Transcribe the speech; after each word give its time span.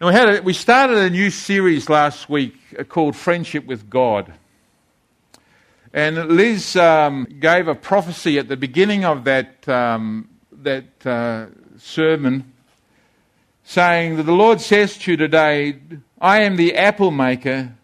And 0.00 0.06
we, 0.06 0.14
had 0.14 0.28
a, 0.30 0.42
we 0.42 0.54
started 0.54 0.96
a 0.96 1.10
new 1.10 1.28
series 1.28 1.90
last 1.90 2.30
week 2.30 2.88
called 2.88 3.14
Friendship 3.14 3.66
with 3.66 3.90
God. 3.90 4.32
And 5.92 6.16
Liz 6.30 6.74
um, 6.74 7.26
gave 7.38 7.68
a 7.68 7.74
prophecy 7.74 8.38
at 8.38 8.48
the 8.48 8.56
beginning 8.56 9.04
of 9.04 9.24
that, 9.24 9.68
um, 9.68 10.30
that 10.52 11.06
uh, 11.06 11.48
sermon 11.76 12.50
saying 13.62 14.16
that 14.16 14.22
the 14.22 14.32
Lord 14.32 14.62
says 14.62 14.96
to 14.96 15.10
you 15.10 15.16
today, 15.18 15.76
I 16.18 16.44
am 16.44 16.56
the 16.56 16.76
apple 16.76 17.10
maker, 17.10 17.74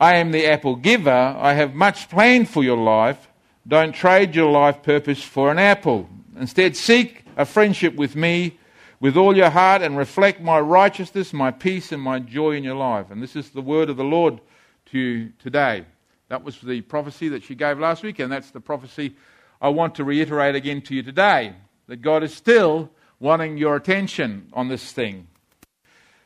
I 0.00 0.14
am 0.14 0.30
the 0.30 0.46
apple 0.46 0.74
giver, 0.74 1.10
I 1.10 1.52
have 1.52 1.74
much 1.74 2.08
planned 2.08 2.48
for 2.48 2.64
your 2.64 2.78
life. 2.78 3.28
Don't 3.66 3.92
trade 3.92 4.34
your 4.34 4.50
life 4.50 4.82
purpose 4.82 5.22
for 5.22 5.50
an 5.50 5.58
apple. 5.58 6.08
Instead, 6.40 6.76
seek 6.76 7.26
a 7.36 7.44
friendship 7.44 7.94
with 7.94 8.16
me 8.16 8.58
with 9.00 9.16
all 9.16 9.36
your 9.36 9.50
heart 9.50 9.82
and 9.82 9.96
reflect 9.96 10.40
my 10.40 10.58
righteousness, 10.58 11.32
my 11.32 11.50
peace, 11.50 11.92
and 11.92 12.02
my 12.02 12.18
joy 12.18 12.52
in 12.52 12.64
your 12.64 12.74
life. 12.74 13.10
And 13.10 13.22
this 13.22 13.36
is 13.36 13.50
the 13.50 13.60
word 13.60 13.90
of 13.90 13.96
the 13.96 14.04
Lord 14.04 14.40
to 14.86 14.98
you 14.98 15.32
today. 15.38 15.84
That 16.28 16.44
was 16.44 16.60
the 16.60 16.80
prophecy 16.82 17.28
that 17.30 17.42
she 17.42 17.54
gave 17.54 17.78
last 17.78 18.02
week, 18.02 18.18
and 18.18 18.30
that's 18.30 18.50
the 18.50 18.60
prophecy 18.60 19.14
I 19.60 19.68
want 19.68 19.94
to 19.96 20.04
reiterate 20.04 20.54
again 20.54 20.82
to 20.82 20.94
you 20.94 21.02
today 21.02 21.54
that 21.86 22.02
God 22.02 22.22
is 22.22 22.34
still 22.34 22.90
wanting 23.18 23.56
your 23.56 23.76
attention 23.76 24.48
on 24.52 24.68
this 24.68 24.92
thing. 24.92 25.26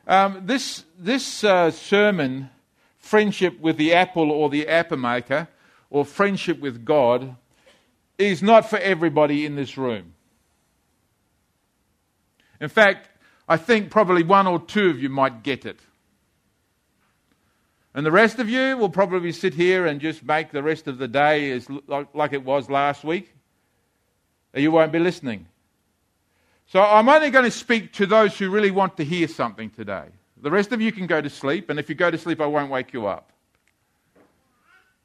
Um, 0.06 0.42
this 0.44 0.84
this 0.98 1.44
uh, 1.44 1.70
sermon, 1.70 2.50
friendship 2.98 3.60
with 3.60 3.76
the 3.76 3.94
apple 3.94 4.30
or 4.30 4.50
the 4.50 4.66
apple 4.68 4.98
maker, 4.98 5.48
or 5.90 6.04
friendship 6.04 6.58
with 6.60 6.84
God, 6.84 7.36
is 8.18 8.42
not 8.42 8.68
for 8.68 8.78
everybody 8.78 9.46
in 9.46 9.54
this 9.54 9.78
room. 9.78 10.11
In 12.62 12.68
fact, 12.68 13.10
I 13.48 13.56
think 13.56 13.90
probably 13.90 14.22
one 14.22 14.46
or 14.46 14.60
two 14.60 14.88
of 14.88 15.02
you 15.02 15.08
might 15.08 15.42
get 15.42 15.66
it. 15.66 15.80
And 17.92 18.06
the 18.06 18.12
rest 18.12 18.38
of 18.38 18.48
you 18.48 18.76
will 18.76 18.88
probably 18.88 19.32
sit 19.32 19.52
here 19.52 19.84
and 19.84 20.00
just 20.00 20.24
make 20.24 20.52
the 20.52 20.62
rest 20.62 20.86
of 20.86 20.96
the 20.96 21.08
day 21.08 21.50
as 21.50 21.68
like 21.88 22.32
it 22.32 22.44
was 22.44 22.70
last 22.70 23.02
week. 23.02 23.34
You 24.54 24.70
won't 24.70 24.92
be 24.92 25.00
listening. 25.00 25.46
So 26.68 26.80
I'm 26.80 27.08
only 27.08 27.30
going 27.30 27.44
to 27.44 27.50
speak 27.50 27.92
to 27.94 28.06
those 28.06 28.38
who 28.38 28.48
really 28.48 28.70
want 28.70 28.96
to 28.98 29.04
hear 29.04 29.26
something 29.26 29.68
today. 29.68 30.06
The 30.40 30.50
rest 30.50 30.70
of 30.70 30.80
you 30.80 30.92
can 30.92 31.08
go 31.08 31.20
to 31.20 31.28
sleep, 31.28 31.68
and 31.68 31.80
if 31.80 31.88
you 31.88 31.96
go 31.96 32.12
to 32.12 32.16
sleep, 32.16 32.40
I 32.40 32.46
won't 32.46 32.70
wake 32.70 32.92
you 32.92 33.08
up. 33.08 33.32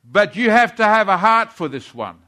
But 0.09 0.35
you 0.35 0.51
have 0.51 0.75
to 0.75 0.83
have 0.83 1.09
a 1.09 1.17
heart 1.17 1.51
for 1.51 1.67
this 1.67 1.93
one. 1.93 2.19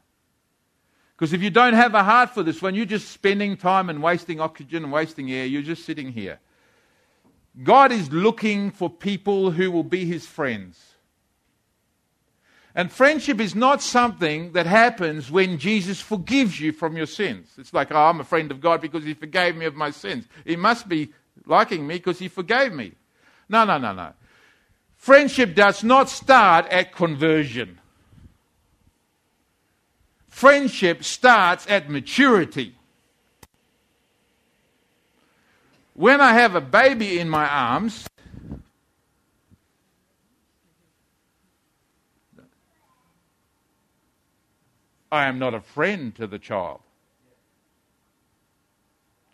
Because 1.20 1.34
if 1.34 1.44
you 1.44 1.50
don't 1.50 1.74
have 1.74 1.96
a 1.96 2.04
heart 2.04 2.30
for 2.30 2.44
this 2.44 2.62
one, 2.62 2.76
you're 2.76 2.86
just 2.86 3.10
spending 3.12 3.58
time 3.58 3.90
and 3.90 4.02
wasting 4.02 4.40
oxygen 4.40 4.86
and 4.86 4.94
wasting 4.94 5.30
air. 5.30 5.46
You're 5.46 5.62
just 5.62 5.84
sitting 5.84 6.14
here. 6.14 6.40
God 7.62 7.92
is 7.92 8.10
looking 8.10 8.72
for 8.72 8.90
people 8.90 9.52
who 9.52 9.70
will 9.70 9.84
be 9.84 10.06
his 10.06 10.26
friends. 10.26 10.80
And 12.74 12.90
friendship 12.90 13.42
is 13.42 13.54
not 13.54 13.82
something 13.82 14.54
that 14.54 14.66
happens 14.66 15.30
when 15.30 15.58
Jesus 15.58 16.00
forgives 16.00 16.58
you 16.58 16.72
from 16.72 16.96
your 16.96 17.06
sins. 17.06 17.50
It's 17.58 17.74
like, 17.74 17.92
oh, 17.92 17.98
I'm 17.98 18.22
a 18.22 18.24
friend 18.24 18.50
of 18.50 18.62
God 18.62 18.80
because 18.80 19.04
he 19.04 19.14
forgave 19.14 19.58
me 19.58 19.66
of 19.66 19.76
my 19.76 19.92
sins. 19.92 20.26
He 20.46 20.56
must 20.56 20.88
be 20.88 21.12
liking 21.46 21.86
me 21.86 21.96
because 21.96 22.20
he 22.20 22.30
forgave 22.30 22.72
me. 22.72 22.94
No, 23.50 23.66
no, 23.66 23.78
no, 23.78 23.92
no. 23.92 24.14
Friendship 24.96 25.54
does 25.54 25.84
not 25.84 26.10
start 26.10 26.66
at 26.68 26.94
conversion. 26.94 27.78
Friendship 30.40 31.04
starts 31.04 31.68
at 31.68 31.90
maturity. 31.90 32.74
When 35.96 36.22
I 36.22 36.32
have 36.32 36.56
a 36.56 36.62
baby 36.62 37.20
in 37.20 37.30
my 37.30 37.46
arms, 37.46 38.08
I 45.12 45.26
am 45.26 45.40
not 45.40 45.54
a 45.54 45.60
friend 45.60 46.16
to 46.16 46.26
the 46.26 46.40
child. 46.40 46.80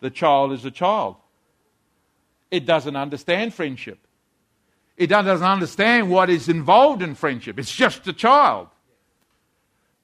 The 0.00 0.10
child 0.10 0.50
is 0.50 0.64
a 0.64 0.72
child. 0.72 1.14
It 2.50 2.66
doesn't 2.66 2.96
understand 2.96 3.54
friendship. 3.54 4.00
It 4.96 5.06
doesn't 5.06 5.46
understand 5.46 6.10
what 6.10 6.30
is 6.30 6.48
involved 6.48 7.00
in 7.00 7.14
friendship. 7.14 7.60
It's 7.60 7.72
just 7.72 8.08
a 8.08 8.12
child. 8.12 8.70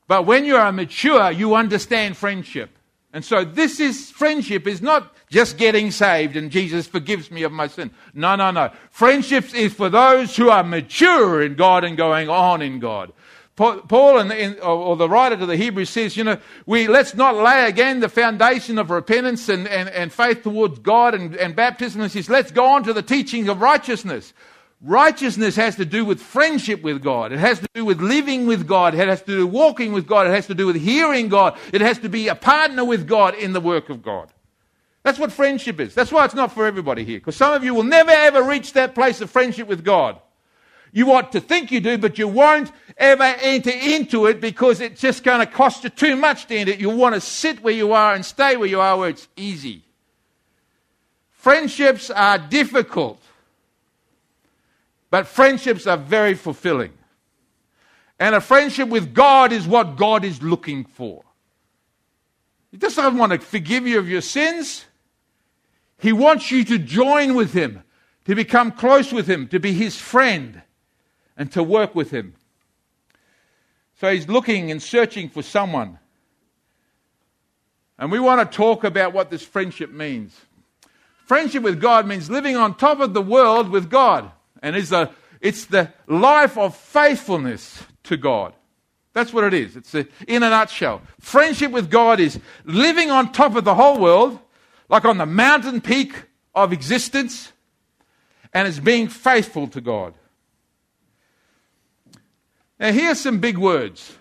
But 0.08 0.26
when 0.26 0.44
you 0.44 0.56
are 0.56 0.72
mature, 0.72 1.30
you 1.30 1.54
understand 1.54 2.16
friendship. 2.16 2.70
And 3.12 3.24
so 3.24 3.44
this 3.44 3.78
is 3.78 4.10
friendship 4.10 4.66
is 4.66 4.80
not 4.80 5.14
just 5.30 5.58
getting 5.58 5.90
saved 5.90 6.36
and 6.36 6.50
Jesus 6.50 6.86
forgives 6.86 7.30
me 7.30 7.42
of 7.42 7.52
my 7.52 7.66
sin. 7.66 7.90
No, 8.14 8.36
no, 8.36 8.50
no. 8.50 8.70
Friendship 8.90 9.54
is 9.54 9.74
for 9.74 9.88
those 9.88 10.36
who 10.36 10.48
are 10.48 10.62
mature 10.64 11.42
in 11.42 11.54
God 11.54 11.84
and 11.84 11.96
going 11.96 12.28
on 12.28 12.62
in 12.62 12.78
God. 12.78 13.12
Paul 13.54 14.18
and 14.18 14.32
in, 14.32 14.58
or 14.60 14.96
the 14.96 15.08
writer 15.08 15.36
to 15.36 15.44
the 15.44 15.56
Hebrews 15.56 15.90
says, 15.90 16.16
you 16.16 16.24
know, 16.24 16.38
we 16.64 16.88
let's 16.88 17.14
not 17.14 17.36
lay 17.36 17.69
again 17.69 18.00
the 18.00 18.08
foundation 18.08 18.78
of 18.78 18.90
repentance 18.90 19.48
and, 19.50 19.69
and, 19.69 19.90
and 19.90 20.10
faith 20.10 20.42
towards 20.42 20.78
God 20.78 21.14
and, 21.14 21.36
and 21.36 21.54
baptism. 21.54 22.00
And 22.00 22.10
says, 22.10 22.30
let's 22.30 22.50
go 22.50 22.64
on 22.64 22.82
to 22.84 22.94
the 22.94 23.02
teaching 23.02 23.50
of 23.50 23.60
righteousness. 23.60 24.32
Righteousness 24.84 25.54
has 25.54 25.76
to 25.76 25.84
do 25.84 26.04
with 26.04 26.20
friendship 26.20 26.82
with 26.82 27.03
God. 27.03 27.31
It 27.31 27.38
has 27.38 27.60
to 27.60 27.69
do 27.72 27.84
with 27.84 28.00
living 28.00 28.47
with 28.48 28.66
God. 28.66 28.94
It 28.94 29.09
has 29.09 29.20
to 29.22 29.26
do 29.26 29.47
with 29.47 29.54
walking 29.54 29.93
with 29.93 30.09
God. 30.09 30.26
It 30.26 30.31
has 30.31 30.48
to 30.48 30.54
do 30.54 30.66
with 30.66 30.75
hearing 30.75 31.28
God. 31.28 31.56
It 31.72 31.81
has 31.81 31.98
to 32.00 32.09
be 32.09 32.26
a 32.26 32.34
partner 32.34 32.84
with 32.84 33.06
God 33.06 33.37
in 33.37 33.53
the 33.53 33.60
work 33.60 33.91
of 33.91 34.03
God. 34.03 34.32
That's 35.04 35.20
what 35.20 35.31
friendship 35.31 35.78
is. 35.78 35.94
That's 35.94 36.10
why 36.10 36.25
it's 36.25 36.34
not 36.34 36.53
for 36.53 36.66
everybody 36.66 37.04
here. 37.04 37.19
Because 37.19 37.37
some 37.37 37.53
of 37.53 37.62
you 37.62 37.75
will 37.75 37.84
never 37.84 38.10
ever 38.10 38.43
reach 38.43 38.72
that 38.72 38.94
place 38.94 39.20
of 39.20 39.31
friendship 39.31 39.69
with 39.69 39.84
God. 39.84 40.20
You 40.91 41.06
want 41.06 41.32
to 41.32 41.41
think 41.41 41.70
you 41.70 41.81
do, 41.81 41.97
but 41.97 42.19
you 42.19 42.28
won't 42.28 42.70
ever 42.99 43.22
enter 43.22 43.70
into 43.70 44.26
it 44.26 44.41
because 44.41 44.81
it's 44.81 45.00
just 45.00 45.22
going 45.22 45.41
to 45.41 45.47
cost 45.47 45.84
you 45.84 45.91
too 45.91 46.16
much 46.16 46.47
to 46.47 46.56
enter 46.56 46.72
it. 46.72 46.81
You 46.81 46.91
want 46.91 47.14
to 47.14 47.20
sit 47.20 47.62
where 47.62 47.72
you 47.72 47.93
are 47.93 48.14
and 48.14 48.25
stay 48.25 48.56
where 48.56 48.69
you 48.69 48.81
are 48.81 48.99
where 48.99 49.09
it's 49.09 49.28
easy. 49.37 49.84
Friendships 51.31 52.10
are 52.10 52.38
difficult. 52.38 53.21
But 55.12 55.26
friendships 55.26 55.86
are 55.86 55.98
very 55.98 56.32
fulfilling. 56.32 56.94
And 58.18 58.34
a 58.34 58.40
friendship 58.40 58.88
with 58.88 59.12
God 59.12 59.52
is 59.52 59.66
what 59.66 59.96
God 59.96 60.24
is 60.24 60.42
looking 60.42 60.86
for. 60.86 61.22
He 62.70 62.78
doesn't 62.78 63.18
want 63.18 63.32
to 63.32 63.38
forgive 63.38 63.86
you 63.86 63.98
of 63.98 64.08
your 64.08 64.22
sins. 64.22 64.86
He 65.98 66.14
wants 66.14 66.50
you 66.50 66.64
to 66.64 66.78
join 66.78 67.34
with 67.34 67.52
Him, 67.52 67.82
to 68.24 68.34
become 68.34 68.72
close 68.72 69.12
with 69.12 69.28
Him, 69.28 69.48
to 69.48 69.60
be 69.60 69.74
His 69.74 69.98
friend, 69.98 70.62
and 71.36 71.52
to 71.52 71.62
work 71.62 71.94
with 71.94 72.10
Him. 72.10 72.32
So 74.00 74.10
He's 74.10 74.30
looking 74.30 74.70
and 74.70 74.82
searching 74.82 75.28
for 75.28 75.42
someone. 75.42 75.98
And 77.98 78.10
we 78.10 78.18
want 78.18 78.50
to 78.50 78.56
talk 78.56 78.82
about 78.82 79.12
what 79.12 79.30
this 79.30 79.42
friendship 79.42 79.90
means. 79.92 80.40
Friendship 81.26 81.62
with 81.62 81.82
God 81.82 82.06
means 82.06 82.30
living 82.30 82.56
on 82.56 82.74
top 82.74 83.00
of 83.00 83.12
the 83.12 83.20
world 83.20 83.68
with 83.68 83.90
God. 83.90 84.32
And 84.62 84.76
it's, 84.76 84.92
a, 84.92 85.10
it's 85.40 85.66
the 85.66 85.92
life 86.06 86.56
of 86.56 86.76
faithfulness 86.76 87.84
to 88.04 88.16
God. 88.16 88.54
That's 89.12 89.32
what 89.32 89.44
it 89.44 89.52
is. 89.52 89.76
It's 89.76 89.94
a, 89.94 90.06
in 90.26 90.42
a 90.42 90.50
nutshell. 90.50 91.02
Friendship 91.20 91.70
with 91.72 91.90
God 91.90 92.20
is 92.20 92.38
living 92.64 93.10
on 93.10 93.32
top 93.32 93.56
of 93.56 93.64
the 93.64 93.74
whole 93.74 93.98
world, 93.98 94.38
like 94.88 95.04
on 95.04 95.18
the 95.18 95.26
mountain 95.26 95.80
peak 95.80 96.14
of 96.54 96.72
existence, 96.72 97.52
and 98.54 98.68
it's 98.68 98.78
being 98.78 99.08
faithful 99.08 99.66
to 99.68 99.80
God. 99.80 100.14
Now, 102.78 102.92
here's 102.92 103.20
some 103.20 103.38
big 103.38 103.58
words. 103.58 104.16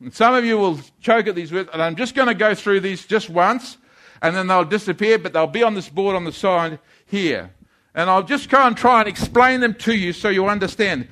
And 0.00 0.14
some 0.14 0.34
of 0.34 0.44
you 0.44 0.58
will 0.58 0.80
choke 1.00 1.26
at 1.26 1.34
these 1.34 1.52
words, 1.52 1.68
and 1.72 1.82
I'm 1.82 1.96
just 1.96 2.14
going 2.14 2.28
to 2.28 2.34
go 2.34 2.54
through 2.54 2.80
these 2.80 3.04
just 3.06 3.28
once, 3.28 3.76
and 4.22 4.34
then 4.34 4.46
they'll 4.46 4.64
disappear, 4.64 5.18
but 5.18 5.32
they'll 5.32 5.46
be 5.46 5.62
on 5.62 5.74
this 5.74 5.88
board 5.88 6.16
on 6.16 6.24
the 6.24 6.32
side 6.32 6.78
here. 7.06 7.50
And 7.94 8.08
I'll 8.08 8.22
just 8.22 8.48
go 8.48 8.64
and 8.66 8.76
try 8.76 9.00
and 9.00 9.08
explain 9.08 9.60
them 9.60 9.74
to 9.74 9.94
you 9.94 10.12
so 10.12 10.28
you 10.28 10.46
understand. 10.46 11.08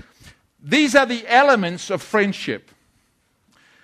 These 0.63 0.95
are 0.95 1.07
the 1.07 1.27
elements 1.27 1.91
of 1.91 2.03
friendship. 2.03 2.71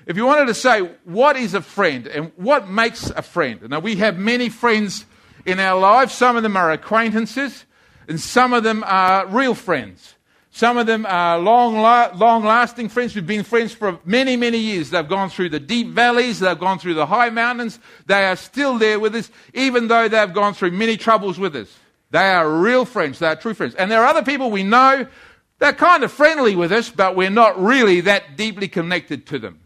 If 0.07 0.17
you 0.17 0.27
wanted 0.27 0.47
to 0.47 0.55
say, 0.55 0.91
what 1.05 1.37
is 1.37 1.55
a 1.55 1.63
friend 1.63 2.07
and 2.07 2.31
what 2.37 2.69
makes 2.69 3.11
a 3.11 3.23
friend? 3.23 3.61
Now, 3.71 3.81
we 3.81 3.97
have 3.97 4.19
many 4.19 4.49
friends 4.49 5.07
in 5.47 5.59
our 5.59 5.81
lives. 5.81 6.13
Some 6.13 6.37
of 6.37 6.43
them 6.43 6.57
are 6.57 6.73
acquaintances, 6.73 7.65
and 8.07 8.21
some 8.21 8.53
of 8.53 8.65
them 8.65 8.85
are 8.87 9.27
real 9.27 9.55
friends. 9.55 10.15
Some 10.51 10.77
of 10.77 10.87
them 10.87 11.05
are 11.07 11.39
long, 11.39 11.75
long 12.17 12.45
lasting 12.45 12.89
friends. 12.91 13.15
We've 13.15 13.27
been 13.27 13.43
friends 13.43 13.73
for 13.73 13.99
many, 14.05 14.37
many 14.37 14.59
years. 14.59 14.91
They've 14.91 15.09
gone 15.09 15.31
through 15.31 15.49
the 15.49 15.59
deep 15.59 15.89
valleys, 15.89 16.39
they've 16.39 16.59
gone 16.59 16.79
through 16.79 16.95
the 16.95 17.07
high 17.07 17.31
mountains. 17.31 17.81
They 18.07 18.27
are 18.27 18.37
still 18.37 18.79
there 18.79 19.01
with 19.01 19.17
us, 19.17 19.31
even 19.53 19.89
though 19.89 20.07
they've 20.07 20.33
gone 20.33 20.55
through 20.55 20.71
many 20.73 20.97
troubles 20.97 21.39
with 21.39 21.57
us. 21.57 21.77
They 22.15 22.31
are 22.31 22.49
real 22.49 22.85
friends. 22.85 23.19
They 23.19 23.27
are 23.27 23.35
true 23.35 23.55
friends. 23.55 23.75
And 23.75 23.91
there 23.91 24.01
are 24.01 24.07
other 24.07 24.23
people 24.23 24.49
we 24.49 24.63
know, 24.63 25.05
they're 25.59 25.73
kind 25.73 26.05
of 26.05 26.13
friendly 26.13 26.55
with 26.55 26.71
us, 26.71 26.89
but 26.89 27.17
we're 27.17 27.29
not 27.29 27.61
really 27.61 28.03
that 28.03 28.37
deeply 28.37 28.69
connected 28.69 29.27
to 29.27 29.41
them. 29.41 29.59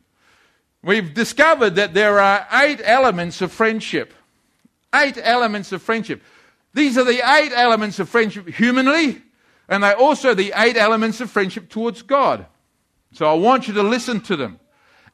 We've 0.83 1.13
discovered 1.13 1.75
that 1.75 1.93
there 1.93 2.19
are 2.19 2.47
eight 2.51 2.81
elements 2.83 3.43
of 3.43 3.53
friendship. 3.53 4.15
Eight 4.95 5.19
elements 5.23 5.73
of 5.73 5.83
friendship. 5.83 6.23
These 6.73 6.97
are 6.97 7.05
the 7.05 7.21
eight 7.37 7.53
elements 7.55 7.99
of 7.99 8.09
friendship 8.09 8.49
humanly, 8.49 9.21
and 9.69 9.83
they're 9.83 9.95
also 9.95 10.33
the 10.33 10.55
eight 10.57 10.79
elements 10.79 11.21
of 11.21 11.31
friendship 11.31 11.69
towards 11.69 12.01
God. 12.01 12.47
So 13.13 13.27
I 13.27 13.35
want 13.35 13.69
you 13.69 13.75
to 13.75 13.83
listen 13.83 14.23
to 14.23 14.37
them. 14.37 14.59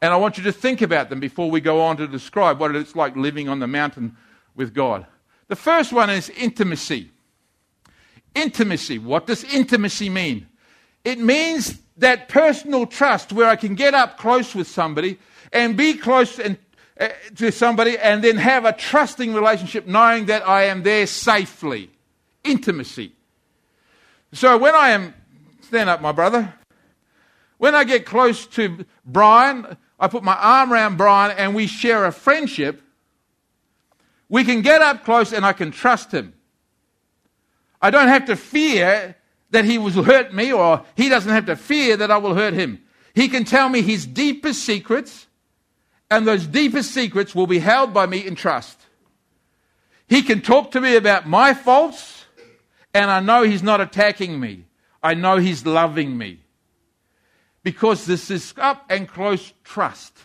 And 0.01 0.13
I 0.13 0.17
want 0.19 0.39
you 0.39 0.45
to 0.45 0.53
think 0.53 0.83
about 0.83 1.11
them 1.11 1.19
before 1.19 1.51
we 1.51 1.61
go 1.61 1.81
on 1.81 1.97
to 1.97 2.07
describe 2.07 2.61
what 2.61 2.77
it's 2.77 2.95
like 2.95 3.17
living 3.17 3.49
on 3.49 3.59
the 3.59 3.67
mountain 3.67 4.17
with 4.55 4.73
God. 4.73 5.05
The 5.49 5.57
first 5.57 5.93
one 5.93 6.11
is 6.11 6.31
intimacy. 6.31 7.11
Intimacy. 8.35 8.99
What 8.99 9.27
does 9.27 9.45
intimacy 9.45 10.09
mean? 10.09 10.49
It 11.05 11.19
means 11.19 11.81
that 11.99 12.29
personal 12.29 12.87
trust 12.87 13.33
where 13.33 13.49
I 13.49 13.57
can 13.57 13.75
get 13.75 13.95
up 13.95 14.19
close 14.19 14.55
with 14.55 14.67
somebody 14.67 15.19
and 15.53 15.77
be 15.77 15.95
close 15.95 16.39
and, 16.39 16.59
uh, 16.99 17.09
to 17.37 17.53
somebody 17.53 17.97
and 17.99 18.25
then 18.25 18.37
have 18.37 18.65
a 18.65 18.73
trusting 18.73 19.33
relationship 19.33 19.87
knowing 19.87 20.27
that 20.27 20.47
I 20.47 20.65
am 20.65 20.83
there 20.83 21.07
safely. 21.07 21.91
Intimacy. 22.43 23.13
So 24.33 24.59
when 24.59 24.75
I 24.75 24.91
am, 24.91 25.15
stand 25.61 25.89
up, 25.89 26.01
my 26.01 26.13
brother. 26.13 26.53
When 27.59 27.75
I 27.75 27.85
get 27.85 28.05
close 28.05 28.47
to 28.49 28.85
Brian, 29.07 29.77
I 29.99 30.09
put 30.09 30.25
my 30.25 30.35
arm 30.35 30.73
around 30.73 30.97
Brian 30.97 31.37
and 31.39 31.55
we 31.55 31.69
share 31.69 32.05
a 32.05 32.13
friendship. 32.13 32.83
We 34.29 34.43
can 34.43 34.63
get 34.63 34.83
up 34.83 35.05
close 35.05 35.33
and 35.33 35.47
I 35.47 35.53
can 35.53 35.71
trust 35.71 36.11
him. 36.13 36.35
I 37.85 37.91
don't 37.91 38.09
have 38.09 38.25
to 38.27 38.37
fear 38.37 39.15
that 39.51 39.67
he 39.67 39.77
will 39.77 39.91
hurt 39.91 40.33
me, 40.33 40.51
or 40.51 40.83
he 40.97 41.11
doesn't 41.11 41.31
have 41.31 41.45
to 41.45 41.55
fear 41.55 41.99
that 41.99 42.11
I 42.11 42.17
will 42.17 42.35
hurt 42.35 42.55
him. 42.55 42.83
He 43.15 43.29
can 43.29 43.45
tell 43.45 43.69
me 43.69 43.83
his 43.83 44.07
deepest 44.07 44.65
secrets, 44.65 45.27
and 46.11 46.27
those 46.27 46.47
deepest 46.47 46.93
secrets 46.93 47.35
will 47.35 47.47
be 47.47 47.59
held 47.59 47.93
by 47.93 48.07
me 48.07 48.27
in 48.27 48.37
trust. 48.37 48.81
He 50.09 50.23
can 50.23 50.41
talk 50.41 50.71
to 50.71 50.81
me 50.81 50.97
about 50.97 51.29
my 51.29 51.53
faults, 51.53 52.25
and 52.95 53.11
I 53.11 53.21
know 53.21 53.43
he's 53.43 53.63
not 53.63 53.83
attacking 53.83 54.41
me. 54.41 54.65
I 55.03 55.13
know 55.13 55.37
he's 55.37 55.67
loving 55.67 56.17
me. 56.17 56.41
Because 57.63 58.07
this 58.07 58.31
is 58.31 58.55
up 58.57 58.87
and 58.89 59.07
close 59.07 59.53
trust. 59.63 60.17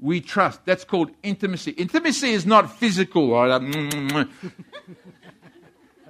We 0.00 0.22
trust. 0.22 0.64
That's 0.64 0.84
called 0.84 1.10
intimacy. 1.22 1.72
Intimacy 1.72 2.30
is 2.30 2.46
not 2.46 2.74
physical. 2.74 3.32
Right? 3.32 4.28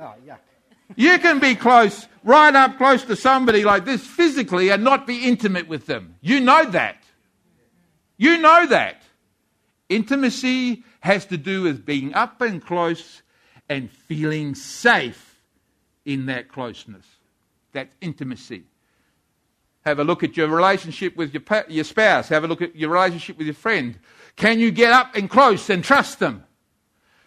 Oh, 0.06 0.14
yuck. 0.26 0.38
You 0.94 1.18
can 1.18 1.40
be 1.40 1.56
close, 1.56 2.06
right 2.22 2.54
up 2.54 2.78
close 2.78 3.02
to 3.06 3.16
somebody 3.16 3.64
like 3.64 3.84
this 3.84 4.06
physically 4.06 4.70
and 4.70 4.84
not 4.84 5.04
be 5.04 5.24
intimate 5.24 5.66
with 5.66 5.86
them. 5.86 6.14
You 6.20 6.38
know 6.38 6.64
that. 6.70 7.02
You 8.16 8.38
know 8.38 8.66
that. 8.68 9.02
Intimacy 9.88 10.84
has 11.00 11.26
to 11.26 11.36
do 11.36 11.62
with 11.62 11.84
being 11.84 12.14
up 12.14 12.40
and 12.40 12.64
close 12.64 13.22
and 13.68 13.90
feeling 13.90 14.54
safe 14.54 15.40
in 16.04 16.26
that 16.26 16.48
closeness. 16.48 17.04
That's 17.72 17.94
intimacy. 18.00 18.62
Have 19.84 19.98
a 19.98 20.04
look 20.04 20.22
at 20.22 20.36
your 20.36 20.48
relationship 20.48 21.16
with 21.16 21.34
your, 21.34 21.42
your 21.68 21.84
spouse. 21.84 22.28
Have 22.28 22.44
a 22.44 22.46
look 22.48 22.62
at 22.62 22.76
your 22.76 22.90
relationship 22.90 23.38
with 23.38 23.48
your 23.48 23.54
friend. 23.54 23.98
Can 24.36 24.60
you 24.60 24.70
get 24.70 24.92
up 24.92 25.16
and 25.16 25.28
close 25.28 25.68
and 25.68 25.82
trust 25.82 26.20
them? 26.20 26.45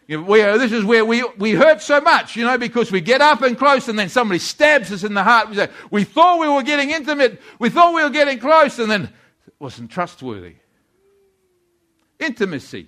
You 0.10 0.18
know, 0.18 0.24
we, 0.24 0.42
uh, 0.42 0.58
this 0.58 0.72
is 0.72 0.84
where 0.84 1.06
we, 1.06 1.24
we 1.38 1.52
hurt 1.52 1.84
so 1.84 2.02
much, 2.02 2.36
you 2.36 2.44
know, 2.44 2.58
because 2.58 2.92
we 2.92 3.00
get 3.00 3.22
up 3.22 3.44
and 3.44 3.56
close 3.56 3.88
and 3.90 4.00
then 4.00 4.10
somebody 4.10 4.40
stabs 4.40 4.92
us 4.92 5.04
in 5.04 5.14
the 5.14 5.22
heart. 5.22 5.50
We 5.50 5.56
say, 5.56 5.70
we 5.92 6.04
thought 6.04 6.40
we 6.40 6.50
were 6.50 6.64
getting 6.64 6.90
intimate. 6.90 7.40
We 7.60 7.70
thought 7.70 7.94
we 7.94 8.02
were 8.02 8.10
getting 8.10 8.40
close 8.40 8.80
and 8.80 8.90
then 8.90 9.04
it 9.04 9.54
wasn't 9.60 9.92
trustworthy. 9.92 10.56
Intimacy. 12.20 12.88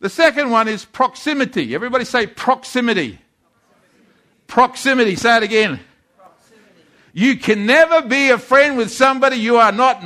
The 0.00 0.08
second 0.08 0.50
one 0.50 0.66
is 0.66 0.86
proximity. 0.86 1.74
Everybody 1.74 2.06
say 2.06 2.26
proximity. 2.26 3.18
Proximity. 4.46 5.12
proximity. 5.12 5.16
Say 5.16 5.36
it 5.36 5.42
again. 5.42 5.80
You 7.12 7.36
can 7.36 7.66
never 7.66 8.00
be 8.00 8.30
a 8.30 8.38
friend 8.38 8.78
with 8.78 8.90
somebody 8.90 9.36
you 9.36 9.58
are 9.58 9.72
not 9.72 10.02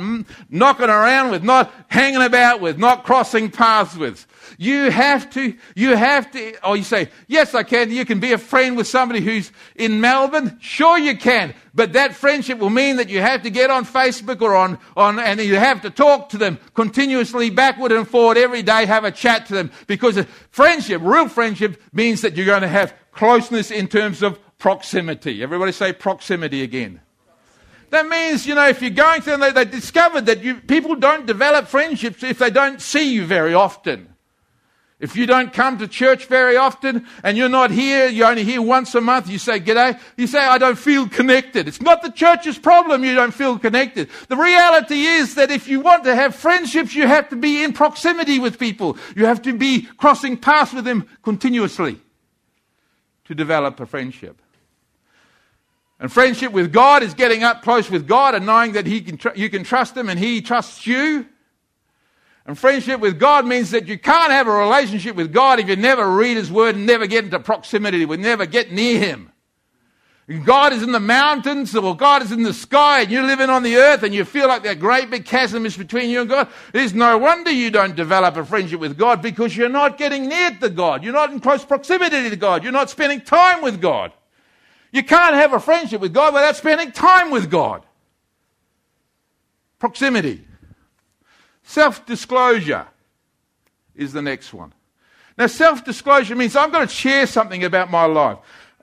knocking 0.49 0.89
around 0.89 1.31
with, 1.31 1.43
not 1.43 1.71
hanging 1.87 2.21
about 2.21 2.59
with, 2.59 2.77
not 2.77 3.05
crossing 3.05 3.49
paths 3.49 3.95
with. 3.95 4.27
You 4.59 4.89
have 4.89 5.29
to, 5.31 5.55
you 5.75 5.95
have 5.95 6.31
to, 6.31 6.67
or 6.67 6.75
you 6.75 6.83
say, 6.83 7.09
yes, 7.27 7.53
I 7.53 7.61
can. 7.61 7.91
You 7.91 8.05
can 8.05 8.19
be 8.19 8.33
a 8.33 8.39
friend 8.39 8.75
with 8.75 8.87
somebody 8.87 9.21
who's 9.21 9.51
in 9.75 10.01
Melbourne. 10.01 10.57
Sure 10.59 10.97
you 10.97 11.15
can. 11.15 11.53
But 11.75 11.93
that 11.93 12.15
friendship 12.15 12.57
will 12.57 12.71
mean 12.71 12.95
that 12.95 13.07
you 13.07 13.21
have 13.21 13.43
to 13.43 13.51
get 13.51 13.69
on 13.69 13.85
Facebook 13.85 14.41
or 14.41 14.55
on, 14.55 14.79
on, 14.95 15.19
and 15.19 15.39
you 15.39 15.57
have 15.57 15.81
to 15.83 15.91
talk 15.91 16.29
to 16.29 16.39
them 16.39 16.57
continuously 16.73 17.51
backward 17.51 17.91
and 17.91 18.07
forward 18.07 18.37
every 18.37 18.63
day, 18.63 18.87
have 18.87 19.03
a 19.03 19.11
chat 19.11 19.45
to 19.47 19.53
them. 19.53 19.71
Because 19.85 20.19
friendship, 20.49 21.01
real 21.03 21.29
friendship, 21.29 21.79
means 21.93 22.21
that 22.21 22.35
you're 22.35 22.47
going 22.47 22.63
to 22.63 22.67
have 22.67 22.95
closeness 23.11 23.69
in 23.69 23.87
terms 23.87 24.23
of 24.23 24.39
proximity. 24.57 25.43
Everybody 25.43 25.71
say 25.71 25.93
proximity 25.93 26.63
again. 26.63 27.01
That 27.91 28.07
means, 28.07 28.45
you 28.45 28.55
know, 28.55 28.67
if 28.67 28.81
you're 28.81 28.91
going 28.91 29.21
to 29.21 29.37
they, 29.37 29.51
they 29.51 29.65
discovered 29.65 30.25
that 30.25 30.43
you, 30.43 30.55
people 30.55 30.95
don't 30.95 31.25
develop 31.25 31.67
friendships 31.67 32.23
if 32.23 32.39
they 32.39 32.49
don't 32.49 32.81
see 32.81 33.13
you 33.13 33.25
very 33.25 33.53
often. 33.53 34.13
If 34.99 35.15
you 35.15 35.27
don't 35.27 35.53
come 35.53 35.77
to 35.77 35.87
church 35.87 36.25
very 36.25 36.57
often 36.57 37.05
and 37.23 37.37
you're 37.37 37.49
not 37.49 37.69
here, 37.69 38.07
you're 38.07 38.27
only 38.27 38.43
here 38.43 38.63
once 38.63 38.95
a 38.95 39.01
month, 39.01 39.29
you 39.29 39.37
say, 39.37 39.59
G'day. 39.59 39.99
You 40.17 40.25
say, 40.25 40.39
I 40.39 40.57
don't 40.57 40.77
feel 40.77 41.07
connected. 41.07 41.67
It's 41.67 41.81
not 41.81 42.01
the 42.01 42.09
church's 42.09 42.57
problem 42.57 43.03
you 43.03 43.13
don't 43.13 43.33
feel 43.33 43.59
connected. 43.59 44.09
The 44.27 44.35
reality 44.35 45.03
is 45.03 45.35
that 45.35 45.51
if 45.51 45.67
you 45.67 45.81
want 45.81 46.03
to 46.05 46.15
have 46.15 46.33
friendships, 46.33 46.95
you 46.95 47.05
have 47.05 47.29
to 47.29 47.35
be 47.35 47.63
in 47.63 47.73
proximity 47.73 48.39
with 48.39 48.57
people. 48.57 48.97
You 49.15 49.25
have 49.25 49.43
to 49.43 49.53
be 49.53 49.83
crossing 49.97 50.35
paths 50.35 50.73
with 50.73 50.85
them 50.85 51.07
continuously 51.21 52.01
to 53.25 53.35
develop 53.35 53.79
a 53.79 53.85
friendship. 53.85 54.41
And 55.99 56.11
friendship 56.11 56.51
with 56.51 56.71
God 56.71 57.03
is 57.03 57.13
getting 57.13 57.43
up 57.43 57.61
close 57.61 57.89
with 57.89 58.07
God 58.07 58.33
and 58.33 58.45
knowing 58.45 58.73
that 58.73 58.87
he 58.87 59.01
can 59.01 59.17
tr- 59.17 59.35
you 59.35 59.49
can 59.49 59.63
trust 59.63 59.95
Him 59.95 60.09
and 60.09 60.19
He 60.19 60.41
trusts 60.41 60.85
you. 60.85 61.27
And 62.47 62.57
friendship 62.57 63.01
with 63.01 63.19
God 63.19 63.45
means 63.45 63.71
that 63.71 63.87
you 63.87 63.99
can't 63.99 64.31
have 64.31 64.47
a 64.47 64.51
relationship 64.51 65.17
with 65.17 65.33
God 65.33 65.59
if 65.59 65.67
you 65.67 65.75
never 65.75 66.09
read 66.09 66.37
His 66.37 66.49
Word 66.49 66.75
and 66.75 66.85
never 66.85 67.05
get 67.05 67.25
into 67.25 67.39
proximity 67.39 68.05
with, 68.05 68.21
never 68.21 68.45
get 68.45 68.71
near 68.71 68.97
Him. 68.97 69.33
God 70.43 70.73
is 70.73 70.83
in 70.83 70.91
the 70.91 70.99
mountains 70.99 71.75
or 71.75 71.95
God 71.95 72.21
is 72.21 72.33
in 72.33 72.43
the 72.43 72.53
sky 72.53 73.01
and 73.01 73.11
you're 73.11 73.23
living 73.23 73.49
on 73.49 73.63
the 73.63 73.77
earth 73.77 74.03
and 74.03 74.13
you 74.13 74.25
feel 74.25 74.47
like 74.47 74.63
that 74.63 74.79
great 74.79 75.09
big 75.09 75.25
chasm 75.25 75.65
is 75.65 75.77
between 75.77 76.09
you 76.09 76.21
and 76.21 76.29
God. 76.29 76.49
It's 76.73 76.93
no 76.93 77.17
wonder 77.17 77.51
you 77.51 77.69
don't 77.69 77.95
develop 77.95 78.35
a 78.35 78.43
friendship 78.43 78.79
with 78.79 78.97
God 78.97 79.21
because 79.21 79.55
you're 79.55 79.69
not 79.69 79.97
getting 79.97 80.27
near 80.27 80.51
to 80.51 80.69
God. 80.69 81.03
You're 81.03 81.13
not 81.13 81.31
in 81.31 81.39
close 81.39 81.63
proximity 81.63 82.29
to 82.29 82.35
God. 82.35 82.63
You're 82.63 82.73
not 82.73 82.89
spending 82.89 83.21
time 83.21 83.61
with 83.61 83.81
God. 83.81 84.11
You 84.91 85.03
can't 85.03 85.35
have 85.35 85.53
a 85.53 85.61
friendship 85.61 86.01
with 86.01 86.13
God 86.13 86.33
without 86.33 86.55
spending 86.57 86.91
time 86.91 87.31
with 87.31 87.49
God. 87.49 87.85
Proximity. 89.79 90.46
Self 91.67 92.05
disclosure 92.05 92.87
is 93.93 94.13
the 94.13 94.21
next 94.21 94.53
one. 94.53 94.73
Now, 95.37 95.47
self 95.47 95.83
disclosure 95.83 96.33
means 96.33 96.55
I'm 96.55 96.71
going 96.71 96.87
to 96.87 96.93
share 96.93 97.27
something 97.27 97.65
about 97.65 97.91
my 97.91 98.05
life. 98.05 98.37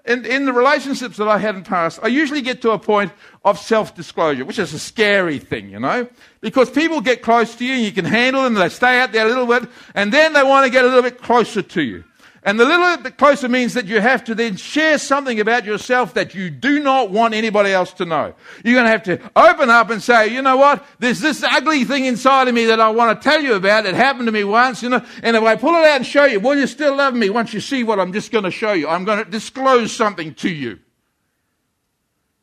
In, 0.05 0.27
in 0.27 0.45
the 0.45 0.53
relationships 0.53 1.17
that 1.17 1.27
I 1.27 1.39
had 1.39 1.55
in 1.55 1.65
past, 1.65 1.99
I 2.03 2.09
usually 2.09 2.43
get 2.43 2.61
to 2.61 2.73
a 2.73 2.79
point 2.79 3.11
of 3.43 3.59
self 3.59 3.95
disclosure, 3.95 4.45
which 4.45 4.59
is 4.59 4.75
a 4.75 4.79
scary 4.79 5.39
thing, 5.39 5.71
you 5.71 5.81
know, 5.81 6.07
because 6.43 6.69
people 6.69 7.01
get 7.01 7.23
close 7.23 7.55
to 7.55 7.65
you 7.65 7.73
and 7.73 7.83
you 7.85 7.91
can 7.91 8.05
handle 8.05 8.43
them, 8.43 8.53
they 8.53 8.69
stay 8.69 9.01
out 9.01 9.13
there 9.13 9.25
a 9.25 9.29
little 9.31 9.47
bit, 9.47 9.67
and 9.95 10.13
then 10.13 10.35
they 10.35 10.43
want 10.43 10.67
to 10.67 10.71
get 10.71 10.85
a 10.85 10.89
little 10.89 11.03
bit 11.03 11.23
closer 11.23 11.63
to 11.63 11.81
you. 11.83 12.05
And 12.47 12.61
the 12.61 12.67
little 12.67 12.99
bit 12.99 13.17
closer 13.17 13.49
means 13.49 13.73
that 13.73 13.87
you 13.87 14.03
have 14.03 14.23
to 14.25 14.35
then 14.35 14.57
share 14.57 14.99
something 14.99 15.41
about 15.41 15.65
yourself 15.65 16.13
that 16.13 16.35
you 16.35 16.51
do 16.51 16.79
not 16.79 17.11
want 17.11 17.33
anybody 17.33 17.73
else 17.73 17.95
to 17.95 18.05
know. 18.05 18.35
You're 18.63 18.75
going 18.75 18.85
to 18.85 18.91
have 18.91 19.03
to 19.05 19.31
open 19.35 19.71
up 19.71 19.89
and 19.89 20.03
say, 20.03 20.29
you 20.29 20.43
know 20.43 20.59
what? 20.59 20.85
There's 20.99 21.21
this 21.21 21.43
ugly 21.43 21.85
thing 21.85 22.05
inside 22.05 22.47
of 22.47 22.55
me 22.55 22.67
that 22.67 22.81
I 22.81 22.91
want 22.91 23.19
to 23.19 23.25
tell 23.27 23.43
you 23.43 23.55
about. 23.55 23.87
It 23.87 23.95
happened 23.95 24.27
to 24.27 24.33
me 24.33 24.45
once, 24.45 24.83
you 24.83 24.91
know. 24.91 25.03
And 25.23 25.39
if 25.39 25.43
I 25.43 25.57
pull 25.57 25.75
it 25.75 25.87
out 25.87 25.97
and 25.97 26.07
show 26.07 26.27
you, 26.27 26.39
will 26.39 26.55
you 26.55 26.67
still 26.67 26.95
love 26.95 27.15
me 27.15 27.31
once 27.31 27.55
you 27.55 27.61
see 27.61 27.83
what 27.83 27.99
I'm 27.99 28.13
just 28.13 28.31
going 28.31 28.45
to 28.45 28.51
show 28.51 28.75
you? 28.75 28.89
I'm 28.89 29.07
going 29.07 29.25
to 29.25 29.31
disclose 29.31 29.91
something 29.91 30.35
to 30.35 30.51
you. 30.51 30.81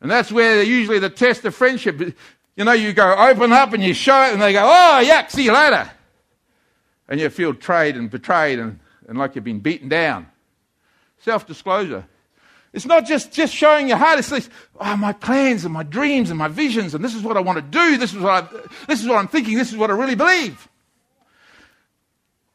And 0.01 0.10
that's 0.10 0.31
where 0.31 0.63
usually 0.63 0.98
the 0.98 1.12
test 1.12 1.46
of 1.46 1.53
friendship, 1.53 2.01
you 2.55 2.63
know, 2.65 2.72
you 2.72 2.91
go 2.91 3.13
open 3.15 3.53
up 3.53 3.74
and 3.74 3.84
you 3.84 3.93
show 3.93 4.24
it 4.24 4.34
and 4.34 4.41
they 4.41 4.53
go, 4.53 4.63
oh, 4.63 5.03
yuck, 5.05 5.29
see 5.29 5.43
you 5.43 5.53
later. 5.53 5.91
And 7.08 7.20
you 7.20 7.29
feel 7.29 7.53
betrayed 7.53 7.96
and 7.96 8.10
betrayed 8.10 8.58
and 8.58 8.79
and 9.11 9.19
like 9.19 9.35
you've 9.35 9.43
been 9.43 9.59
beaten 9.59 9.89
down. 9.89 10.25
Self 11.19 11.45
disclosure. 11.45 12.05
It's 12.71 12.85
not 12.85 13.05
just, 13.05 13.33
just 13.33 13.53
showing 13.53 13.89
your 13.89 13.97
heart. 13.97 14.19
It's 14.19 14.29
this, 14.29 14.49
oh, 14.79 14.95
my 14.95 15.11
plans 15.11 15.65
and 15.65 15.73
my 15.73 15.83
dreams 15.83 16.29
and 16.29 16.39
my 16.39 16.47
visions, 16.47 16.95
and 16.95 17.03
this 17.03 17.13
is 17.13 17.21
what 17.21 17.35
I 17.35 17.41
want 17.41 17.57
to 17.57 17.61
do. 17.61 17.97
This 17.97 18.13
is 18.13 18.19
what, 18.19 18.31
I, 18.31 18.57
this 18.87 19.01
is 19.01 19.09
what 19.09 19.17
I'm 19.17 19.27
thinking. 19.27 19.57
This 19.57 19.69
is 19.69 19.77
what 19.77 19.91
I 19.91 19.95
really 19.95 20.15
believe. 20.15 20.65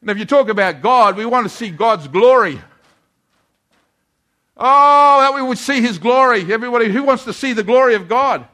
And 0.01 0.09
if 0.09 0.17
you 0.17 0.25
talk 0.25 0.49
about 0.49 0.81
God, 0.81 1.15
we 1.15 1.27
want 1.27 1.45
to 1.45 1.55
see 1.55 1.69
God's 1.69 2.07
glory. 2.07 2.59
Oh, 4.57 5.19
that 5.21 5.35
we 5.35 5.43
would 5.43 5.59
see 5.59 5.79
His 5.79 5.99
glory. 5.99 6.51
Everybody 6.51 6.91
who 6.91 7.03
wants 7.03 7.23
to 7.25 7.33
see 7.33 7.53
the 7.53 7.63
glory 7.63 7.93
of 7.93 8.07
God. 8.07 8.47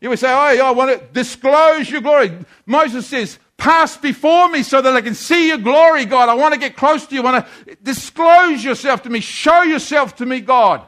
You 0.00 0.10
would 0.10 0.20
say, 0.20 0.30
oh, 0.30 0.64
I 0.66 0.70
want 0.70 0.96
to 0.96 1.04
disclose 1.12 1.90
your 1.90 2.00
glory. 2.00 2.38
Moses 2.64 3.08
says, 3.08 3.40
pass 3.58 3.96
before 3.96 4.48
me 4.48 4.62
so 4.62 4.80
that 4.80 4.94
I 4.94 5.02
can 5.02 5.14
see 5.14 5.48
your 5.48 5.58
glory, 5.58 6.06
God. 6.06 6.30
I 6.30 6.34
want 6.34 6.54
to 6.54 6.60
get 6.60 6.76
close 6.76 7.04
to 7.06 7.14
you. 7.14 7.20
I 7.20 7.32
want 7.32 7.46
to 7.66 7.76
disclose 7.82 8.64
yourself 8.64 9.02
to 9.02 9.10
me. 9.10 9.20
Show 9.20 9.62
yourself 9.62 10.16
to 10.16 10.26
me, 10.26 10.40
God. 10.40 10.82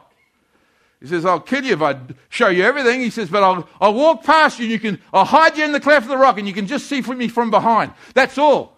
He 1.01 1.07
says, 1.07 1.25
I'll 1.25 1.39
kill 1.39 1.63
you 1.63 1.73
if 1.73 1.81
I 1.81 1.99
show 2.29 2.47
you 2.47 2.63
everything. 2.63 3.01
He 3.01 3.09
says, 3.09 3.29
but 3.29 3.43
I'll, 3.43 3.67
I'll 3.79 3.93
walk 3.93 4.23
past 4.23 4.57
you 4.57 4.65
and 4.65 4.71
you 4.71 4.79
can, 4.79 5.01
I'll 5.13 5.25
hide 5.25 5.57
you 5.57 5.65
in 5.65 5.73
the 5.73 5.79
cleft 5.79 6.05
of 6.05 6.09
the 6.09 6.17
rock 6.17 6.37
and 6.37 6.47
you 6.47 6.53
can 6.53 6.65
just 6.65 6.87
see 6.87 7.01
from 7.01 7.17
me 7.17 7.27
from 7.27 7.51
behind. 7.51 7.91
That's 8.13 8.37
all. 8.37 8.77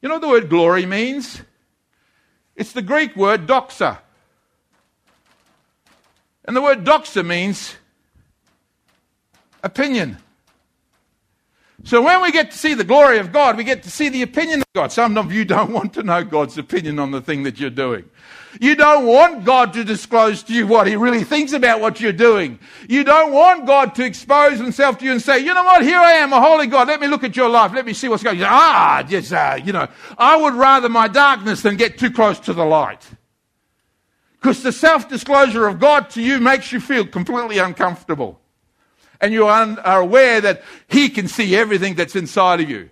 You 0.00 0.08
know 0.08 0.16
what 0.16 0.22
the 0.22 0.28
word 0.28 0.48
glory 0.48 0.86
means? 0.86 1.42
It's 2.54 2.72
the 2.72 2.82
Greek 2.82 3.16
word 3.16 3.46
doxa. 3.46 3.98
And 6.44 6.54
the 6.54 6.62
word 6.62 6.84
doxa 6.84 7.26
means 7.26 7.74
opinion. 9.64 10.18
So 11.86 12.02
when 12.02 12.20
we 12.20 12.32
get 12.32 12.50
to 12.50 12.58
see 12.58 12.74
the 12.74 12.82
glory 12.82 13.18
of 13.20 13.30
God, 13.30 13.56
we 13.56 13.62
get 13.62 13.84
to 13.84 13.90
see 13.92 14.08
the 14.08 14.22
opinion 14.22 14.60
of 14.60 14.66
God. 14.74 14.90
Some 14.90 15.16
of 15.16 15.30
you 15.30 15.44
don't 15.44 15.70
want 15.70 15.92
to 15.94 16.02
know 16.02 16.24
God's 16.24 16.58
opinion 16.58 16.98
on 16.98 17.12
the 17.12 17.20
thing 17.20 17.44
that 17.44 17.60
you're 17.60 17.70
doing. 17.70 18.10
You 18.60 18.74
don't 18.74 19.06
want 19.06 19.44
God 19.44 19.72
to 19.74 19.84
disclose 19.84 20.42
to 20.44 20.52
you 20.52 20.66
what 20.66 20.88
He 20.88 20.96
really 20.96 21.22
thinks 21.22 21.52
about 21.52 21.80
what 21.80 22.00
you're 22.00 22.12
doing. 22.12 22.58
You 22.88 23.04
don't 23.04 23.32
want 23.32 23.66
God 23.66 23.94
to 23.94 24.04
expose 24.04 24.58
Himself 24.58 24.98
to 24.98 25.04
you 25.04 25.12
and 25.12 25.22
say, 25.22 25.38
you 25.38 25.54
know 25.54 25.62
what, 25.62 25.84
here 25.84 26.00
I 26.00 26.14
am, 26.14 26.32
a 26.32 26.40
holy 26.40 26.66
God. 26.66 26.88
Let 26.88 27.00
me 27.00 27.06
look 27.06 27.22
at 27.22 27.36
your 27.36 27.48
life. 27.48 27.72
Let 27.72 27.86
me 27.86 27.92
see 27.92 28.08
what's 28.08 28.24
going 28.24 28.42
on. 28.42 28.48
Ah, 28.50 29.04
just, 29.06 29.32
uh, 29.32 29.56
you 29.64 29.72
know, 29.72 29.86
I 30.18 30.36
would 30.36 30.54
rather 30.54 30.88
my 30.88 31.06
darkness 31.06 31.62
than 31.62 31.76
get 31.76 31.98
too 31.98 32.10
close 32.10 32.40
to 32.40 32.52
the 32.52 32.64
light. 32.64 33.06
Because 34.32 34.60
the 34.60 34.72
self 34.72 35.08
disclosure 35.08 35.68
of 35.68 35.78
God 35.78 36.10
to 36.10 36.20
you 36.20 36.40
makes 36.40 36.72
you 36.72 36.80
feel 36.80 37.06
completely 37.06 37.58
uncomfortable. 37.58 38.40
And 39.20 39.32
you 39.32 39.46
are 39.46 40.00
aware 40.00 40.40
that 40.40 40.62
He 40.88 41.08
can 41.08 41.28
see 41.28 41.56
everything 41.56 41.94
that's 41.94 42.16
inside 42.16 42.60
of 42.60 42.68
you. 42.68 42.90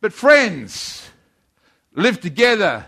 But 0.00 0.12
friends, 0.12 1.08
live 1.94 2.20
together 2.20 2.86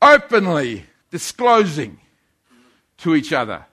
openly 0.00 0.84
disclosing 1.10 1.98
to 2.98 3.14
each 3.14 3.32
other. 3.32 3.64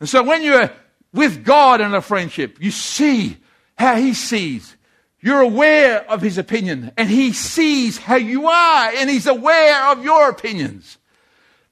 And 0.00 0.08
so 0.08 0.22
when 0.22 0.42
you're 0.42 0.70
with 1.12 1.44
God 1.44 1.80
in 1.80 1.94
a 1.94 2.00
friendship, 2.00 2.58
you 2.60 2.70
see 2.70 3.36
how 3.76 3.96
He 3.96 4.14
sees. 4.14 4.76
You're 5.20 5.40
aware 5.40 6.08
of 6.08 6.22
His 6.22 6.38
opinion, 6.38 6.92
and 6.96 7.08
He 7.08 7.32
sees 7.32 7.98
how 7.98 8.16
you 8.16 8.46
are, 8.46 8.92
and 8.94 9.10
He's 9.10 9.26
aware 9.26 9.90
of 9.90 10.04
your 10.04 10.30
opinions. 10.30 10.98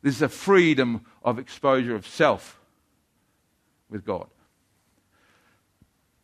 There's 0.03 0.23
a 0.23 0.29
freedom 0.29 1.05
of 1.23 1.39
exposure 1.39 1.95
of 1.95 2.07
self 2.07 2.59
with 3.91 4.05
God. 4.05 4.27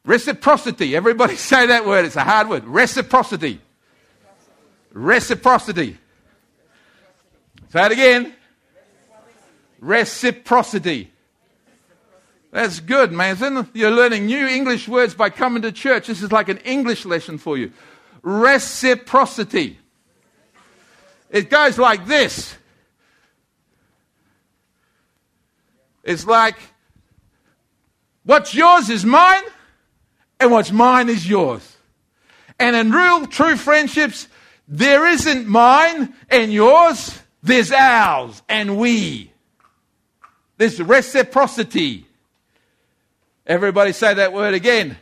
Reciprocity. 0.04 0.96
Everybody 0.96 1.36
say 1.50 1.66
that 1.66 1.86
word. 1.86 2.04
It's 2.04 2.16
a 2.16 2.24
hard 2.24 2.48
word. 2.48 2.64
Reciprocity. 2.64 3.60
Reciprocity. 4.92 5.96
Say 7.70 7.86
it 7.86 7.92
again. 7.92 8.34
Reciprocity. 9.80 11.10
That's 12.50 12.80
good, 12.80 13.12
man. 13.12 13.66
You're 13.72 13.90
learning 13.90 14.26
new 14.26 14.46
English 14.46 14.86
words 14.86 15.14
by 15.14 15.30
coming 15.30 15.62
to 15.62 15.72
church. 15.72 16.06
This 16.06 16.22
is 16.22 16.30
like 16.30 16.50
an 16.50 16.58
English 16.58 17.06
lesson 17.06 17.38
for 17.38 17.56
you. 17.56 17.72
Reciprocity. 18.20 19.78
It 21.30 21.48
goes 21.48 21.78
like 21.78 22.06
this. 22.06 22.54
It's 26.04 26.26
like 26.26 26.56
what's 28.24 28.54
yours 28.54 28.90
is 28.90 29.04
mine, 29.04 29.42
and 30.40 30.50
what's 30.50 30.72
mine 30.72 31.08
is 31.08 31.28
yours. 31.28 31.76
And 32.58 32.76
in 32.76 32.90
real, 32.90 33.26
true 33.26 33.56
friendships, 33.56 34.28
there 34.68 35.06
isn't 35.06 35.46
mine 35.46 36.14
and 36.30 36.52
yours. 36.52 37.18
There's 37.42 37.72
ours 37.72 38.42
and 38.48 38.78
we. 38.78 39.32
There's 40.56 40.80
reciprocity. 40.80 42.06
Everybody 43.46 43.92
say 43.92 44.14
that 44.14 44.32
word 44.32 44.54
again. 44.54 44.96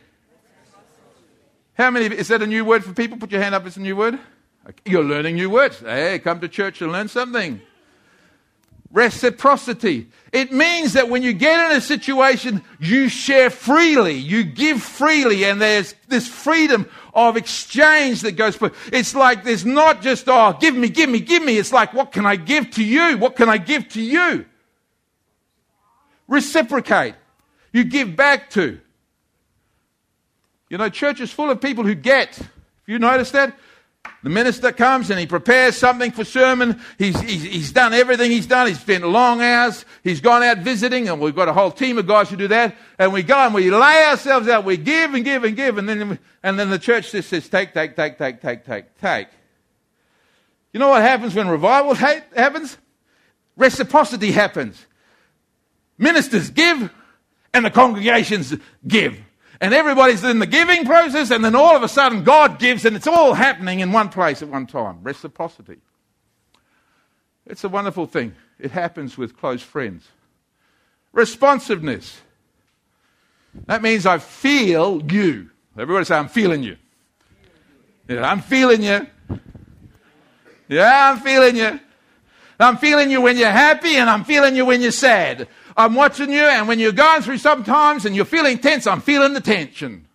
How 1.75 1.91
many, 1.91 2.13
is 2.15 2.27
that 2.29 2.41
a 2.41 2.47
new 2.47 2.65
word 2.65 2.83
for 2.83 2.93
people? 2.93 3.17
Put 3.17 3.31
your 3.31 3.41
hand 3.41 3.55
up, 3.55 3.65
it's 3.65 3.77
a 3.77 3.81
new 3.81 3.95
word. 3.95 4.19
You're 4.85 5.03
learning 5.03 5.35
new 5.35 5.49
words. 5.49 5.79
Hey, 5.79 6.19
come 6.19 6.39
to 6.39 6.47
church 6.47 6.81
and 6.81 6.91
learn 6.91 7.07
something. 7.07 7.61
Reciprocity. 8.91 10.09
It 10.33 10.51
means 10.51 10.93
that 10.93 11.09
when 11.09 11.23
you 11.23 11.31
get 11.31 11.71
in 11.71 11.77
a 11.77 11.81
situation, 11.81 12.61
you 12.79 13.07
share 13.07 13.49
freely, 13.49 14.15
you 14.15 14.43
give 14.43 14.81
freely, 14.81 15.45
and 15.45 15.61
there's 15.61 15.95
this 16.09 16.27
freedom 16.27 16.89
of 17.13 17.37
exchange 17.37 18.21
that 18.21 18.33
goes. 18.33 18.57
It's 18.91 19.15
like 19.15 19.45
there's 19.45 19.65
not 19.65 20.01
just, 20.01 20.27
oh, 20.27 20.57
give 20.59 20.75
me, 20.75 20.89
give 20.89 21.09
me, 21.09 21.21
give 21.21 21.41
me. 21.41 21.57
It's 21.57 21.71
like, 21.71 21.93
what 21.93 22.11
can 22.11 22.25
I 22.25 22.35
give 22.35 22.71
to 22.71 22.83
you? 22.83 23.17
What 23.17 23.37
can 23.37 23.47
I 23.47 23.57
give 23.57 23.87
to 23.89 24.01
you? 24.01 24.45
Reciprocate. 26.27 27.15
You 27.71 27.85
give 27.85 28.15
back 28.15 28.49
to. 28.51 28.79
You 30.69 30.77
know, 30.77 30.89
church 30.89 31.21
is 31.21 31.31
full 31.31 31.49
of 31.49 31.61
people 31.61 31.85
who 31.85 31.95
get. 31.95 32.35
Have 32.35 32.49
you 32.87 32.99
noticed 32.99 33.33
that? 33.33 33.57
The 34.23 34.29
minister 34.29 34.71
comes 34.71 35.09
and 35.09 35.19
he 35.19 35.25
prepares 35.25 35.75
something 35.75 36.11
for 36.11 36.23
sermon. 36.23 36.79
He's, 36.99 37.19
he's, 37.21 37.41
he's, 37.41 37.71
done 37.71 37.93
everything 37.93 38.29
he's 38.29 38.45
done. 38.45 38.67
He's 38.67 38.79
spent 38.79 39.03
long 39.07 39.41
hours. 39.41 39.83
He's 40.03 40.21
gone 40.21 40.43
out 40.43 40.59
visiting, 40.59 41.09
and 41.09 41.19
we've 41.19 41.35
got 41.35 41.47
a 41.47 41.53
whole 41.53 41.71
team 41.71 41.97
of 41.97 42.05
guys 42.05 42.29
who 42.29 42.35
do 42.35 42.47
that. 42.49 42.75
And 42.99 43.13
we 43.13 43.23
go 43.23 43.35
and 43.35 43.53
we 43.53 43.71
lay 43.71 44.05
ourselves 44.05 44.47
out. 44.47 44.63
We 44.63 44.77
give 44.77 45.15
and 45.15 45.25
give 45.25 45.43
and 45.43 45.55
give. 45.55 45.79
And 45.79 45.89
then, 45.89 46.19
and 46.43 46.59
then 46.59 46.69
the 46.69 46.77
church 46.77 47.11
just 47.11 47.29
says, 47.29 47.49
take, 47.49 47.73
take, 47.73 47.95
take, 47.95 48.19
take, 48.19 48.41
take, 48.41 48.63
take, 48.63 48.97
take. 48.99 49.27
You 50.71 50.79
know 50.79 50.89
what 50.89 51.01
happens 51.01 51.33
when 51.33 51.47
revival 51.47 51.95
ha- 51.95 52.23
happens? 52.35 52.77
Reciprocity 53.57 54.31
happens. 54.31 54.85
Ministers 55.97 56.51
give, 56.51 56.91
and 57.55 57.65
the 57.65 57.71
congregations 57.71 58.55
give 58.87 59.17
and 59.61 59.75
everybody's 59.75 60.23
in 60.23 60.39
the 60.39 60.47
giving 60.47 60.85
process, 60.85 61.29
and 61.29 61.45
then 61.45 61.55
all 61.55 61.75
of 61.75 61.83
a 61.83 61.87
sudden 61.87 62.23
God 62.23 62.59
gives, 62.59 62.83
and 62.83 62.95
it's 62.95 63.07
all 63.07 63.33
happening 63.33 63.79
in 63.79 63.91
one 63.91 64.09
place 64.09 64.41
at 64.41 64.49
one 64.49 64.65
time. 64.65 64.99
Reciprocity. 65.03 65.77
It's 67.45 67.63
a 67.63 67.69
wonderful 67.69 68.07
thing. 68.07 68.33
It 68.59 68.71
happens 68.71 69.17
with 69.17 69.37
close 69.37 69.61
friends. 69.61 70.07
Responsiveness. 71.13 72.21
That 73.67 73.81
means 73.81 74.05
I 74.05 74.17
feel 74.17 75.01
you. 75.11 75.51
Everybody 75.77 76.05
say, 76.05 76.15
I'm 76.15 76.27
feeling 76.27 76.63
you. 76.63 76.77
Yeah, 78.07 78.29
I'm 78.29 78.41
feeling 78.41 78.81
you. 78.81 79.07
Yeah, 80.67 81.11
I'm 81.11 81.19
feeling 81.19 81.55
you. 81.55 81.79
I'm 82.59 82.77
feeling 82.77 83.11
you 83.11 83.21
when 83.21 83.37
you're 83.37 83.49
happy, 83.49 83.95
and 83.95 84.09
I'm 84.09 84.23
feeling 84.23 84.55
you 84.55 84.65
when 84.65 84.81
you're 84.81 84.91
sad. 84.91 85.47
I'm 85.81 85.95
watching 85.95 86.31
you, 86.31 86.43
and 86.43 86.67
when 86.67 86.77
you're 86.77 86.91
going 86.91 87.23
through 87.23 87.39
sometimes 87.39 88.05
and 88.05 88.15
you're 88.15 88.23
feeling 88.23 88.59
tense, 88.59 88.85
I'm 88.85 89.01
feeling 89.01 89.33
the 89.33 89.41
tension. 89.41 90.07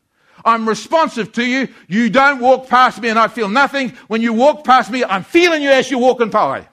I'm 0.45 0.69
responsive 0.69 1.33
to 1.33 1.45
you. 1.45 1.67
You 1.89 2.09
don't 2.09 2.39
walk 2.39 2.69
past 2.69 3.03
me 3.03 3.09
and 3.09 3.19
I 3.19 3.27
feel 3.27 3.49
nothing. 3.49 3.91
When 4.07 4.23
you 4.23 4.33
walk 4.33 4.63
past 4.63 4.93
me, 4.93 5.03
I'm 5.03 5.25
feeling 5.25 5.65
you 5.65 5.71
as 5.71 5.91
you're 5.91 5.99
walking 5.99 6.31
by. 6.31 6.69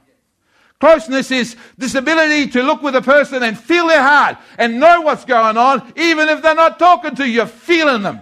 Closeness 0.80 1.32
is 1.32 1.56
this 1.76 1.96
ability 1.96 2.52
to 2.52 2.62
look 2.62 2.84
with 2.84 2.96
a 2.96 3.02
person 3.02 3.42
and 3.42 3.58
feel 3.58 3.88
their 3.88 4.04
heart 4.04 4.38
and 4.60 4.80
know 4.80 5.02
what's 5.02 5.26
going 5.26 5.58
on, 5.58 5.92
even 5.96 6.30
if 6.30 6.44
they're 6.44 6.54
not 6.54 6.78
talking 6.78 7.16
to 7.16 7.28
you, 7.28 7.34
you're 7.34 7.48
feeling 7.48 8.04
them. 8.04 8.20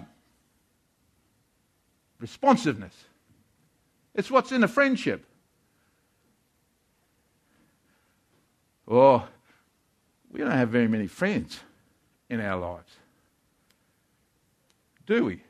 Responsiveness. 2.19 2.95
It's 4.15 4.31
what's 4.31 4.53
in 4.53 4.63
a 4.63 4.69
friendship. 4.69 5.25
Oh, 8.87 9.27
we 10.31 10.39
don't 10.39 10.51
have 10.51 10.69
very 10.69 10.87
many 10.87 11.07
friends 11.07 11.59
in 12.29 12.39
our 12.39 12.57
lives. 12.57 12.95
Do 15.05 15.25
we? 15.25 15.41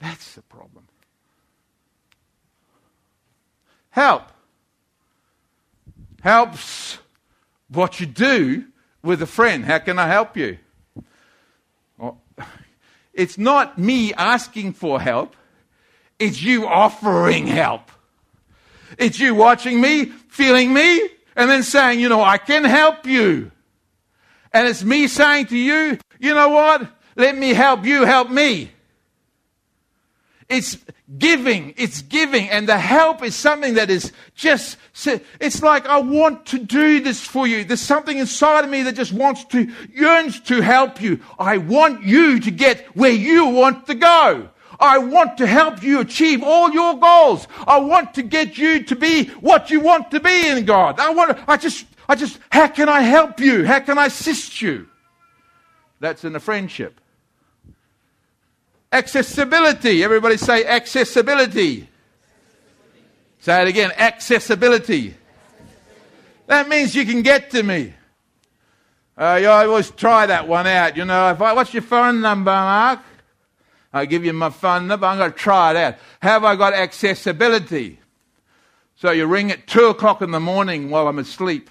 That's 0.00 0.34
the 0.34 0.42
problem. 0.42 0.84
Help. 3.90 4.24
Helps 6.20 6.98
what 7.68 8.00
you 8.00 8.06
do 8.06 8.66
with 9.02 9.22
a 9.22 9.26
friend. 9.26 9.64
How 9.64 9.78
can 9.78 9.98
I 9.98 10.08
help 10.08 10.36
you? 10.36 10.58
Well, 11.96 12.20
it's 13.14 13.38
not 13.38 13.78
me 13.78 14.12
asking 14.14 14.72
for 14.72 15.00
help, 15.00 15.36
it's 16.18 16.42
you 16.42 16.66
offering 16.66 17.46
help. 17.46 17.90
It's 18.98 19.18
you 19.18 19.34
watching 19.34 19.80
me, 19.80 20.06
feeling 20.06 20.72
me, 20.72 21.08
and 21.36 21.50
then 21.50 21.62
saying, 21.62 22.00
you 22.00 22.08
know, 22.08 22.22
I 22.22 22.38
can 22.38 22.64
help 22.64 23.06
you. 23.06 23.52
And 24.52 24.66
it's 24.66 24.82
me 24.82 25.06
saying 25.06 25.46
to 25.46 25.56
you, 25.56 25.98
you 26.18 26.34
know 26.34 26.48
what? 26.48 26.88
Let 27.14 27.36
me 27.36 27.50
help 27.50 27.84
you 27.84 28.04
help 28.04 28.30
me. 28.30 28.70
It's 30.48 30.78
giving. 31.18 31.74
It's 31.76 32.02
giving. 32.02 32.48
And 32.48 32.68
the 32.68 32.78
help 32.78 33.22
is 33.22 33.34
something 33.34 33.74
that 33.74 33.90
is 33.90 34.12
just, 34.34 34.78
it's 35.40 35.62
like, 35.62 35.86
I 35.86 35.98
want 35.98 36.46
to 36.46 36.58
do 36.58 37.00
this 37.00 37.20
for 37.20 37.46
you. 37.46 37.64
There's 37.64 37.80
something 37.80 38.16
inside 38.16 38.64
of 38.64 38.70
me 38.70 38.82
that 38.84 38.94
just 38.94 39.12
wants 39.12 39.44
to, 39.46 39.70
yearns 39.92 40.40
to 40.42 40.60
help 40.60 41.00
you. 41.00 41.20
I 41.38 41.58
want 41.58 42.02
you 42.02 42.40
to 42.40 42.50
get 42.50 42.86
where 42.96 43.10
you 43.10 43.46
want 43.46 43.86
to 43.88 43.94
go. 43.94 44.48
I 44.78 44.98
want 44.98 45.38
to 45.38 45.46
help 45.46 45.82
you 45.82 46.00
achieve 46.00 46.42
all 46.42 46.70
your 46.70 46.98
goals. 46.98 47.48
I 47.66 47.78
want 47.78 48.14
to 48.14 48.22
get 48.22 48.58
you 48.58 48.82
to 48.84 48.96
be 48.96 49.26
what 49.40 49.70
you 49.70 49.80
want 49.80 50.10
to 50.10 50.20
be 50.20 50.48
in 50.48 50.64
God. 50.64 51.00
I 51.00 51.10
want 51.10 51.36
to, 51.36 51.44
I 51.50 51.56
just, 51.56 51.86
I 52.08 52.14
just, 52.14 52.38
how 52.50 52.68
can 52.68 52.88
I 52.88 53.00
help 53.00 53.40
you? 53.40 53.64
How 53.64 53.80
can 53.80 53.98
I 53.98 54.06
assist 54.06 54.60
you? 54.60 54.88
That's 56.00 56.24
in 56.24 56.36
a 56.36 56.40
friendship. 56.40 57.00
Accessibility. 58.92 60.04
Everybody 60.04 60.36
say 60.36 60.64
accessibility. 60.64 61.88
Say 63.40 63.62
it 63.62 63.68
again 63.68 63.92
accessibility. 63.96 65.14
That 66.46 66.68
means 66.68 66.94
you 66.94 67.04
can 67.04 67.22
get 67.22 67.50
to 67.50 67.62
me. 67.62 67.94
Uh, 69.18 69.42
always 69.48 69.90
try 69.90 70.26
that 70.26 70.46
one 70.46 70.66
out. 70.66 70.96
You 70.96 71.04
know, 71.04 71.30
if 71.30 71.40
I, 71.40 71.52
what's 71.54 71.72
your 71.72 71.82
phone 71.82 72.20
number, 72.20 72.50
Mark? 72.50 73.00
I 73.92 74.06
give 74.06 74.24
you 74.24 74.32
my 74.32 74.50
phone 74.50 74.86
number. 74.86 75.06
I'm 75.06 75.18
going 75.18 75.32
to 75.32 75.38
try 75.38 75.70
it 75.70 75.76
out. 75.76 75.94
Have 76.20 76.44
I 76.44 76.56
got 76.56 76.74
accessibility? 76.74 78.00
So 78.96 79.10
you 79.10 79.26
ring 79.26 79.50
at 79.50 79.66
two 79.66 79.86
o'clock 79.86 80.22
in 80.22 80.30
the 80.30 80.40
morning 80.40 80.90
while 80.90 81.06
I'm 81.06 81.18
asleep, 81.18 81.70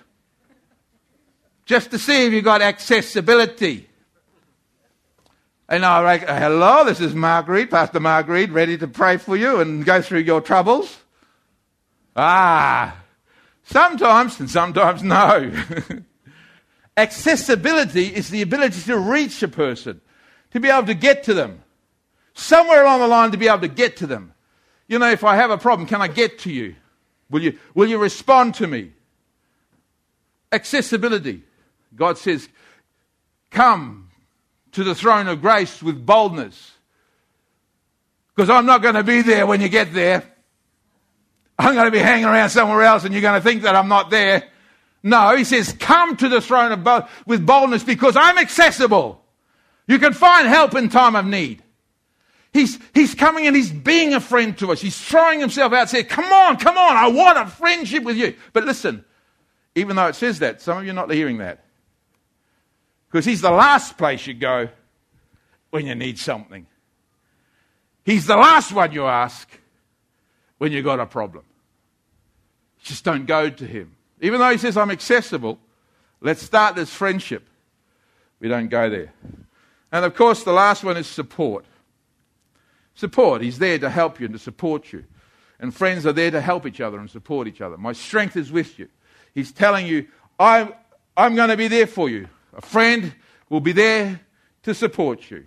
just 1.65 1.91
to 1.91 1.99
see 1.99 2.27
if 2.27 2.33
you 2.33 2.41
got 2.41 2.61
accessibility. 2.61 3.89
And 5.67 5.83
I 5.83 5.99
like, 6.01 6.27
hello, 6.27 6.85
this 6.85 6.99
is 6.99 7.15
Marguerite, 7.15 7.71
Pastor 7.71 7.99
Marguerite, 7.99 8.51
ready 8.51 8.77
to 8.77 8.87
pray 8.87 9.17
for 9.17 9.35
you 9.35 9.59
and 9.59 9.83
go 9.83 10.01
through 10.01 10.19
your 10.19 10.39
troubles. 10.39 10.95
Ah, 12.15 12.95
sometimes 13.63 14.39
and 14.39 14.49
sometimes 14.49 15.01
no. 15.01 15.51
Accessibility 16.97 18.05
is 18.05 18.29
the 18.29 18.43
ability 18.43 18.81
to 18.83 18.99
reach 18.99 19.41
a 19.41 19.47
person, 19.47 19.99
to 20.51 20.59
be 20.59 20.69
able 20.69 20.85
to 20.85 20.93
get 20.93 21.23
to 21.23 21.33
them. 21.33 21.63
Somewhere 22.35 22.83
along 22.83 22.99
the 22.99 23.07
line, 23.07 23.31
to 23.31 23.37
be 23.37 23.47
able 23.47 23.61
to 23.61 23.67
get 23.67 23.97
to 23.97 24.07
them. 24.07 24.33
You 24.87 24.99
know, 24.99 25.09
if 25.09 25.23
I 25.23 25.35
have 25.35 25.49
a 25.49 25.57
problem, 25.57 25.87
can 25.87 26.01
I 26.01 26.07
get 26.07 26.39
to 26.39 26.51
you? 26.51 26.75
Will 27.29 27.41
you, 27.41 27.57
will 27.73 27.89
you 27.89 27.97
respond 27.97 28.53
to 28.55 28.67
me? 28.67 28.91
Accessibility. 30.51 31.43
God 31.95 32.17
says, 32.17 32.47
Come, 33.49 34.09
to 34.73 34.83
the 34.83 34.93
throne 34.93 35.27
of 35.29 35.41
grace 35.41 35.81
with 35.81 36.05
boldness. 36.05 36.73
Because 38.35 38.49
I'm 38.49 38.65
not 38.65 38.81
going 38.81 38.95
to 38.95 39.03
be 39.03 39.21
there 39.21 39.47
when 39.47 39.61
you 39.61 39.69
get 39.69 39.93
there. 39.93 40.23
I'm 41.57 41.73
going 41.73 41.85
to 41.85 41.91
be 41.91 41.99
hanging 41.99 42.25
around 42.25 42.49
somewhere 42.49 42.83
else 42.83 43.05
and 43.05 43.13
you're 43.13 43.21
going 43.21 43.41
to 43.41 43.43
think 43.43 43.61
that 43.61 43.75
I'm 43.75 43.87
not 43.87 44.09
there. 44.09 44.43
No, 45.01 45.35
he 45.37 45.45
says, 45.45 45.71
come 45.71 46.17
to 46.17 46.27
the 46.27 46.41
throne 46.41 46.73
of 46.73 46.83
bo- 46.83 47.07
with 47.25 47.45
boldness 47.45 47.85
because 47.85 48.17
I'm 48.17 48.37
accessible. 48.37 49.23
You 49.87 49.99
can 49.99 50.11
find 50.11 50.47
help 50.47 50.75
in 50.75 50.89
time 50.89 51.15
of 51.15 51.25
need. 51.25 51.63
He's, 52.55 52.79
he's 52.93 53.13
coming 53.13 53.47
and 53.47 53.53
he's 53.55 53.69
being 53.69 54.13
a 54.13 54.21
friend 54.21 54.57
to 54.59 54.71
us. 54.71 54.79
He's 54.79 54.97
throwing 54.97 55.41
himself 55.41 55.73
out, 55.73 55.89
saying, 55.89 56.05
come 56.05 56.31
on, 56.31 56.55
come 56.55 56.77
on, 56.77 56.95
I 56.95 57.09
want 57.09 57.37
a 57.37 57.47
friendship 57.47 58.05
with 58.05 58.15
you. 58.15 58.33
But 58.53 58.63
listen, 58.63 59.03
even 59.75 59.97
though 59.97 60.07
it 60.07 60.15
says 60.15 60.39
that, 60.39 60.61
some 60.61 60.77
of 60.77 60.85
you 60.85 60.91
are 60.91 60.93
not 60.93 61.11
hearing 61.11 61.39
that. 61.39 61.65
Because 63.09 63.25
he's 63.25 63.41
the 63.41 63.51
last 63.51 63.97
place 63.97 64.25
you 64.25 64.33
go 64.33 64.69
when 65.71 65.85
you 65.85 65.95
need 65.95 66.17
something. 66.17 66.65
He's 68.05 68.25
the 68.25 68.37
last 68.37 68.71
one 68.71 68.93
you 68.93 69.05
ask 69.05 69.49
when 70.57 70.71
you've 70.71 70.85
got 70.85 71.01
a 71.01 71.05
problem. 71.05 71.43
Just 72.81 73.03
don't 73.03 73.25
go 73.25 73.49
to 73.49 73.67
him. 73.67 73.97
Even 74.21 74.39
though 74.39 74.51
he 74.51 74.57
says, 74.57 74.77
I'm 74.77 74.91
accessible, 74.91 75.59
let's 76.21 76.41
start 76.41 76.77
this 76.77 76.93
friendship. 76.93 77.49
We 78.39 78.47
don't 78.47 78.69
go 78.69 78.89
there. 78.89 79.11
And 79.91 80.05
of 80.05 80.15
course, 80.15 80.43
the 80.43 80.53
last 80.53 80.85
one 80.85 80.95
is 80.95 81.05
support. 81.05 81.65
Support. 82.95 83.41
He's 83.41 83.59
there 83.59 83.77
to 83.79 83.89
help 83.89 84.19
you 84.19 84.25
and 84.25 84.33
to 84.33 84.39
support 84.39 84.91
you. 84.91 85.05
And 85.59 85.73
friends 85.73 86.05
are 86.05 86.13
there 86.13 86.31
to 86.31 86.41
help 86.41 86.65
each 86.65 86.81
other 86.81 86.97
and 86.99 87.09
support 87.09 87.47
each 87.47 87.61
other. 87.61 87.77
My 87.77 87.93
strength 87.93 88.35
is 88.35 88.51
with 88.51 88.79
you. 88.79 88.89
He's 89.33 89.51
telling 89.51 89.85
you, 89.85 90.07
I'm, 90.39 90.73
I'm 91.15 91.35
going 91.35 91.49
to 91.49 91.57
be 91.57 91.67
there 91.67 91.87
for 91.87 92.09
you. 92.09 92.27
A 92.55 92.61
friend 92.61 93.13
will 93.49 93.59
be 93.61 93.73
there 93.73 94.19
to 94.63 94.73
support 94.73 95.29
you. 95.29 95.45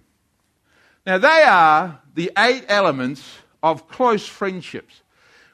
Now, 1.07 1.19
they 1.19 1.43
are 1.47 2.01
the 2.15 2.31
eight 2.37 2.65
elements 2.69 3.39
of 3.63 3.89
close 3.89 4.27
friendships. 4.27 5.03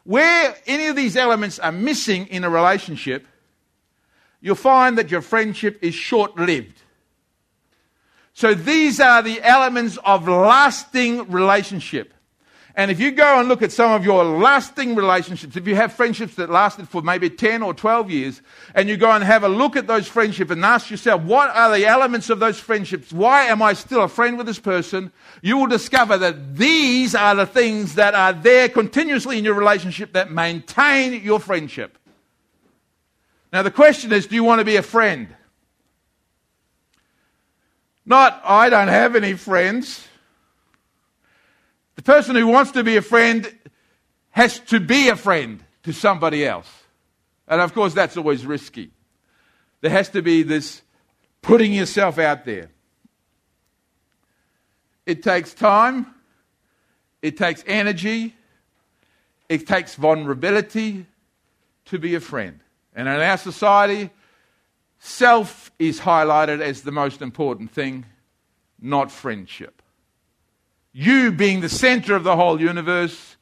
Where 0.02 0.56
any 0.66 0.86
of 0.86 0.96
these 0.96 1.16
elements 1.16 1.58
are 1.58 1.72
missing 1.72 2.26
in 2.26 2.44
a 2.44 2.50
relationship, 2.50 3.26
you'll 4.40 4.56
find 4.56 4.98
that 4.98 5.10
your 5.10 5.22
friendship 5.22 5.78
is 5.80 5.94
short 5.94 6.36
lived. 6.36 6.82
So, 8.34 8.52
these 8.52 8.98
are 8.98 9.22
the 9.22 9.40
elements 9.42 9.96
of 10.04 10.26
lasting 10.28 11.30
relationship. 11.30 12.12
And 12.76 12.90
if 12.90 12.98
you 12.98 13.12
go 13.12 13.38
and 13.38 13.48
look 13.48 13.62
at 13.62 13.70
some 13.70 13.92
of 13.92 14.04
your 14.04 14.24
lasting 14.24 14.96
relationships, 14.96 15.54
if 15.54 15.68
you 15.68 15.76
have 15.76 15.92
friendships 15.92 16.34
that 16.34 16.50
lasted 16.50 16.88
for 16.88 17.02
maybe 17.02 17.30
10 17.30 17.62
or 17.62 17.72
12 17.72 18.10
years, 18.10 18.42
and 18.74 18.88
you 18.88 18.96
go 18.96 19.12
and 19.12 19.22
have 19.22 19.44
a 19.44 19.48
look 19.48 19.76
at 19.76 19.86
those 19.86 20.08
friendships 20.08 20.50
and 20.50 20.64
ask 20.64 20.90
yourself, 20.90 21.22
what 21.22 21.50
are 21.50 21.70
the 21.70 21.86
elements 21.86 22.30
of 22.30 22.40
those 22.40 22.58
friendships? 22.58 23.12
Why 23.12 23.44
am 23.44 23.62
I 23.62 23.74
still 23.74 24.02
a 24.02 24.08
friend 24.08 24.36
with 24.36 24.48
this 24.48 24.58
person? 24.58 25.12
You 25.40 25.58
will 25.58 25.68
discover 25.68 26.18
that 26.18 26.56
these 26.56 27.14
are 27.14 27.36
the 27.36 27.46
things 27.46 27.94
that 27.94 28.16
are 28.16 28.32
there 28.32 28.68
continuously 28.68 29.38
in 29.38 29.44
your 29.44 29.54
relationship 29.54 30.12
that 30.14 30.32
maintain 30.32 31.22
your 31.22 31.38
friendship. 31.38 31.96
Now, 33.52 33.62
the 33.62 33.70
question 33.70 34.12
is, 34.12 34.26
do 34.26 34.34
you 34.34 34.42
want 34.42 34.58
to 34.58 34.64
be 34.64 34.74
a 34.74 34.82
friend? 34.82 35.28
Not, 38.06 38.40
I 38.44 38.68
don't 38.68 38.88
have 38.88 39.16
any 39.16 39.34
friends. 39.34 40.06
The 41.96 42.02
person 42.02 42.36
who 42.36 42.46
wants 42.46 42.72
to 42.72 42.84
be 42.84 42.96
a 42.96 43.02
friend 43.02 43.52
has 44.30 44.58
to 44.60 44.80
be 44.80 45.08
a 45.08 45.16
friend 45.16 45.64
to 45.84 45.92
somebody 45.92 46.44
else. 46.44 46.70
And 47.46 47.60
of 47.60 47.72
course, 47.72 47.94
that's 47.94 48.16
always 48.16 48.44
risky. 48.44 48.90
There 49.80 49.90
has 49.90 50.08
to 50.10 50.22
be 50.22 50.42
this 50.42 50.82
putting 51.40 51.72
yourself 51.72 52.18
out 52.18 52.44
there. 52.44 52.70
It 55.06 55.22
takes 55.22 55.52
time, 55.52 56.06
it 57.20 57.36
takes 57.36 57.62
energy, 57.66 58.34
it 59.48 59.66
takes 59.66 59.94
vulnerability 59.94 61.06
to 61.86 61.98
be 61.98 62.14
a 62.14 62.20
friend. 62.20 62.60
And 62.94 63.08
in 63.08 63.14
our 63.14 63.36
society, 63.36 64.10
self 65.04 65.70
is 65.78 66.00
highlighted 66.00 66.60
as 66.60 66.82
the 66.82 66.92
most 66.92 67.22
important 67.22 67.70
thing, 67.70 68.06
not 68.80 69.10
friendship 69.10 69.82
you 70.94 71.32
being 71.32 71.60
the 71.60 71.68
center 71.68 72.14
of 72.14 72.22
the 72.24 72.36
whole 72.36 72.60
universe 72.60 73.36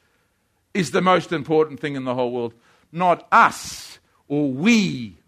is 0.75 0.91
the 0.91 1.03
most 1.03 1.31
important 1.31 1.79
thing 1.79 1.95
in 1.95 2.05
the 2.05 2.15
whole 2.15 2.33
world, 2.33 2.55
not 2.91 3.29
us 3.31 3.99
or 4.27 4.51
we 4.51 5.19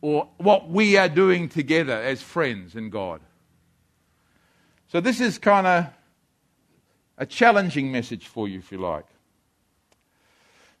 or 0.00 0.28
what 0.38 0.70
we 0.70 0.96
are 0.96 1.08
doing 1.08 1.48
together 1.48 1.92
as 1.92 2.22
friends 2.22 2.74
in 2.74 2.88
God. 2.88 3.20
So, 4.88 5.00
this 5.00 5.20
is 5.20 5.36
kind 5.36 5.66
of 5.66 5.86
a 7.18 7.26
challenging 7.26 7.92
message 7.92 8.26
for 8.26 8.48
you, 8.48 8.58
if 8.60 8.72
you 8.72 8.78
like. 8.78 9.06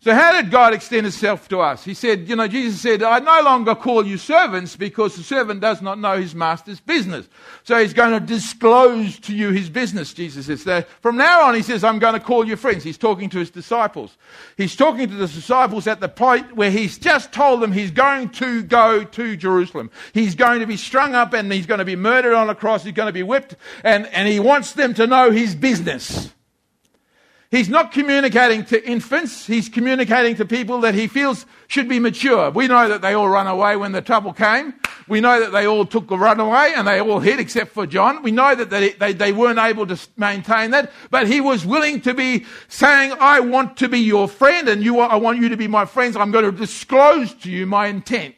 So, 0.06 0.14
how 0.14 0.40
did 0.40 0.52
God 0.52 0.72
extend 0.72 1.04
himself 1.04 1.48
to 1.48 1.58
us? 1.58 1.84
He 1.84 1.92
said, 1.92 2.28
You 2.28 2.36
know, 2.36 2.46
Jesus 2.46 2.80
said, 2.80 3.02
I 3.02 3.18
no 3.18 3.42
longer 3.42 3.74
call 3.74 4.06
you 4.06 4.18
servants 4.18 4.76
because 4.76 5.16
the 5.16 5.24
servant 5.24 5.60
does 5.60 5.82
not 5.82 5.98
know 5.98 6.16
his 6.16 6.32
master's 6.32 6.78
business. 6.78 7.28
So, 7.64 7.76
he's 7.82 7.92
going 7.92 8.12
to 8.12 8.24
disclose 8.24 9.18
to 9.18 9.34
you 9.34 9.50
his 9.50 9.68
business, 9.68 10.14
Jesus 10.14 10.46
says. 10.46 10.62
So 10.62 10.84
from 11.02 11.16
now 11.16 11.48
on, 11.48 11.56
he 11.56 11.62
says, 11.62 11.82
I'm 11.82 11.98
going 11.98 12.14
to 12.14 12.20
call 12.20 12.46
you 12.46 12.54
friends. 12.54 12.84
He's 12.84 12.96
talking 12.96 13.28
to 13.30 13.40
his 13.40 13.50
disciples. 13.50 14.16
He's 14.56 14.76
talking 14.76 15.08
to 15.08 15.14
the 15.16 15.26
disciples 15.26 15.88
at 15.88 15.98
the 15.98 16.08
point 16.08 16.54
where 16.54 16.70
he's 16.70 16.98
just 16.98 17.32
told 17.32 17.60
them 17.60 17.72
he's 17.72 17.90
going 17.90 18.28
to 18.28 18.62
go 18.62 19.02
to 19.02 19.36
Jerusalem. 19.36 19.90
He's 20.14 20.36
going 20.36 20.60
to 20.60 20.68
be 20.68 20.76
strung 20.76 21.16
up 21.16 21.32
and 21.32 21.52
he's 21.52 21.66
going 21.66 21.80
to 21.80 21.84
be 21.84 21.96
murdered 21.96 22.34
on 22.34 22.48
a 22.48 22.54
cross. 22.54 22.84
He's 22.84 22.92
going 22.92 23.08
to 23.08 23.12
be 23.12 23.24
whipped. 23.24 23.56
And, 23.82 24.06
and 24.12 24.28
he 24.28 24.38
wants 24.38 24.72
them 24.72 24.94
to 24.94 25.08
know 25.08 25.32
his 25.32 25.56
business. 25.56 26.30
He's 27.56 27.70
not 27.70 27.90
communicating 27.90 28.66
to 28.66 28.86
infants, 28.86 29.46
he's 29.46 29.70
communicating 29.70 30.36
to 30.36 30.44
people 30.44 30.82
that 30.82 30.94
he 30.94 31.06
feels 31.06 31.46
should 31.68 31.88
be 31.88 31.98
mature. 31.98 32.50
We 32.50 32.68
know 32.68 32.86
that 32.86 33.00
they 33.00 33.14
all 33.14 33.30
run 33.30 33.46
away 33.46 33.76
when 33.76 33.92
the 33.92 34.02
trouble 34.02 34.34
came. 34.34 34.74
We 35.08 35.22
know 35.22 35.40
that 35.40 35.52
they 35.52 35.66
all 35.66 35.86
took 35.86 36.10
a 36.10 36.18
runaway 36.18 36.74
and 36.76 36.86
they 36.86 37.00
all 37.00 37.18
hid 37.18 37.40
except 37.40 37.72
for 37.72 37.86
John. 37.86 38.22
We 38.22 38.30
know 38.30 38.54
that 38.54 38.68
they, 38.68 38.90
they, 38.90 39.14
they 39.14 39.32
weren't 39.32 39.58
able 39.58 39.86
to 39.86 39.98
maintain 40.18 40.72
that, 40.72 40.92
but 41.10 41.28
he 41.28 41.40
was 41.40 41.64
willing 41.64 42.02
to 42.02 42.12
be 42.12 42.44
saying, 42.68 43.14
I 43.20 43.40
want 43.40 43.78
to 43.78 43.88
be 43.88 44.00
your 44.00 44.28
friend 44.28 44.68
and 44.68 44.82
you, 44.82 45.00
I 45.00 45.16
want 45.16 45.40
you 45.40 45.48
to 45.48 45.56
be 45.56 45.66
my 45.66 45.86
friends. 45.86 46.14
I'm 46.14 46.32
going 46.32 46.44
to 46.44 46.52
disclose 46.52 47.32
to 47.36 47.50
you 47.50 47.64
my 47.64 47.86
intent. 47.86 48.34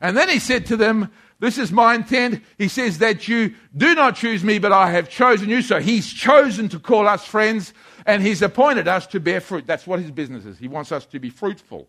And 0.00 0.16
then 0.16 0.30
he 0.30 0.38
said 0.38 0.64
to 0.66 0.78
them, 0.78 1.10
this 1.38 1.58
is 1.58 1.70
my 1.70 1.94
intent. 1.94 2.42
He 2.56 2.68
says 2.68 2.98
that 2.98 3.28
you 3.28 3.54
do 3.76 3.94
not 3.94 4.16
choose 4.16 4.42
me, 4.42 4.58
but 4.58 4.72
I 4.72 4.90
have 4.92 5.10
chosen 5.10 5.50
you. 5.50 5.60
So 5.60 5.80
he's 5.80 6.10
chosen 6.10 6.70
to 6.70 6.78
call 6.78 7.06
us 7.06 7.26
friends. 7.26 7.74
And 8.06 8.22
He's 8.22 8.40
appointed 8.40 8.88
us 8.88 9.06
to 9.08 9.20
bear 9.20 9.40
fruit. 9.40 9.66
That's 9.66 9.86
what 9.86 10.00
His 10.00 10.10
business 10.10 10.46
is. 10.46 10.58
He 10.58 10.68
wants 10.68 10.92
us 10.92 11.04
to 11.06 11.18
be 11.18 11.28
fruitful. 11.28 11.88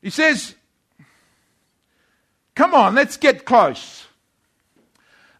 He 0.00 0.08
says, 0.08 0.54
Come 2.54 2.74
on, 2.74 2.94
let's 2.94 3.16
get 3.16 3.44
close. 3.44 4.06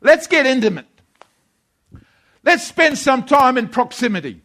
Let's 0.00 0.26
get 0.26 0.46
intimate. 0.46 0.86
Let's 2.42 2.66
spend 2.66 2.98
some 2.98 3.24
time 3.24 3.58
in 3.58 3.68
proximity. 3.68 4.42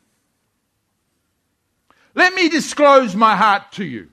Let 2.14 2.34
me 2.34 2.50
disclose 2.50 3.16
my 3.16 3.36
heart 3.36 3.72
to 3.74 3.86
you. 3.86 4.10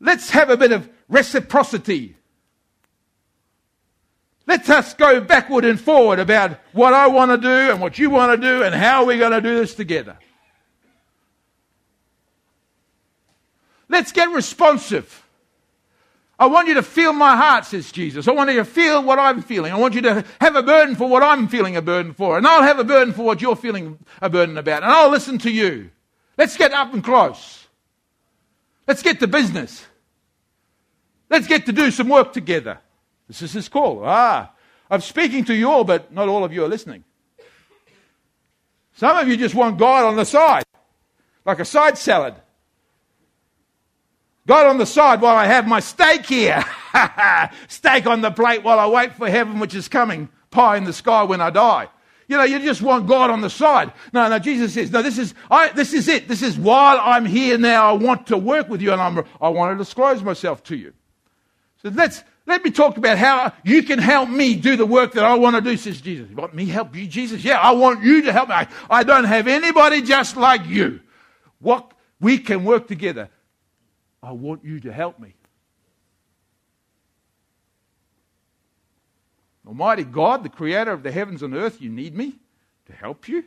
Let's 0.00 0.30
have 0.30 0.50
a 0.50 0.56
bit 0.56 0.72
of 0.72 0.88
reciprocity. 1.08 2.16
Let 4.48 4.62
us 4.70 4.88
us 4.88 4.94
go 4.94 5.20
backward 5.20 5.66
and 5.66 5.78
forward 5.78 6.18
about 6.18 6.58
what 6.72 6.94
I 6.94 7.08
want 7.08 7.30
to 7.30 7.36
do 7.36 7.70
and 7.70 7.82
what 7.82 7.98
you 7.98 8.08
want 8.08 8.40
to 8.40 8.48
do 8.48 8.62
and 8.62 8.74
how 8.74 9.04
we're 9.04 9.18
going 9.18 9.32
to 9.32 9.42
do 9.42 9.56
this 9.56 9.74
together. 9.74 10.16
Let's 13.90 14.10
get 14.10 14.30
responsive. 14.30 15.22
I 16.38 16.46
want 16.46 16.68
you 16.68 16.74
to 16.74 16.82
feel 16.82 17.12
my 17.12 17.36
heart, 17.36 17.66
says 17.66 17.92
Jesus. 17.92 18.26
I 18.26 18.32
want 18.32 18.48
you 18.48 18.56
to 18.56 18.64
feel 18.64 19.02
what 19.02 19.18
I'm 19.18 19.42
feeling. 19.42 19.70
I 19.70 19.76
want 19.76 19.94
you 19.94 20.00
to 20.02 20.24
have 20.40 20.56
a 20.56 20.62
burden 20.62 20.96
for 20.96 21.08
what 21.08 21.22
I'm 21.22 21.48
feeling 21.48 21.76
a 21.76 21.82
burden 21.82 22.14
for. 22.14 22.38
And 22.38 22.46
I'll 22.46 22.62
have 22.62 22.78
a 22.78 22.84
burden 22.84 23.12
for 23.12 23.24
what 23.24 23.42
you're 23.42 23.56
feeling 23.56 23.98
a 24.22 24.30
burden 24.30 24.56
about. 24.56 24.82
And 24.82 24.90
I'll 24.90 25.10
listen 25.10 25.36
to 25.40 25.50
you. 25.50 25.90
Let's 26.38 26.56
get 26.56 26.72
up 26.72 26.94
and 26.94 27.04
close. 27.04 27.66
Let's 28.86 29.02
get 29.02 29.20
to 29.20 29.26
business. 29.26 29.84
Let's 31.28 31.46
get 31.46 31.66
to 31.66 31.72
do 31.72 31.90
some 31.90 32.08
work 32.08 32.32
together. 32.32 32.78
This 33.28 33.42
is 33.42 33.52
his 33.52 33.68
call. 33.68 34.02
Ah, 34.04 34.50
I'm 34.90 35.02
speaking 35.02 35.44
to 35.44 35.54
you 35.54 35.70
all, 35.70 35.84
but 35.84 36.12
not 36.12 36.28
all 36.28 36.44
of 36.44 36.52
you 36.52 36.64
are 36.64 36.68
listening. 36.68 37.04
Some 38.94 39.16
of 39.16 39.28
you 39.28 39.36
just 39.36 39.54
want 39.54 39.78
God 39.78 40.06
on 40.06 40.16
the 40.16 40.24
side, 40.24 40.64
like 41.44 41.60
a 41.60 41.64
side 41.64 41.96
salad. 41.96 42.34
God 44.46 44.66
on 44.66 44.78
the 44.78 44.86
side 44.86 45.20
while 45.20 45.36
I 45.36 45.44
have 45.44 45.68
my 45.68 45.78
steak 45.78 46.24
here. 46.24 46.64
steak 47.68 48.06
on 48.06 48.22
the 48.22 48.30
plate 48.30 48.64
while 48.64 48.80
I 48.80 48.86
wait 48.86 49.12
for 49.12 49.28
heaven, 49.28 49.60
which 49.60 49.74
is 49.74 49.88
coming. 49.88 50.30
Pie 50.50 50.78
in 50.78 50.84
the 50.84 50.94
sky 50.94 51.22
when 51.22 51.42
I 51.42 51.50
die. 51.50 51.88
You 52.28 52.38
know, 52.38 52.44
you 52.44 52.58
just 52.58 52.80
want 52.80 53.06
God 53.06 53.30
on 53.30 53.42
the 53.42 53.50
side. 53.50 53.92
No, 54.12 54.28
no, 54.28 54.38
Jesus 54.38 54.74
says, 54.74 54.90
no, 54.90 55.02
this 55.02 55.18
is, 55.18 55.34
I, 55.50 55.68
this 55.68 55.92
is 55.92 56.08
it. 56.08 56.28
This 56.28 56.42
is 56.42 56.58
while 56.58 56.98
I'm 57.00 57.26
here 57.26 57.58
now, 57.58 57.90
I 57.90 57.92
want 57.92 58.26
to 58.28 58.38
work 58.38 58.68
with 58.68 58.82
you 58.82 58.92
and 58.92 59.00
I'm, 59.00 59.24
I 59.40 59.48
want 59.48 59.74
to 59.74 59.82
disclose 59.82 60.22
myself 60.22 60.62
to 60.64 60.76
you. 60.76 60.92
So 61.82 61.90
let's, 61.90 62.24
let 62.48 62.64
me 62.64 62.70
talk 62.70 62.96
about 62.96 63.18
how 63.18 63.52
you 63.62 63.82
can 63.82 63.98
help 63.98 64.28
me 64.28 64.56
do 64.56 64.76
the 64.76 64.86
work 64.86 65.12
that 65.12 65.24
I 65.24 65.34
want 65.34 65.56
to 65.56 65.62
do, 65.62 65.76
says 65.76 66.00
Jesus. 66.00 66.30
You 66.30 66.36
want 66.36 66.54
me 66.54 66.66
to 66.66 66.72
help 66.72 66.96
you, 66.96 67.06
Jesus? 67.06 67.44
Yeah, 67.44 67.58
I 67.58 67.72
want 67.72 68.02
you 68.02 68.22
to 68.22 68.32
help 68.32 68.48
me. 68.48 68.54
I, 68.54 68.66
I 68.88 69.04
don't 69.04 69.24
have 69.24 69.46
anybody 69.46 70.02
just 70.02 70.36
like 70.36 70.66
you. 70.66 71.00
What, 71.58 71.92
we 72.20 72.38
can 72.38 72.64
work 72.64 72.88
together. 72.88 73.28
I 74.22 74.32
want 74.32 74.64
you 74.64 74.80
to 74.80 74.92
help 74.92 75.18
me. 75.18 75.34
Almighty 79.66 80.04
God, 80.04 80.42
the 80.42 80.48
creator 80.48 80.92
of 80.92 81.02
the 81.02 81.12
heavens 81.12 81.42
and 81.42 81.54
earth, 81.54 81.82
you 81.82 81.90
need 81.90 82.16
me 82.16 82.34
to 82.86 82.92
help 82.94 83.28
you? 83.28 83.44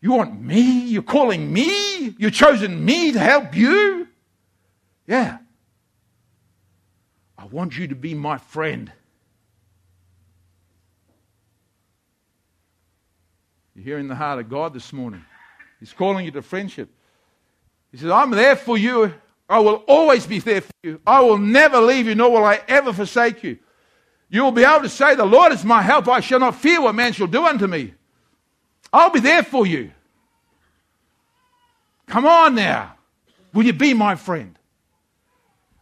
You 0.00 0.12
want 0.12 0.40
me? 0.40 0.84
You're 0.84 1.02
calling 1.02 1.52
me? 1.52 2.14
You've 2.16 2.32
chosen 2.32 2.84
me 2.84 3.10
to 3.10 3.18
help 3.18 3.56
you? 3.56 4.06
Yeah. 5.08 5.38
I 7.48 7.54
want 7.54 7.78
you 7.78 7.88
to 7.88 7.94
be 7.94 8.12
my 8.12 8.36
friend. 8.36 8.92
You're 13.74 13.84
hearing 13.84 14.08
the 14.08 14.14
heart 14.14 14.38
of 14.38 14.50
God 14.50 14.74
this 14.74 14.92
morning. 14.92 15.24
He's 15.80 15.94
calling 15.94 16.26
you 16.26 16.30
to 16.32 16.42
friendship. 16.42 16.90
He 17.90 17.96
says, 17.96 18.10
I'm 18.10 18.32
there 18.32 18.54
for 18.54 18.76
you. 18.76 19.14
I 19.48 19.60
will 19.60 19.76
always 19.88 20.26
be 20.26 20.40
there 20.40 20.60
for 20.60 20.72
you. 20.82 21.00
I 21.06 21.20
will 21.20 21.38
never 21.38 21.80
leave 21.80 22.06
you, 22.06 22.14
nor 22.14 22.30
will 22.30 22.44
I 22.44 22.60
ever 22.68 22.92
forsake 22.92 23.42
you. 23.42 23.58
You 24.28 24.42
will 24.42 24.52
be 24.52 24.64
able 24.64 24.82
to 24.82 24.90
say, 24.90 25.14
The 25.14 25.24
Lord 25.24 25.52
is 25.52 25.64
my 25.64 25.80
help. 25.80 26.06
I 26.06 26.20
shall 26.20 26.40
not 26.40 26.54
fear 26.54 26.82
what 26.82 26.94
man 26.94 27.14
shall 27.14 27.26
do 27.26 27.46
unto 27.46 27.66
me. 27.66 27.94
I'll 28.92 29.10
be 29.10 29.20
there 29.20 29.42
for 29.42 29.66
you. 29.66 29.90
Come 32.08 32.26
on 32.26 32.54
now. 32.54 32.96
Will 33.54 33.64
you 33.64 33.72
be 33.72 33.94
my 33.94 34.16
friend? 34.16 34.58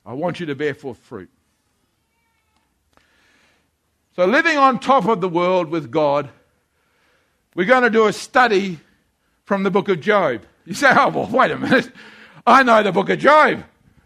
I 0.05 0.13
want 0.13 0.39
you 0.39 0.47
to 0.47 0.55
bear 0.55 0.73
forth 0.73 0.99
fruit. 0.99 1.31
So, 4.17 4.25
living 4.25 4.57
on 4.57 4.81
top 4.81 5.05
of 5.05 5.21
the 5.21 5.29
world 5.29 5.69
with 5.69 5.91
God, 5.91 6.31
we're 7.55 7.67
going 7.67 7.83
to 7.83 7.91
do 7.91 8.07
a 8.07 8.15
study 8.15 8.81
from 9.45 9.63
the 9.63 9.71
book 9.71 9.91
of 9.91 10.01
Job. 10.01 10.43
You 10.65 10.73
say, 10.73 10.91
oh, 10.91 11.09
well, 11.11 11.27
wait 11.27 11.51
a 11.51 11.59
minute. 11.59 11.91
I 12.47 12.63
know 12.63 12.83
the 12.83 12.93
book 12.93 13.11
of 13.11 13.19
Job. 13.19 13.63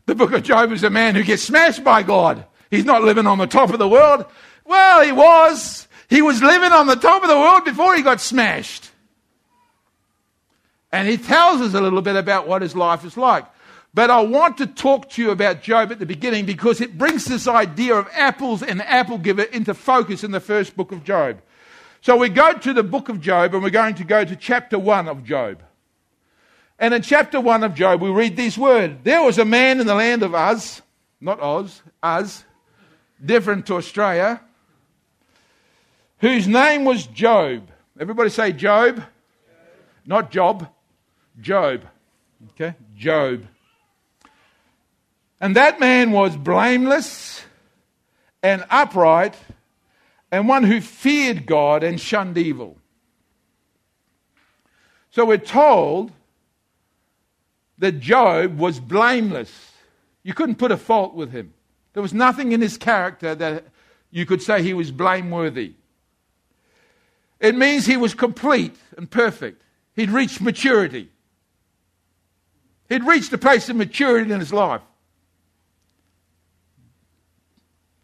The 0.07 0.16
book 0.16 0.33
of 0.33 0.42
Job 0.42 0.73
is 0.73 0.83
a 0.83 0.90
man 0.90 1.14
who 1.14 1.23
gets 1.23 1.44
smashed 1.44 1.85
by 1.85 2.03
God. 2.03 2.44
He's 2.73 2.85
not 2.85 3.05
living 3.05 3.29
on 3.29 3.38
the 3.38 3.46
top 3.46 3.70
of 3.70 3.79
the 3.79 3.88
world. 3.88 4.25
Well, 4.64 5.03
he 5.03 5.12
was. 5.12 5.87
He 6.09 6.23
was 6.23 6.42
living 6.42 6.73
on 6.73 6.88
the 6.88 6.96
top 6.96 7.23
of 7.23 7.29
the 7.29 7.38
world 7.38 7.64
before 7.64 7.94
he 7.94 8.03
got 8.03 8.20
smashed. 8.20 8.90
And 10.90 11.07
he 11.07 11.18
tells 11.18 11.61
us 11.61 11.75
a 11.75 11.81
little 11.81 12.03
bit 12.03 12.16
about 12.16 12.49
what 12.49 12.62
his 12.62 12.75
life 12.75 13.05
is 13.05 13.16
like. 13.16 13.44
But 13.92 14.11
I 14.11 14.20
want 14.20 14.59
to 14.59 14.66
talk 14.66 15.11
to 15.11 15.22
you 15.22 15.31
about 15.31 15.62
Job 15.62 15.90
at 15.90 15.98
the 15.98 16.07
beginning 16.07 16.46
because 16.46 16.81
it 16.81 16.96
brings 16.96 17.24
this 17.24 17.48
idea 17.48 17.96
of 17.96 18.09
apples 18.12 18.62
and 18.62 18.81
apple 18.83 19.18
giver 19.18 19.42
into 19.42 19.74
focus 19.74 20.22
in 20.22 20.31
the 20.31 20.40
first 20.40 20.76
book 20.76 20.92
of 20.92 21.03
Job. 21.03 21.40
So 22.00 22.16
we 22.16 22.29
go 22.29 22.53
to 22.53 22.72
the 22.72 22.85
book 22.85 23.09
of 23.09 23.20
Job 23.20 23.53
and 23.53 23.62
we're 23.62 23.70
going 23.70 23.96
to 23.96 24.05
go 24.05 24.24
to 24.24 24.37
chapter 24.37 24.79
1 24.79 25.09
of 25.09 25.24
Job. 25.24 25.62
And 26.79 26.94
in 26.94 27.03
chapter 27.03 27.40
1 27.40 27.64
of 27.64 27.74
Job, 27.74 28.00
we 28.00 28.11
read 28.11 28.37
these 28.37 28.57
words 28.57 28.94
There 29.03 29.22
was 29.22 29.38
a 29.38 29.44
man 29.44 29.81
in 29.81 29.87
the 29.87 29.94
land 29.94 30.22
of 30.22 30.35
Uz, 30.35 30.83
not 31.20 31.40
Oz, 31.40 31.83
Uz, 32.03 32.44
different 33.22 33.66
to 33.66 33.74
Australia, 33.74 34.40
whose 36.18 36.46
name 36.46 36.85
was 36.85 37.07
Job. 37.07 37.68
Everybody 37.98 38.31
say 38.31 38.53
Job. 38.53 38.96
Job. 38.96 39.05
Not 40.07 40.31
Job, 40.31 40.68
Job. 41.40 41.85
Okay? 42.53 42.74
Job. 42.96 43.46
And 45.40 45.57
that 45.57 45.81
man 45.81 46.11
was 46.11 46.37
blameless 46.37 47.42
and 48.42 48.64
upright 48.70 49.35
and 50.31 50.48
one 50.48 50.64
who 50.64 50.81
feared 50.81 51.46
God 51.46 51.83
and 51.83 52.00
shunned 52.00 52.37
evil. 52.37 52.76
So 55.11 55.24
we're 55.24 55.38
told 55.38 56.12
that 57.79 58.00
Job 58.00 58.59
was 58.59 58.79
blameless. 58.79 59.72
You 60.22 60.35
couldn't 60.35 60.57
put 60.57 60.70
a 60.70 60.76
fault 60.76 61.14
with 61.14 61.33
him. 61.33 61.55
There 61.94 62.03
was 62.03 62.14
nothing 62.14 62.53
in 62.53 62.61
his 62.61 62.76
character 62.76 63.35
that 63.35 63.64
you 64.11 64.26
could 64.26 64.42
say 64.42 64.62
he 64.62 64.74
was 64.74 64.92
blameworthy. 64.92 65.74
It 67.40 67.57
means 67.57 67.87
he 67.87 67.96
was 67.96 68.12
complete 68.14 68.76
and 68.96 69.11
perfect. 69.11 69.62
He'd 69.96 70.11
reached 70.11 70.40
maturity. 70.40 71.09
He'd 72.88 73.05
reached 73.05 73.33
a 73.33 73.38
place 73.38 73.68
of 73.68 73.76
maturity 73.76 74.31
in 74.31 74.40
his 74.40 74.53
life. 74.53 74.83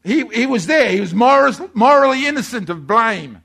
He, 0.07 0.25
he 0.29 0.47
was 0.47 0.67
there. 0.67 0.89
He 0.89 1.01
was 1.01 1.13
morally 1.13 2.27
innocent 2.27 2.71
of 2.71 2.87
blame. 2.87 3.43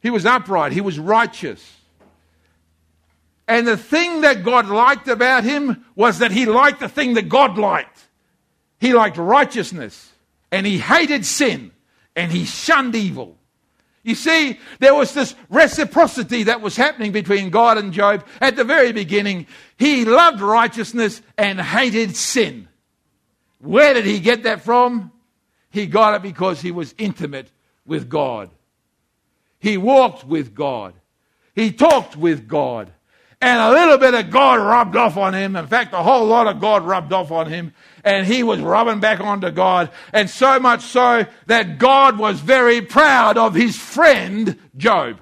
He 0.00 0.08
was 0.08 0.24
upright. 0.24 0.70
He 0.70 0.80
was 0.80 0.96
righteous. 0.96 1.76
And 3.48 3.66
the 3.66 3.76
thing 3.76 4.20
that 4.20 4.44
God 4.44 4.68
liked 4.68 5.08
about 5.08 5.42
him 5.42 5.84
was 5.96 6.20
that 6.20 6.30
he 6.30 6.46
liked 6.46 6.78
the 6.78 6.88
thing 6.88 7.14
that 7.14 7.28
God 7.28 7.58
liked. 7.58 8.06
He 8.78 8.94
liked 8.94 9.16
righteousness 9.16 10.12
and 10.52 10.64
he 10.64 10.78
hated 10.78 11.26
sin 11.26 11.72
and 12.14 12.30
he 12.30 12.44
shunned 12.44 12.94
evil. 12.94 13.36
You 14.04 14.14
see, 14.14 14.60
there 14.78 14.94
was 14.94 15.14
this 15.14 15.34
reciprocity 15.48 16.44
that 16.44 16.60
was 16.60 16.76
happening 16.76 17.10
between 17.10 17.50
God 17.50 17.76
and 17.76 17.92
Job 17.92 18.24
at 18.40 18.54
the 18.54 18.64
very 18.64 18.92
beginning. 18.92 19.48
He 19.78 20.04
loved 20.04 20.40
righteousness 20.40 21.20
and 21.36 21.60
hated 21.60 22.14
sin. 22.14 22.68
Where 23.58 23.94
did 23.94 24.04
he 24.04 24.20
get 24.20 24.44
that 24.44 24.60
from? 24.62 25.10
He 25.74 25.86
got 25.86 26.14
it 26.14 26.22
because 26.22 26.62
he 26.62 26.70
was 26.70 26.94
intimate 26.96 27.50
with 27.84 28.08
God. 28.08 28.48
He 29.58 29.76
walked 29.76 30.24
with 30.24 30.54
God. 30.54 30.94
He 31.54 31.72
talked 31.72 32.16
with 32.16 32.48
God 32.48 32.90
and 33.44 33.60
a 33.60 33.70
little 33.72 33.98
bit 33.98 34.14
of 34.14 34.30
God 34.30 34.58
rubbed 34.58 34.96
off 34.96 35.18
on 35.18 35.34
him. 35.34 35.54
In 35.54 35.66
fact, 35.66 35.92
a 35.92 36.02
whole 36.02 36.24
lot 36.24 36.46
of 36.46 36.60
God 36.60 36.82
rubbed 36.82 37.12
off 37.12 37.30
on 37.30 37.46
him. 37.46 37.74
And 38.02 38.26
he 38.26 38.42
was 38.42 38.58
rubbing 38.60 39.00
back 39.00 39.20
onto 39.20 39.50
God. 39.50 39.90
And 40.14 40.30
so 40.30 40.58
much 40.58 40.80
so 40.80 41.26
that 41.46 41.78
God 41.78 42.18
was 42.18 42.40
very 42.40 42.80
proud 42.80 43.36
of 43.36 43.54
his 43.54 43.76
friend 43.76 44.58
Job. 44.78 45.20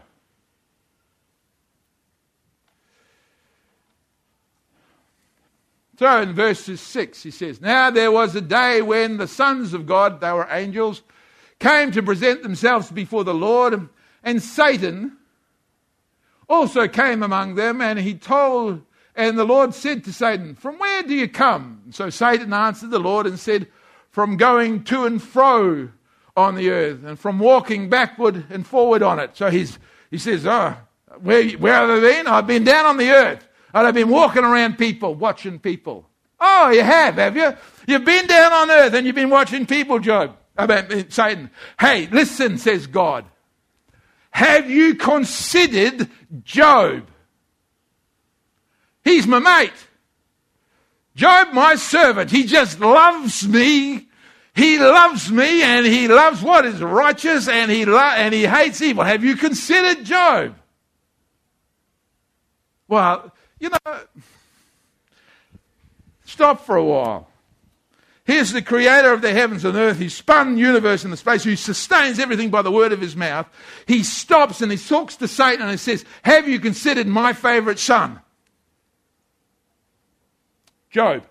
So 6.02 6.20
in 6.20 6.32
verses 6.32 6.80
6, 6.80 7.22
he 7.22 7.30
says, 7.30 7.60
Now 7.60 7.88
there 7.88 8.10
was 8.10 8.34
a 8.34 8.40
day 8.40 8.82
when 8.82 9.18
the 9.18 9.28
sons 9.28 9.72
of 9.72 9.86
God, 9.86 10.20
they 10.20 10.32
were 10.32 10.48
angels, 10.50 11.00
came 11.60 11.92
to 11.92 12.02
present 12.02 12.42
themselves 12.42 12.90
before 12.90 13.22
the 13.22 13.32
Lord, 13.32 13.88
and 14.24 14.42
Satan 14.42 15.16
also 16.48 16.88
came 16.88 17.22
among 17.22 17.54
them, 17.54 17.80
and 17.80 18.00
he 18.00 18.14
told, 18.14 18.82
and 19.14 19.38
the 19.38 19.44
Lord 19.44 19.74
said 19.74 20.02
to 20.02 20.12
Satan, 20.12 20.56
From 20.56 20.76
where 20.80 21.04
do 21.04 21.14
you 21.14 21.28
come? 21.28 21.82
So 21.90 22.10
Satan 22.10 22.52
answered 22.52 22.90
the 22.90 22.98
Lord 22.98 23.28
and 23.28 23.38
said, 23.38 23.68
From 24.10 24.36
going 24.36 24.82
to 24.86 25.04
and 25.04 25.22
fro 25.22 25.88
on 26.36 26.56
the 26.56 26.70
earth, 26.70 27.04
and 27.04 27.16
from 27.16 27.38
walking 27.38 27.88
backward 27.88 28.46
and 28.50 28.66
forward 28.66 29.04
on 29.04 29.20
it. 29.20 29.36
So 29.36 29.50
he's, 29.50 29.78
he 30.10 30.18
says, 30.18 30.48
Oh, 30.48 30.76
where, 31.20 31.48
where 31.50 31.74
have 31.74 31.90
I 31.90 32.00
been? 32.00 32.26
I've 32.26 32.48
been 32.48 32.64
down 32.64 32.86
on 32.86 32.96
the 32.96 33.10
earth. 33.12 33.46
And 33.74 33.86
I've 33.86 33.94
been 33.94 34.08
walking 34.08 34.44
around 34.44 34.78
people, 34.78 35.14
watching 35.14 35.58
people. 35.58 36.08
Oh, 36.40 36.70
you 36.70 36.82
have, 36.82 37.14
have 37.14 37.36
you? 37.36 37.54
You've 37.86 38.04
been 38.04 38.26
down 38.26 38.52
on 38.52 38.70
earth 38.70 38.94
and 38.94 39.06
you've 39.06 39.14
been 39.14 39.30
watching 39.30 39.66
people, 39.66 39.98
Job. 39.98 40.36
About 40.56 40.92
Satan. 41.10 41.50
Hey, 41.80 42.08
listen, 42.08 42.58
says 42.58 42.86
God. 42.86 43.24
Have 44.30 44.70
you 44.70 44.94
considered 44.96 46.08
Job? 46.42 47.06
He's 49.04 49.26
my 49.26 49.38
mate. 49.38 49.72
Job, 51.14 51.52
my 51.52 51.76
servant, 51.76 52.30
he 52.30 52.44
just 52.44 52.80
loves 52.80 53.46
me. 53.46 54.08
He 54.54 54.78
loves 54.78 55.30
me 55.30 55.62
and 55.62 55.86
he 55.86 56.08
loves 56.08 56.42
what 56.42 56.66
is 56.66 56.80
righteous 56.82 57.48
and 57.48 57.70
he, 57.70 57.84
lo- 57.84 57.98
and 57.98 58.34
he 58.34 58.44
hates 58.44 58.82
evil. 58.82 59.04
Have 59.04 59.24
you 59.24 59.36
considered 59.36 60.04
Job? 60.04 60.56
Well, 62.88 63.32
you 63.62 63.70
know, 63.70 64.00
stop 66.24 66.66
for 66.66 66.74
a 66.74 66.84
while. 66.84 67.28
Here's 68.24 68.52
the 68.52 68.60
creator 68.60 69.12
of 69.12 69.22
the 69.22 69.32
heavens 69.32 69.64
and 69.64 69.76
earth. 69.76 69.98
He 69.98 70.08
spun 70.08 70.54
the 70.54 70.60
universe 70.60 71.04
the 71.04 71.16
space, 71.16 71.44
who 71.44 71.54
sustains 71.54 72.18
everything 72.18 72.50
by 72.50 72.62
the 72.62 72.72
word 72.72 72.92
of 72.92 73.00
his 73.00 73.14
mouth. 73.14 73.46
He 73.86 74.02
stops 74.02 74.60
and 74.60 74.70
he 74.70 74.78
talks 74.78 75.16
to 75.16 75.28
Satan 75.28 75.62
and 75.62 75.70
he 75.70 75.76
says, 75.76 76.04
Have 76.22 76.48
you 76.48 76.58
considered 76.58 77.06
my 77.06 77.32
favorite 77.32 77.78
son? 77.78 78.20
Job. 80.90 81.24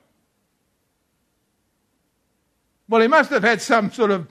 Well, 2.88 3.02
he 3.02 3.08
must 3.08 3.30
have 3.30 3.44
had 3.44 3.62
some 3.62 3.92
sort 3.92 4.12
of 4.12 4.28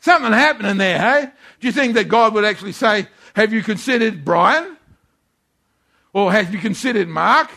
something 0.00 0.32
happening 0.32 0.78
there, 0.78 0.98
hey? 0.98 1.30
Do 1.60 1.66
you 1.68 1.72
think 1.72 1.94
that 1.94 2.08
God 2.08 2.34
would 2.34 2.44
actually 2.44 2.72
say, 2.72 3.06
Have 3.34 3.52
you 3.52 3.62
considered 3.62 4.24
Brian? 4.24 4.76
Or 6.12 6.32
have 6.32 6.52
you 6.52 6.58
considered 6.58 7.08
Mark? 7.08 7.50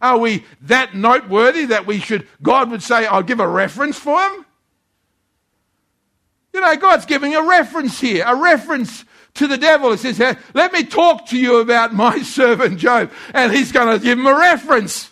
Are 0.00 0.18
we 0.18 0.44
that 0.62 0.94
noteworthy 0.94 1.66
that 1.66 1.86
we 1.86 1.98
should, 1.98 2.26
God 2.42 2.70
would 2.70 2.82
say, 2.82 3.06
I'll 3.06 3.22
give 3.22 3.40
a 3.40 3.48
reference 3.48 3.98
for 3.98 4.18
him? 4.18 4.46
You 6.52 6.60
know, 6.60 6.76
God's 6.76 7.06
giving 7.06 7.34
a 7.34 7.42
reference 7.42 8.00
here, 8.00 8.24
a 8.26 8.34
reference 8.34 9.04
to 9.34 9.46
the 9.46 9.58
devil. 9.58 9.92
He 9.92 10.12
says, 10.12 10.36
Let 10.54 10.72
me 10.72 10.84
talk 10.84 11.26
to 11.26 11.38
you 11.38 11.58
about 11.58 11.94
my 11.94 12.22
servant 12.22 12.78
Job. 12.78 13.12
And 13.34 13.52
he's 13.52 13.72
going 13.72 13.98
to 13.98 14.02
give 14.02 14.18
him 14.18 14.26
a 14.26 14.34
reference. 14.34 15.10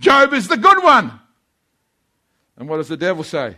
Job 0.00 0.32
is 0.34 0.48
the 0.48 0.56
good 0.56 0.82
one. 0.82 1.18
And 2.56 2.68
what 2.68 2.78
does 2.78 2.88
the 2.88 2.96
devil 2.96 3.24
say? 3.24 3.56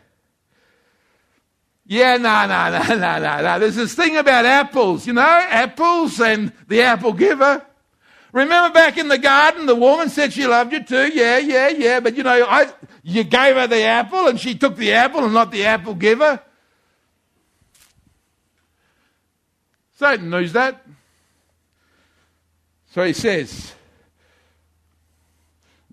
Yeah, 1.87 2.19
no, 2.19 2.47
no, 2.47 2.71
no, 2.71 2.95
no, 2.95 3.19
no, 3.19 3.43
no. 3.43 3.59
There's 3.59 3.75
this 3.75 3.95
thing 3.95 4.17
about 4.17 4.45
apples, 4.45 5.07
you 5.07 5.13
know, 5.13 5.23
apples 5.23 6.21
and 6.21 6.53
the 6.69 6.83
apple 6.83 7.13
giver. 7.13 7.67
Remember 8.33 8.73
back 8.73 8.97
in 8.97 9.09
the 9.09 9.19
garden, 9.19 9.67
the 9.67 9.75
woman 9.75 10.09
said 10.09 10.33
she 10.33 10.47
loved 10.47 10.73
you 10.73 10.83
too. 10.83 11.11
Yeah, 11.13 11.39
yeah, 11.39 11.69
yeah. 11.69 12.01
But 12.01 12.17
you 12.17 12.23
know, 12.23 12.47
I, 12.49 12.73
you 13.03 13.25
gave 13.25 13.57
her 13.57 13.67
the 13.67 13.83
apple 13.83 14.29
and 14.29 14.39
she 14.39 14.55
took 14.55 14.77
the 14.77 14.93
apple 14.93 15.25
and 15.25 15.35
not 15.35 15.51
the 15.51 15.67
apple 15.67 15.95
giver. 15.95 16.41
Satan 19.97 20.31
knows 20.31 20.53
that. 20.53 20.87
So 22.93 23.05
he 23.05 23.13
says, 23.13 23.73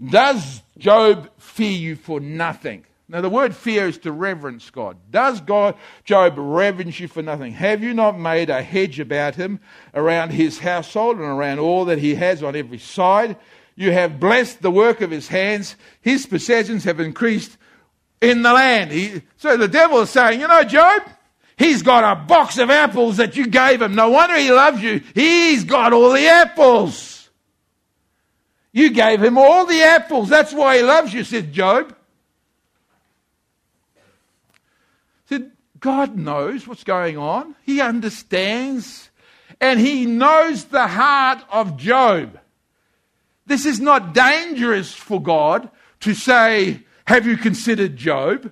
Does 0.04 0.62
Job 0.78 1.30
fear 1.38 1.72
you 1.72 1.96
for 1.96 2.20
nothing? 2.20 2.87
Now, 3.10 3.22
the 3.22 3.30
word 3.30 3.56
fear 3.56 3.88
is 3.88 3.98
to 4.00 4.12
reverence 4.12 4.70
God. 4.70 4.98
Does 5.10 5.40
God, 5.40 5.76
Job, 6.04 6.34
reverence 6.38 7.00
you 7.00 7.08
for 7.08 7.22
nothing? 7.22 7.54
Have 7.54 7.82
you 7.82 7.94
not 7.94 8.20
made 8.20 8.50
a 8.50 8.62
hedge 8.62 9.00
about 9.00 9.36
him, 9.36 9.62
around 9.94 10.32
his 10.32 10.60
household, 10.60 11.16
and 11.16 11.26
around 11.26 11.60
all 11.60 11.86
that 11.86 12.00
he 12.00 12.16
has 12.16 12.44
on 12.44 12.56
every 12.56 12.80
side? 12.80 13.38
You 13.78 13.94
have 13.94 14.20
blessed 14.20 14.62
the 14.62 14.72
work 14.72 15.00
of 15.00 15.10
his 15.10 15.30
hands. 15.30 15.78
His 16.02 16.26
possessions 16.26 16.84
have 16.84 17.00
increased 17.00 17.56
in 18.20 18.42
the 18.42 18.52
land. 18.52 18.92
He, 18.92 19.22
so 19.38 19.56
the 19.56 19.70
devil 19.70 20.02
is 20.02 20.10
saying, 20.10 20.42
you 20.42 20.48
know, 20.48 20.64
Job, 20.64 21.04
he's 21.56 21.84
got 21.84 22.04
a 22.04 22.26
box 22.26 22.58
of 22.58 22.70
apples 22.70 23.18
that 23.18 23.38
you 23.38 23.48
gave 23.48 23.82
him. 23.82 23.96
No 23.96 24.10
wonder 24.10 24.36
he 24.36 24.52
loves 24.52 24.84
you. 24.84 25.02
He's 25.14 25.64
got 25.64 25.94
all 25.94 26.12
the 26.12 26.28
apples. 26.28 27.30
You 28.74 28.90
gave 28.90 29.24
him 29.24 29.38
all 29.38 29.66
the 29.66 29.82
apples. 29.82 30.28
That's 30.28 30.52
why 30.52 30.78
he 30.78 30.84
loves 30.84 31.14
you, 31.14 31.24
said 31.24 31.54
Job. 31.54 31.94
said, 35.28 35.52
God 35.80 36.16
knows 36.18 36.68
what's 36.68 36.84
going 36.84 37.18
on. 37.18 37.56
He 37.64 37.82
understands. 37.82 39.10
And 39.60 39.80
he 39.80 40.06
knows 40.06 40.66
the 40.66 40.88
heart 40.88 41.44
of 41.50 41.78
Job. 41.78 42.40
This 43.46 43.66
is 43.66 43.80
not 43.80 44.14
dangerous 44.14 44.94
for 44.94 45.22
God 45.22 45.70
to 46.02 46.14
say, 46.14 46.84
Have 47.06 47.26
you 47.26 47.38
considered 47.38 47.96
Job? 47.96 48.52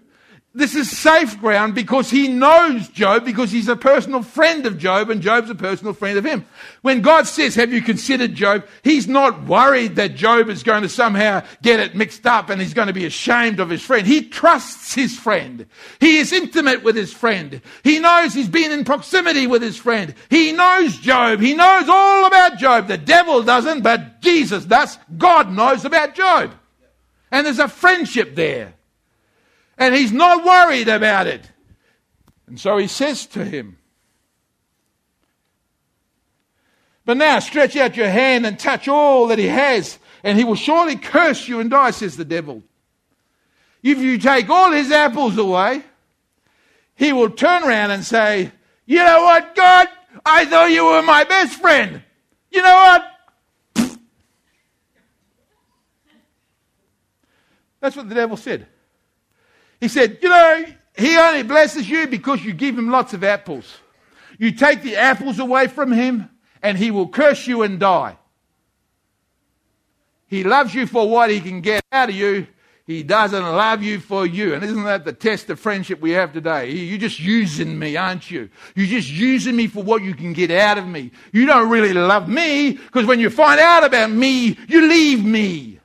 This 0.57 0.73
is 0.73 0.89
safe 0.89 1.37
ground 1.41 1.75
because 1.75 2.09
he 2.09 2.29
knows 2.29 2.87
Job, 2.87 3.25
because 3.25 3.51
he's 3.51 3.67
a 3.67 3.75
personal 3.75 4.23
friend 4.23 4.65
of 4.65 4.77
Job, 4.77 5.09
and 5.09 5.21
Job's 5.21 5.49
a 5.49 5.55
personal 5.55 5.93
friend 5.93 6.17
of 6.17 6.25
him. 6.25 6.45
When 6.81 7.01
God 7.01 7.27
says, 7.27 7.55
Have 7.55 7.73
you 7.73 7.81
considered 7.81 8.35
Job? 8.35 8.65
He's 8.81 9.05
not 9.05 9.43
worried 9.43 9.97
that 9.97 10.15
Job 10.15 10.47
is 10.47 10.63
going 10.63 10.83
to 10.83 10.87
somehow 10.89 11.43
get 11.61 11.81
it 11.81 11.93
mixed 11.93 12.25
up 12.25 12.49
and 12.49 12.61
he's 12.61 12.73
going 12.73 12.87
to 12.87 12.93
be 12.93 13.03
ashamed 13.03 13.59
of 13.59 13.69
his 13.69 13.83
friend. 13.83 14.07
He 14.07 14.29
trusts 14.29 14.93
his 14.93 15.19
friend. 15.19 15.65
He 15.99 16.19
is 16.19 16.31
intimate 16.31 16.83
with 16.83 16.95
his 16.95 17.11
friend. 17.11 17.61
He 17.83 17.99
knows 17.99 18.33
he's 18.33 18.47
been 18.47 18.71
in 18.71 18.85
proximity 18.85 19.47
with 19.47 19.61
his 19.61 19.75
friend. 19.75 20.15
He 20.29 20.53
knows 20.53 20.97
Job. 20.97 21.41
He 21.41 21.53
knows 21.53 21.89
all 21.89 22.27
about 22.27 22.57
Job. 22.59 22.87
The 22.87 22.97
devil 22.97 23.43
doesn't, 23.43 23.81
but 23.81 24.21
Jesus 24.21 24.63
does. 24.63 24.97
God 25.17 25.51
knows 25.51 25.83
about 25.83 26.15
Job. 26.15 26.53
And 27.29 27.45
there's 27.45 27.59
a 27.59 27.67
friendship 27.67 28.35
there. 28.35 28.75
And 29.77 29.93
he's 29.93 30.11
not 30.11 30.45
worried 30.45 30.87
about 30.87 31.27
it. 31.27 31.49
And 32.47 32.59
so 32.59 32.77
he 32.77 32.87
says 32.87 33.25
to 33.27 33.43
him, 33.43 33.77
But 37.05 37.17
now 37.17 37.39
stretch 37.39 37.75
out 37.75 37.95
your 37.95 38.09
hand 38.09 38.45
and 38.45 38.57
touch 38.57 38.87
all 38.87 39.27
that 39.27 39.37
he 39.37 39.47
has, 39.47 39.99
and 40.23 40.37
he 40.37 40.43
will 40.43 40.55
surely 40.55 40.95
curse 40.95 41.47
you 41.47 41.59
and 41.59 41.69
die, 41.69 41.91
says 41.91 42.17
the 42.17 42.25
devil. 42.25 42.63
If 43.83 43.99
you 43.99 44.17
take 44.17 44.49
all 44.49 44.71
his 44.71 44.91
apples 44.91 45.37
away, 45.37 45.83
he 46.95 47.13
will 47.13 47.29
turn 47.29 47.63
around 47.63 47.91
and 47.91 48.03
say, 48.03 48.51
You 48.85 48.97
know 48.97 49.21
what, 49.21 49.55
God? 49.55 49.87
I 50.25 50.45
thought 50.45 50.71
you 50.71 50.85
were 50.85 51.03
my 51.03 51.23
best 51.25 51.59
friend. 51.61 52.01
You 52.49 52.63
know 52.63 52.73
what? 52.73 53.11
That's 57.81 57.95
what 57.95 58.09
the 58.09 58.15
devil 58.15 58.37
said. 58.37 58.65
He 59.79 59.87
said, 59.87 60.19
You 60.21 60.29
know, 60.29 60.65
he 60.97 61.17
only 61.17 61.43
blesses 61.43 61.89
you 61.89 62.07
because 62.07 62.43
you 62.43 62.53
give 62.53 62.77
him 62.77 62.89
lots 62.89 63.13
of 63.13 63.23
apples. 63.23 63.77
You 64.37 64.51
take 64.51 64.81
the 64.81 64.97
apples 64.97 65.39
away 65.39 65.67
from 65.67 65.91
him, 65.91 66.29
and 66.61 66.77
he 66.77 66.91
will 66.91 67.07
curse 67.07 67.47
you 67.47 67.63
and 67.63 67.79
die. 67.79 68.17
He 70.27 70.43
loves 70.43 70.73
you 70.73 70.87
for 70.87 71.09
what 71.09 71.29
he 71.29 71.39
can 71.39 71.61
get 71.61 71.83
out 71.91 72.09
of 72.09 72.15
you. 72.15 72.47
He 72.87 73.01
doesn't 73.01 73.41
love 73.41 73.81
you 73.81 73.99
for 73.99 74.27
you. 74.27 74.53
And 74.53 74.63
isn't 74.63 74.83
that 74.83 75.05
the 75.05 75.13
test 75.13 75.49
of 75.49 75.59
friendship 75.59 76.01
we 76.01 76.11
have 76.11 76.33
today? 76.33 76.69
You're 76.69 76.99
just 76.99 77.19
using 77.19 77.79
me, 77.79 77.97
aren't 77.97 78.29
you? 78.29 78.49
You're 78.75 78.85
just 78.85 79.09
using 79.09 79.55
me 79.55 79.65
for 79.65 79.81
what 79.81 80.03
you 80.03 80.13
can 80.13 80.33
get 80.33 80.51
out 80.51 80.77
of 80.77 80.85
me. 80.85 81.11
You 81.31 81.47
don't 81.47 81.69
really 81.69 81.93
love 81.93 82.29
me 82.29 82.73
because 82.73 83.07
when 83.07 83.19
you 83.19 83.31
find 83.31 83.59
out 83.59 83.83
about 83.83 84.11
me, 84.11 84.57
you 84.67 84.87
leave 84.87 85.25
me. 85.25 85.79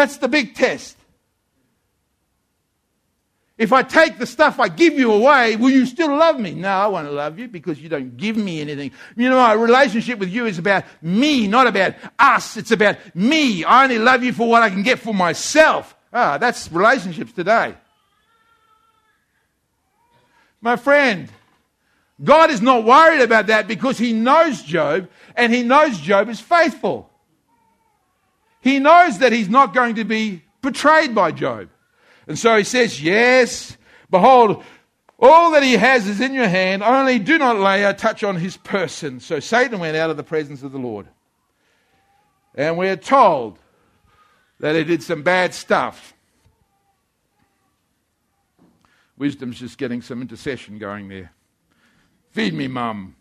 That's 0.00 0.16
the 0.16 0.28
big 0.28 0.54
test. 0.54 0.96
If 3.58 3.70
I 3.70 3.82
take 3.82 4.16
the 4.16 4.24
stuff 4.24 4.58
I 4.58 4.68
give 4.68 4.94
you 4.94 5.12
away, 5.12 5.56
will 5.56 5.68
you 5.68 5.84
still 5.84 6.16
love 6.16 6.40
me? 6.40 6.52
No, 6.52 6.70
I 6.70 6.86
won't 6.86 7.12
love 7.12 7.38
you 7.38 7.48
because 7.48 7.78
you 7.78 7.90
don't 7.90 8.16
give 8.16 8.34
me 8.34 8.62
anything. 8.62 8.92
You 9.14 9.28
know, 9.28 9.36
my 9.36 9.52
relationship 9.52 10.18
with 10.18 10.30
you 10.30 10.46
is 10.46 10.56
about 10.56 10.84
me, 11.02 11.46
not 11.46 11.66
about 11.66 11.96
us. 12.18 12.56
It's 12.56 12.70
about 12.70 12.96
me. 13.14 13.62
I 13.62 13.82
only 13.82 13.98
love 13.98 14.24
you 14.24 14.32
for 14.32 14.48
what 14.48 14.62
I 14.62 14.70
can 14.70 14.82
get 14.82 15.00
for 15.00 15.12
myself. 15.12 15.94
Ah, 16.10 16.38
that's 16.38 16.72
relationships 16.72 17.32
today. 17.32 17.74
My 20.62 20.76
friend, 20.76 21.28
God 22.24 22.50
is 22.50 22.62
not 22.62 22.84
worried 22.86 23.20
about 23.20 23.48
that 23.48 23.68
because 23.68 23.98
he 23.98 24.14
knows 24.14 24.62
Job 24.62 25.10
and 25.36 25.52
he 25.52 25.62
knows 25.62 26.00
Job 26.00 26.30
is 26.30 26.40
faithful. 26.40 27.09
He 28.60 28.78
knows 28.78 29.18
that 29.18 29.32
he's 29.32 29.48
not 29.48 29.74
going 29.74 29.94
to 29.96 30.04
be 30.04 30.42
betrayed 30.62 31.14
by 31.14 31.32
Job. 31.32 31.68
And 32.26 32.38
so 32.38 32.56
he 32.56 32.64
says, 32.64 33.02
Yes, 33.02 33.76
behold, 34.10 34.62
all 35.18 35.50
that 35.52 35.62
he 35.62 35.74
has 35.74 36.06
is 36.06 36.20
in 36.20 36.32
your 36.32 36.48
hand, 36.48 36.82
only 36.82 37.18
do 37.18 37.38
not 37.38 37.58
lay 37.58 37.84
a 37.84 37.92
touch 37.92 38.24
on 38.24 38.36
his 38.36 38.56
person. 38.56 39.20
So 39.20 39.40
Satan 39.40 39.78
went 39.78 39.96
out 39.96 40.10
of 40.10 40.16
the 40.16 40.22
presence 40.22 40.62
of 40.62 40.72
the 40.72 40.78
Lord. 40.78 41.06
And 42.54 42.76
we're 42.78 42.96
told 42.96 43.58
that 44.60 44.74
he 44.76 44.84
did 44.84 45.02
some 45.02 45.22
bad 45.22 45.54
stuff. 45.54 46.14
Wisdom's 49.16 49.58
just 49.58 49.76
getting 49.76 50.00
some 50.00 50.22
intercession 50.22 50.78
going 50.78 51.08
there. 51.08 51.32
Feed 52.30 52.54
me, 52.54 52.68
mum. 52.68 53.16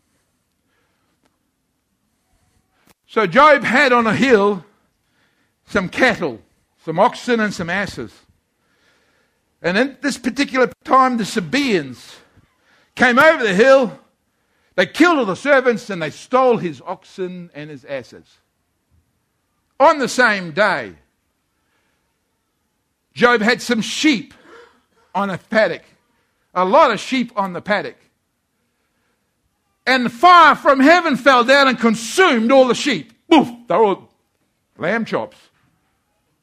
So 3.08 3.26
Job 3.28 3.64
had 3.64 3.92
on 3.92 4.08
a 4.08 4.16
hill 4.16 4.64
some 5.70 5.88
cattle, 5.88 6.42
some 6.84 7.00
oxen, 7.00 7.40
and 7.40 7.54
some 7.54 7.70
asses. 7.70 8.12
And 9.62 9.78
at 9.78 10.02
this 10.02 10.18
particular 10.18 10.72
time, 10.84 11.18
the 11.18 11.26
Sabaeans 11.26 12.18
came 12.96 13.20
over 13.20 13.44
the 13.44 13.54
hill, 13.54 14.00
they 14.76 14.86
killed 14.86 15.20
all 15.20 15.26
the 15.26 15.36
servants, 15.36 15.90
and 15.90 16.02
they 16.02 16.10
stole 16.10 16.58
his 16.58 16.82
oxen 16.86 17.52
and 17.54 17.70
his 17.70 17.86
asses. 17.86 18.26
On 19.80 20.00
the 20.00 20.08
same 20.08 20.52
day, 20.52 20.94
Job 23.14 23.42
had 23.42 23.62
some 23.62 23.82
sheep 23.82 24.34
on 25.14 25.30
a 25.30 25.38
paddock, 25.38 25.84
a 26.54 26.66
lot 26.66 26.92
of 26.92 27.00
sheep 27.00 27.32
on 27.36 27.54
the 27.54 27.62
paddock. 27.62 27.98
And 29.86 30.12
fire 30.12 30.56
from 30.56 30.80
heaven 30.80 31.16
fell 31.16 31.44
down 31.44 31.68
and 31.68 31.78
consumed 31.78 32.52
all 32.52 32.68
the 32.68 32.76
sheep. 32.76 33.14
Boof! 33.28 33.50
They're 33.68 33.84
all 33.84 34.10
lamb 34.78 35.06
chops. 35.06 35.38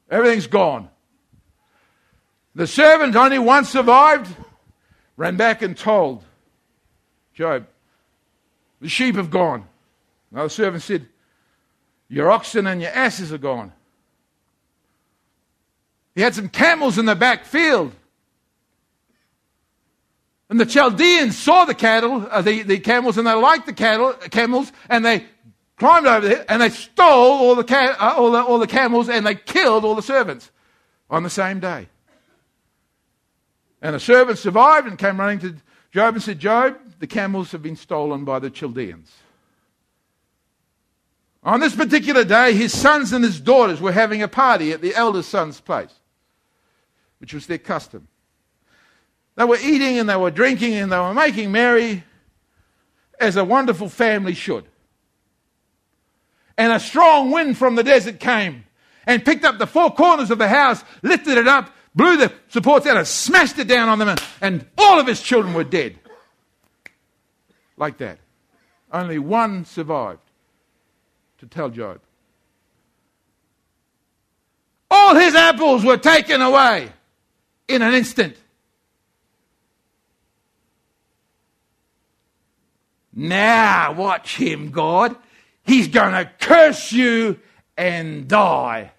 Everything's 0.09 0.47
gone. 0.47 0.89
The 2.55 2.67
servant, 2.67 3.15
only 3.15 3.39
one 3.39 3.65
survived, 3.65 4.33
ran 5.15 5.37
back 5.37 5.61
and 5.61 5.77
told 5.77 6.23
Job, 7.33 7.67
The 8.81 8.89
sheep 8.89 9.15
have 9.15 9.29
gone. 9.29 9.67
Another 10.31 10.49
servant 10.49 10.81
said, 10.81 11.07
Your 12.09 12.31
oxen 12.31 12.65
and 12.65 12.81
your 12.81 12.91
asses 12.91 13.31
are 13.31 13.37
gone. 13.37 13.73
He 16.15 16.21
had 16.21 16.33
some 16.33 16.49
camels 16.49 16.97
in 16.97 17.05
the 17.05 17.15
back 17.15 17.45
field. 17.45 17.93
And 20.49 20.59
the 20.59 20.65
Chaldeans 20.65 21.37
saw 21.37 21.65
the 21.65 21.75
cattle, 21.75 22.25
uh, 22.31 22.41
the, 22.41 22.63
the 22.63 22.79
camels, 22.79 23.19
and 23.19 23.27
they 23.27 23.33
liked 23.33 23.67
the 23.67 23.73
cattle, 23.73 24.13
camels, 24.13 24.71
and 24.89 25.05
they 25.05 25.25
climbed 25.77 26.07
over 26.07 26.27
there 26.27 26.45
and 26.49 26.61
they 26.61 26.69
stole 26.69 27.07
all 27.07 27.55
the, 27.55 27.75
uh, 27.75 28.13
all, 28.17 28.31
the, 28.31 28.41
all 28.41 28.59
the 28.59 28.67
camels 28.67 29.09
and 29.09 29.25
they 29.25 29.35
killed 29.35 29.85
all 29.85 29.95
the 29.95 30.01
servants 30.01 30.51
on 31.09 31.23
the 31.23 31.29
same 31.29 31.59
day. 31.59 31.87
And 33.81 33.95
the 33.95 33.99
servant 33.99 34.39
survived 34.39 34.87
and 34.87 34.97
came 34.97 35.19
running 35.19 35.39
to 35.39 35.55
Job 35.91 36.15
and 36.15 36.23
said, 36.23 36.39
Job, 36.39 36.77
the 36.99 37.07
camels 37.07 37.51
have 37.51 37.61
been 37.61 37.75
stolen 37.75 38.25
by 38.25 38.39
the 38.39 38.49
Chaldeans. 38.49 39.11
On 41.43 41.59
this 41.59 41.75
particular 41.75 42.25
day, 42.25 42.53
his 42.53 42.77
sons 42.77 43.13
and 43.13 43.23
his 43.23 43.39
daughters 43.39 43.79
were 43.79 43.91
having 43.91 44.21
a 44.21 44.27
party 44.27 44.73
at 44.73 44.81
the 44.81 44.95
eldest 44.95 45.29
son's 45.29 45.61
place, 45.61 45.93
which 47.19 47.33
was 47.33 47.47
their 47.47 47.59
custom. 47.59 48.07
They 49.35 49.45
were 49.45 49.59
eating 49.61 49.99
and 49.99 50.09
they 50.09 50.15
were 50.15 50.31
drinking 50.31 50.73
and 50.73 50.91
they 50.91 50.97
were 50.97 51.13
making 51.13 51.51
merry 51.51 52.03
as 53.19 53.35
a 53.35 53.45
wonderful 53.45 53.87
family 53.87 54.33
should. 54.33 54.65
And 56.57 56.73
a 56.73 56.79
strong 56.79 57.31
wind 57.31 57.57
from 57.57 57.75
the 57.75 57.83
desert 57.83 58.19
came 58.19 58.65
and 59.05 59.23
picked 59.23 59.45
up 59.45 59.57
the 59.57 59.67
four 59.67 59.91
corners 59.91 60.31
of 60.31 60.37
the 60.37 60.47
house, 60.47 60.83
lifted 61.01 61.37
it 61.37 61.47
up, 61.47 61.71
blew 61.95 62.17
the 62.17 62.31
supports 62.49 62.85
out, 62.85 62.97
and 62.97 63.07
smashed 63.07 63.57
it 63.59 63.67
down 63.67 63.89
on 63.89 63.99
them, 63.99 64.15
and, 64.41 64.65
all 64.77 64.99
of 64.99 65.07
his 65.07 65.21
children 65.21 65.53
were 65.53 65.63
dead. 65.63 65.97
Like 67.77 67.97
that. 67.97 68.19
Only 68.91 69.19
one 69.19 69.65
survived 69.65 70.21
to 71.39 71.45
tell 71.45 71.69
Job. 71.69 71.99
All 74.89 75.15
his 75.15 75.35
apples 75.35 75.83
were 75.83 75.97
taken 75.97 76.41
away 76.41 76.89
in 77.67 77.81
an 77.81 77.93
instant. 77.93 78.37
Now 83.13 83.93
watch 83.93 84.37
him, 84.37 84.71
God. 84.71 85.15
He's 85.67 85.89
going 85.89 86.13
to 86.13 86.31
curse 86.39 86.93
you 86.93 87.39
and 87.75 88.27
die. 88.27 88.91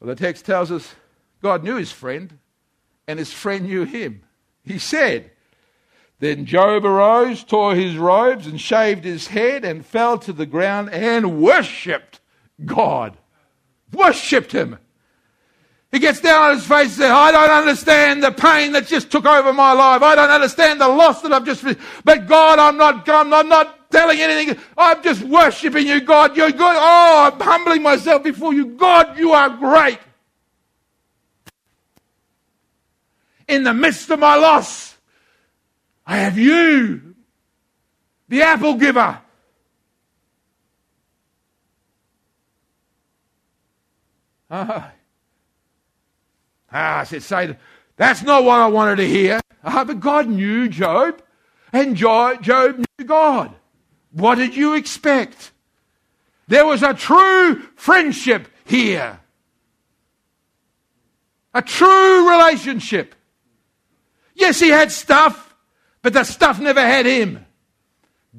Well, 0.00 0.08
the 0.08 0.16
text 0.16 0.46
tells 0.46 0.72
us 0.72 0.94
God 1.42 1.62
knew 1.62 1.76
his 1.76 1.92
friend, 1.92 2.38
and 3.06 3.18
his 3.18 3.32
friend 3.32 3.66
knew 3.66 3.84
him. 3.84 4.22
He 4.64 4.78
said, 4.78 5.30
Then 6.20 6.46
Job 6.46 6.86
arose, 6.86 7.44
tore 7.44 7.74
his 7.74 7.98
robes, 7.98 8.46
and 8.46 8.58
shaved 8.58 9.04
his 9.04 9.28
head, 9.28 9.64
and 9.64 9.84
fell 9.84 10.18
to 10.18 10.32
the 10.32 10.46
ground 10.46 10.90
and 10.90 11.40
worshipped 11.40 12.20
God. 12.64 13.18
Worshipped 13.92 14.52
him. 14.52 14.78
He 15.92 15.98
gets 15.98 16.20
down 16.20 16.50
on 16.50 16.56
his 16.56 16.66
face 16.66 16.88
and 16.88 16.92
says, 16.92 17.10
I 17.10 17.32
don't 17.32 17.50
understand 17.50 18.22
the 18.22 18.30
pain 18.30 18.72
that 18.72 18.86
just 18.86 19.10
took 19.10 19.26
over 19.26 19.52
my 19.52 19.72
life. 19.72 20.02
I 20.02 20.14
don't 20.14 20.30
understand 20.30 20.80
the 20.80 20.88
loss 20.88 21.22
that 21.22 21.32
I've 21.32 21.46
just, 21.46 21.64
but 22.04 22.26
God, 22.26 22.58
I'm 22.58 22.76
not, 22.76 23.08
I'm 23.08 23.30
not, 23.30 23.44
I'm 23.44 23.48
not 23.48 23.77
telling 23.98 24.20
anything. 24.20 24.56
I'm 24.76 25.02
just 25.02 25.22
worshiping 25.22 25.86
you, 25.86 26.00
God. 26.00 26.36
You're 26.36 26.52
good. 26.52 26.76
Oh, 26.76 27.30
I'm 27.32 27.40
humbling 27.40 27.82
myself 27.82 28.22
before 28.22 28.54
you. 28.54 28.66
God, 28.66 29.18
you 29.18 29.32
are 29.32 29.50
great. 29.50 29.98
In 33.48 33.64
the 33.64 33.74
midst 33.74 34.10
of 34.10 34.20
my 34.20 34.36
loss, 34.36 34.96
I 36.06 36.18
have 36.18 36.38
you, 36.38 37.14
the 38.28 38.42
apple 38.42 38.74
giver. 38.74 39.18
Ah. 44.50 44.92
Ah, 46.70 47.00
I 47.00 47.04
said, 47.04 47.22
Satan, 47.22 47.56
that's 47.96 48.22
not 48.22 48.44
what 48.44 48.60
I 48.60 48.66
wanted 48.66 48.96
to 48.96 49.08
hear. 49.08 49.40
Ah, 49.64 49.84
but 49.84 49.98
God 49.98 50.28
knew 50.28 50.68
Job, 50.68 51.22
and 51.72 51.96
Job 51.96 52.44
knew 52.44 53.04
God. 53.04 53.54
What 54.18 54.34
did 54.34 54.56
you 54.56 54.74
expect? 54.74 55.52
There 56.48 56.66
was 56.66 56.82
a 56.82 56.92
true 56.92 57.62
friendship 57.76 58.48
here. 58.64 59.20
A 61.54 61.62
true 61.62 62.28
relationship. 62.28 63.14
Yes, 64.34 64.58
he 64.58 64.68
had 64.70 64.90
stuff, 64.90 65.54
but 66.02 66.12
the 66.12 66.24
stuff 66.24 66.58
never 66.58 66.80
had 66.80 67.06
him. 67.06 67.46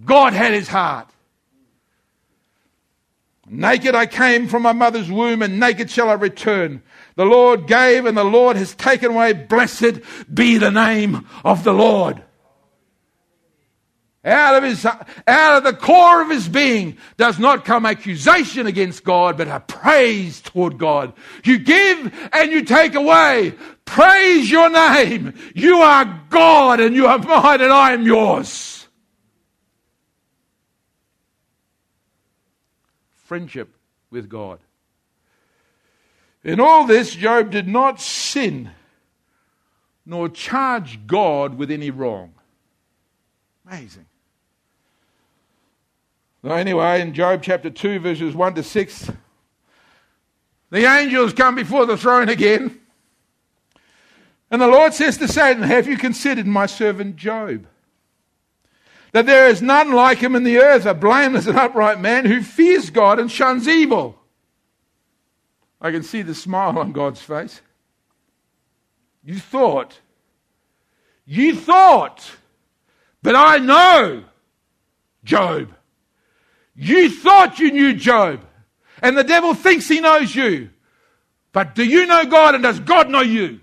God 0.03 0.33
had 0.33 0.53
his 0.53 0.67
heart. 0.67 1.09
Naked 3.47 3.95
I 3.95 4.05
came 4.05 4.47
from 4.47 4.63
my 4.63 4.73
mother's 4.73 5.09
womb, 5.09 5.41
and 5.41 5.59
naked 5.59 5.89
shall 5.89 6.09
I 6.09 6.13
return. 6.13 6.83
The 7.15 7.25
Lord 7.25 7.67
gave 7.67 8.05
and 8.05 8.17
the 8.17 8.23
Lord 8.23 8.57
has 8.57 8.75
taken 8.75 9.11
away. 9.11 9.33
Blessed 9.33 10.01
be 10.31 10.57
the 10.57 10.71
name 10.71 11.25
of 11.43 11.63
the 11.63 11.73
Lord. 11.73 12.21
Out 14.25 14.55
of 14.55 14.63
his, 14.63 14.86
out 14.86 15.58
of 15.58 15.63
the 15.63 15.73
core 15.73 16.21
of 16.21 16.29
his 16.29 16.49
being 16.49 16.97
does 17.15 17.39
not 17.39 17.63
come 17.63 17.86
accusation 17.86 18.67
against 18.67 19.05
God, 19.05 19.38
but 19.38 19.47
a 19.47 19.62
praise 19.62 20.41
toward 20.41 20.77
God. 20.77 21.13
You 21.45 21.58
give 21.58 22.29
and 22.34 22.51
you 22.51 22.65
take 22.65 22.95
away. 22.95 23.53
Praise 23.86 24.51
your 24.51 24.69
name. 24.69 25.34
You 25.55 25.77
are 25.77 26.21
God 26.29 26.82
and 26.82 26.95
you 26.95 27.08
are 27.08 27.17
mine 27.17 27.62
and 27.62 27.71
I 27.71 27.93
am 27.93 28.01
yours. 28.01 28.88
Friendship 33.13 33.69
with 34.12 34.27
God. 34.27 34.60
In 36.43 36.60
all 36.60 36.86
this, 36.88 37.15
Job 37.15 37.51
did 37.51 37.67
not 37.67 38.01
sin 38.01 38.71
nor 40.05 40.27
charge 40.27 40.99
God 41.08 41.58
with 41.58 41.71
any 41.71 41.89
wrong. 41.89 42.34
Amazing. 43.65 44.08
Well, 46.41 46.58
anyway, 46.58 47.02
in 47.02 47.13
Job 47.13 47.43
chapter 47.43 47.70
2, 47.70 47.99
verses 47.99 48.34
1 48.34 48.55
to 48.55 48.63
6, 48.63 49.11
the 50.70 50.86
angels 50.86 51.34
come 51.34 51.55
before 51.55 51.86
the 51.86 51.97
throne 51.97 52.30
again. 52.30 52.80
And 54.49 54.61
the 54.61 54.68
Lord 54.68 54.93
says 54.93 55.18
to 55.18 55.28
Satan, 55.28 55.63
Have 55.63 55.88
you 55.88 55.97
considered 55.97 56.47
my 56.47 56.66
servant 56.66 57.18
Job? 57.18 57.68
That 59.11 59.26
there 59.26 59.47
is 59.47 59.61
none 59.61 59.91
like 59.91 60.20
him 60.20 60.36
in 60.36 60.43
the 60.43 60.59
earth, 60.59 60.86
a 60.86 60.93
blameless 60.93 61.47
and 61.47 61.57
upright 61.57 61.99
man 61.99 62.26
who 62.26 62.41
fears 62.41 62.89
God 62.89 63.20
and 63.20 63.30
shuns 63.30 63.68
evil. 63.68 64.16
I 65.82 65.91
can 65.91 66.03
see 66.03 66.22
the 66.22 66.36
smile 66.36 66.78
on 66.78 66.91
God's 66.91 67.22
face. 67.22 67.61
You 69.24 69.39
thought, 69.39 69.99
you 71.26 71.55
thought, 71.55 72.32
But 73.22 73.36
I 73.36 73.57
know 73.57 74.24
Job. 75.24 75.74
You 76.82 77.09
thought 77.09 77.59
you 77.59 77.71
knew 77.71 77.93
Job. 77.93 78.39
And 79.01 79.17
the 79.17 79.23
devil 79.23 79.53
thinks 79.53 79.89
he 79.89 79.99
knows 79.99 80.34
you. 80.34 80.69
But 81.51 81.75
do 81.75 81.84
you 81.84 82.05
know 82.05 82.25
God 82.25 82.55
and 82.55 82.63
does 82.63 82.80
God 82.80 83.09
know 83.09 83.19
you? 83.19 83.59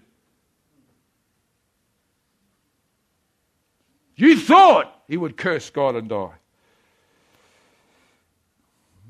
You 4.17 4.39
thought 4.39 5.03
he 5.09 5.17
would 5.17 5.39
curse 5.39 5.71
God 5.71 5.97
and 5.97 6.11
die. 6.11 6.35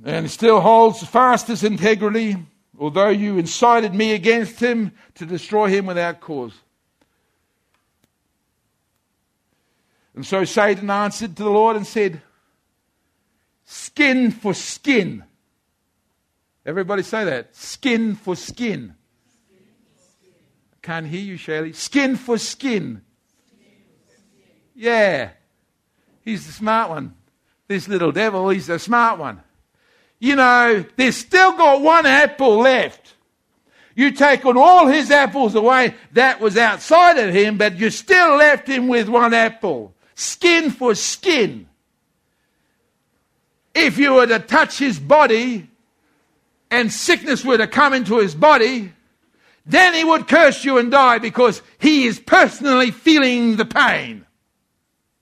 And 0.05 0.31
still 0.31 0.61
holds 0.61 1.05
fast 1.05 1.49
his 1.49 1.65
integrity, 1.65 2.37
although 2.79 3.09
you 3.09 3.39
incited 3.39 3.93
me 3.93 4.13
against 4.13 4.61
him 4.61 4.93
to 5.17 5.27
destroy 5.27 5.67
him 5.67 5.87
without 5.87 6.21
cause. 6.21 6.53
And 10.15 10.25
so 10.25 10.45
Satan 10.45 10.91
answered 10.91 11.35
to 11.37 11.43
the 11.43 11.51
Lord 11.51 11.75
and 11.75 11.87
said, 11.87 12.23
Skin 13.67 14.31
for 14.31 14.55
skin. 14.55 15.25
Everybody 16.65 17.03
say 17.03 17.25
that. 17.25 17.55
Skin 17.55 18.15
for 18.15 18.37
skin. 18.37 18.95
Can't 20.83 21.07
hear 21.07 21.21
you, 21.21 21.37
Shelley. 21.37 21.73
Skin 21.73 22.17
for 22.17 22.39
skin. 22.39 23.03
Yeah. 24.75 25.31
He's 26.23 26.47
the 26.47 26.53
smart 26.53 26.91
one. 26.91 27.15
This 27.67 27.89
little 27.89 28.13
devil, 28.13 28.49
he's 28.51 28.69
the 28.69 28.79
smart 28.79 29.19
one. 29.19 29.43
You 30.21 30.37
know, 30.37 30.85
there's 30.97 31.17
still 31.17 31.53
got 31.53 31.83
one 31.83 32.07
apple 32.07 32.59
left. 32.59 33.15
You 33.97 34.13
taken 34.13 34.57
all 34.57 34.87
his 34.87 35.11
apples 35.11 35.55
away, 35.55 35.95
that 36.13 36.41
was 36.41 36.57
outside 36.57 37.19
of 37.19 37.35
him, 37.35 37.59
but 37.59 37.77
you 37.77 37.91
still 37.91 38.37
left 38.37 38.69
him 38.69 38.87
with 38.87 39.09
one 39.09 39.35
apple. 39.35 39.95
Skin 40.15 40.71
for 40.71 40.95
skin. 40.95 41.69
If 43.79 43.99
you 43.99 44.15
were 44.15 44.27
to 44.27 44.39
touch 44.39 44.79
his 44.79 44.99
body 44.99 45.69
and 46.71 46.91
sickness 46.91 47.45
were 47.45 47.59
to 47.59 47.67
come 47.67 47.93
into 47.93 48.19
his 48.19 48.35
body, 48.35 48.93
then 49.67 49.93
he 49.93 50.03
would 50.03 50.27
curse 50.27 50.65
you 50.65 50.79
and 50.79 50.91
die 50.91 51.19
because 51.19 51.61
he 51.79 52.07
is 52.07 52.19
personally 52.19 52.91
feeling 52.91 53.57
the 53.57 53.67
pain 53.67 54.25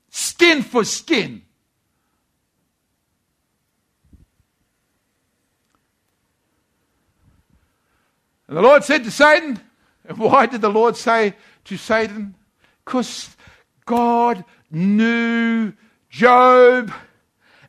skin 0.09 0.61
for 0.61 0.85
skin. 0.85 1.41
And 8.47 8.55
the 8.55 8.61
Lord 8.61 8.85
said 8.85 9.03
to 9.03 9.11
Satan, 9.11 9.59
and 10.07 10.17
why 10.17 10.45
did 10.45 10.61
the 10.61 10.69
Lord 10.69 10.95
say 10.95 11.35
to 11.65 11.75
Satan? 11.75 12.35
Because 12.85 13.35
God 13.85 14.45
knew 14.71 15.73
Job, 16.09 16.93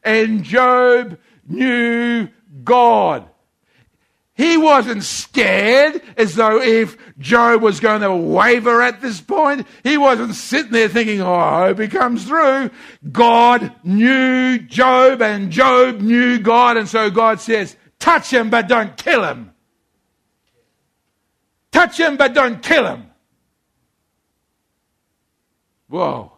and 0.07 0.45
Job 0.45 1.19
knew 1.47 2.29
God. 2.65 3.29
He 4.35 4.59
wasn't 4.59 5.03
scared 5.03 6.03
as 6.19 6.35
though 6.35 6.61
if 6.61 6.97
Job 7.19 7.63
was 7.63 7.81
going 7.81 8.03
to 8.03 8.15
waver 8.15 8.83
at 8.83 9.01
this 9.01 9.19
point. 9.21 9.67
He 9.83 9.97
wasn't 9.97 10.35
sitting 10.35 10.73
there 10.73 10.89
thinking, 10.89 11.23
oh, 11.23 11.35
I 11.35 11.69
hope 11.69 11.79
he 11.79 11.89
comes 11.89 12.27
through. 12.27 12.71
God 13.11 13.73
knew 13.83 14.59
Job 14.59 15.23
and 15.23 15.51
Job 15.51 16.01
knew 16.03 16.39
God. 16.39 16.77
And 16.77 16.87
so 16.87 17.11
God 17.11 17.41
says, 17.41 17.77
touch 17.99 18.31
him, 18.31 18.51
but 18.51 18.69
don't 18.69 18.95
kill 18.99 19.25
him. 19.25 19.53
Touch 21.73 21.99
him, 21.99 22.19
but 22.19 22.35
don't 22.35 22.63
kill 22.63 22.87
him. 22.87 23.07
Whoa. 25.89 26.36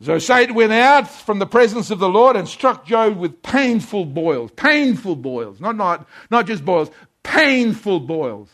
So 0.00 0.18
Satan 0.18 0.54
went 0.54 0.72
out 0.72 1.08
from 1.08 1.40
the 1.40 1.46
presence 1.46 1.90
of 1.90 1.98
the 1.98 2.08
Lord 2.08 2.36
and 2.36 2.48
struck 2.48 2.86
Job 2.86 3.18
with 3.18 3.42
painful 3.42 4.04
boils. 4.04 4.52
Painful 4.52 5.16
boils. 5.16 5.60
Not, 5.60 5.76
not, 5.76 6.06
not 6.30 6.46
just 6.46 6.64
boils, 6.64 6.90
painful 7.24 8.00
boils. 8.00 8.48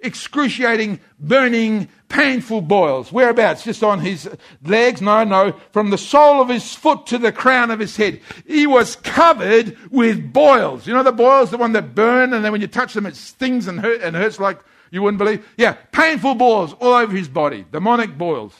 Excruciating, 0.00 1.00
burning, 1.18 1.88
painful 2.08 2.60
boils. 2.62 3.12
Whereabouts? 3.12 3.64
Just 3.64 3.82
on 3.82 4.00
his 4.00 4.28
legs? 4.62 5.00
No, 5.00 5.24
no. 5.24 5.52
From 5.72 5.88
the 5.90 5.98
sole 5.98 6.42
of 6.42 6.48
his 6.48 6.74
foot 6.74 7.06
to 7.06 7.18
the 7.18 7.32
crown 7.32 7.70
of 7.70 7.80
his 7.80 7.96
head. 7.96 8.20
He 8.46 8.66
was 8.66 8.96
covered 8.96 9.76
with 9.90 10.32
boils. 10.32 10.86
You 10.86 10.92
know 10.92 11.02
the 11.02 11.12
boils, 11.12 11.50
the 11.50 11.58
one 11.58 11.72
that 11.72 11.94
burn, 11.94 12.34
and 12.34 12.44
then 12.44 12.52
when 12.52 12.60
you 12.60 12.66
touch 12.66 12.92
them, 12.92 13.06
it 13.06 13.16
stings 13.16 13.66
and, 13.66 13.80
hurt, 13.80 14.02
and 14.02 14.16
hurts 14.16 14.38
like 14.38 14.60
you 14.90 15.02
wouldn't 15.02 15.18
believe? 15.18 15.46
Yeah, 15.56 15.72
painful 15.92 16.34
boils 16.34 16.74
all 16.74 16.94
over 16.94 17.14
his 17.16 17.28
body. 17.28 17.64
Demonic 17.70 18.18
boils 18.18 18.54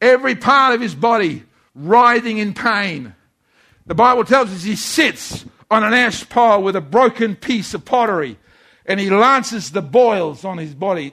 every 0.00 0.34
part 0.34 0.74
of 0.74 0.80
his 0.80 0.94
body 0.94 1.44
writhing 1.74 2.38
in 2.38 2.54
pain. 2.54 3.14
The 3.86 3.94
Bible 3.94 4.24
tells 4.24 4.50
us 4.50 4.62
he 4.62 4.76
sits 4.76 5.44
on 5.70 5.84
an 5.84 5.92
ash 5.92 6.28
pile 6.28 6.62
with 6.62 6.76
a 6.76 6.80
broken 6.80 7.36
piece 7.36 7.74
of 7.74 7.84
pottery 7.84 8.38
and 8.86 8.98
he 8.98 9.10
lances 9.10 9.70
the 9.70 9.82
boils 9.82 10.44
on 10.44 10.58
his 10.58 10.74
body, 10.74 11.12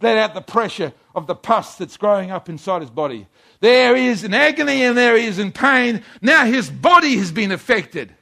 let 0.00 0.18
out 0.18 0.34
the 0.34 0.40
pressure 0.40 0.92
of 1.14 1.26
the 1.26 1.34
pus 1.34 1.76
that's 1.76 1.96
growing 1.96 2.30
up 2.30 2.48
inside 2.48 2.82
his 2.82 2.90
body. 2.90 3.26
There 3.60 3.96
he 3.96 4.08
is 4.08 4.22
in 4.22 4.34
agony 4.34 4.82
and 4.82 4.96
there 4.96 5.16
he 5.16 5.24
is 5.24 5.38
in 5.38 5.52
pain. 5.52 6.02
Now 6.20 6.44
his 6.44 6.68
body 6.68 7.16
has 7.16 7.32
been 7.32 7.52
affected. 7.52 8.14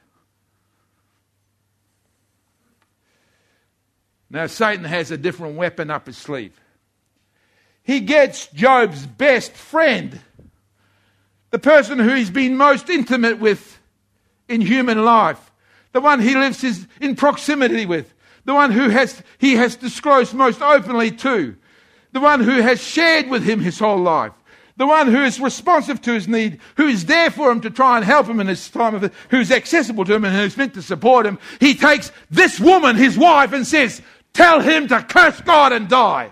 Now 4.31 4.47
Satan 4.47 4.85
has 4.85 5.11
a 5.11 5.17
different 5.17 5.57
weapon 5.57 5.91
up 5.91 6.07
his 6.07 6.17
sleeve 6.17 6.61
he 7.85 8.01
gets 8.01 8.49
Job's 8.49 9.07
best 9.07 9.53
friend, 9.53 10.19
the 11.51 11.59
person 11.59 11.99
who 11.99 12.15
he's 12.15 12.31
been 12.31 12.57
most 12.57 12.91
intimate 12.91 13.39
with 13.39 13.79
in 14.49 14.61
human 14.61 15.05
life, 15.05 15.53
the 15.93 16.01
one 16.01 16.21
he 16.21 16.35
lives 16.35 16.61
his, 16.61 16.87
in 17.01 17.15
proximity 17.15 17.87
with, 17.87 18.13
the 18.47 18.55
one 18.55 18.73
who 18.73 18.89
has, 18.89 19.23
he 19.39 19.55
has 19.55 19.77
disclosed 19.77 20.35
most 20.35 20.61
openly 20.61 21.11
to, 21.11 21.57
the 22.13 22.21
one 22.21 22.41
who 22.41 22.61
has 22.63 22.83
shared 22.83 23.29
with 23.29 23.45
him 23.45 23.61
his 23.61 23.79
whole 23.79 24.01
life, 24.01 24.33
the 24.77 24.87
one 24.87 25.07
who 25.07 25.23
is 25.23 25.39
responsive 25.39 26.01
to 26.03 26.15
his 26.15 26.27
need, 26.27 26.59
who 26.77 26.87
is 26.87 27.05
there 27.05 27.31
for 27.31 27.53
him 27.53 27.61
to 27.61 27.71
try 27.71 27.97
and 27.97 28.05
help 28.05 28.27
him 28.27 28.41
in 28.41 28.47
his 28.47 28.69
time 28.71 28.95
of, 28.95 29.05
it, 29.05 29.13
who's 29.31 29.53
accessible 29.53 30.05
to 30.05 30.15
him 30.15 30.25
and 30.25 30.35
who's 30.35 30.57
meant 30.57 30.75
to 30.75 30.83
support 30.83 31.27
him. 31.27 31.39
He 31.61 31.75
takes 31.75 32.11
this 32.31 32.59
woman, 32.59 32.97
his 32.97 33.17
wife, 33.17 33.53
and 33.53 33.67
says, 33.67 34.03
tell 34.33 34.61
him 34.61 34.89
to 34.89 35.03
curse 35.03 35.41
God 35.43 35.73
and 35.73 35.89
die. 35.89 36.31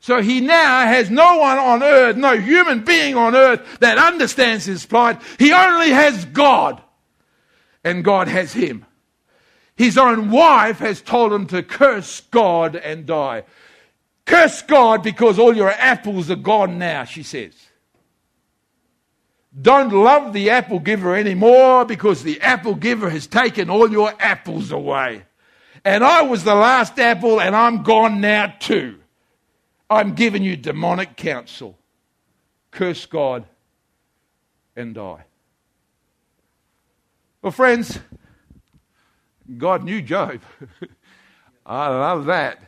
So 0.00 0.22
he 0.22 0.40
now 0.40 0.86
has 0.86 1.10
no 1.10 1.38
one 1.38 1.58
on 1.58 1.82
earth, 1.82 2.16
no 2.16 2.38
human 2.38 2.84
being 2.84 3.16
on 3.16 3.34
earth 3.34 3.78
that 3.80 3.98
understands 3.98 4.64
his 4.64 4.86
plight. 4.86 5.20
He 5.38 5.52
only 5.52 5.90
has 5.90 6.24
God. 6.26 6.82
And 7.84 8.04
God 8.04 8.28
has 8.28 8.52
him. 8.52 8.84
His 9.76 9.96
own 9.96 10.30
wife 10.30 10.80
has 10.80 11.00
told 11.00 11.32
him 11.32 11.46
to 11.46 11.62
curse 11.62 12.20
God 12.20 12.74
and 12.74 13.06
die. 13.06 13.44
Curse 14.24 14.62
God 14.62 15.02
because 15.02 15.38
all 15.38 15.56
your 15.56 15.70
apples 15.70 16.30
are 16.30 16.36
gone 16.36 16.78
now, 16.78 17.04
she 17.04 17.22
says. 17.22 17.54
Don't 19.60 19.92
love 19.92 20.32
the 20.32 20.50
apple 20.50 20.78
giver 20.78 21.14
anymore 21.16 21.84
because 21.84 22.22
the 22.22 22.40
apple 22.40 22.74
giver 22.74 23.08
has 23.08 23.26
taken 23.26 23.70
all 23.70 23.90
your 23.90 24.12
apples 24.18 24.70
away. 24.70 25.22
And 25.84 26.04
I 26.04 26.22
was 26.22 26.44
the 26.44 26.54
last 26.54 26.98
apple 26.98 27.40
and 27.40 27.56
I'm 27.56 27.82
gone 27.82 28.20
now 28.20 28.54
too. 28.60 28.97
I'm 29.90 30.14
giving 30.14 30.42
you 30.42 30.56
demonic 30.56 31.16
counsel. 31.16 31.78
Curse 32.70 33.06
God 33.06 33.44
and 34.76 34.94
die. 34.94 35.24
Well, 37.40 37.52
friends, 37.52 37.98
God 39.56 39.84
knew 39.84 40.02
Job. 40.02 40.40
I 41.66 41.88
love 41.88 42.26
that. 42.26 42.62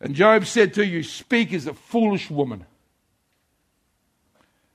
And 0.00 0.14
Job 0.14 0.46
said 0.46 0.74
to 0.74 0.86
you, 0.86 1.02
Speak 1.02 1.52
as 1.52 1.66
a 1.66 1.74
foolish 1.74 2.30
woman. 2.30 2.66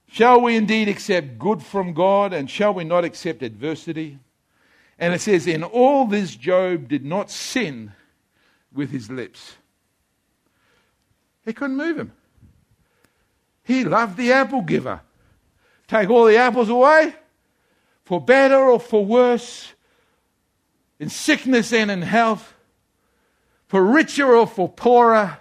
Shall 0.08 0.42
we 0.42 0.58
indeed 0.58 0.90
accept 0.90 1.40
good 1.40 1.64
from 1.64 1.94
God, 1.94 2.34
and 2.34 2.50
shall 2.50 2.74
we 2.74 2.84
not 2.84 3.06
accept 3.06 3.44
adversity? 3.44 4.20
And 5.00 5.14
it 5.14 5.22
says, 5.22 5.48
In 5.48 5.64
all 5.64 6.06
this, 6.06 6.36
Job 6.36 6.90
did 6.90 7.06
not 7.06 7.32
sin 7.32 7.94
with 8.74 8.92
his 8.92 9.10
lips. 9.10 9.56
He 11.46 11.54
couldn't 11.54 11.78
move 11.78 11.98
him. 11.98 12.14
He 13.64 13.84
loved 13.84 14.18
the 14.18 14.32
apple 14.32 14.62
giver. 14.62 15.02
Take 15.88 16.10
all 16.10 16.26
the 16.26 16.38
apples 16.38 16.70
away, 16.70 17.14
for 18.06 18.22
better 18.22 18.58
or 18.58 18.80
for 18.80 19.06
worse, 19.06 19.74
in 21.00 21.10
sickness 21.10 21.74
and 21.74 21.92
in 21.92 22.02
health, 22.02 22.54
for 23.68 23.84
richer 23.84 24.36
or 24.36 24.48
for 24.48 24.70
poorer. 24.70 25.38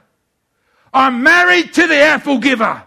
I'm 0.92 1.22
married 1.22 1.74
to 1.74 1.86
the 1.86 1.96
apple 1.96 2.38
giver. 2.38 2.82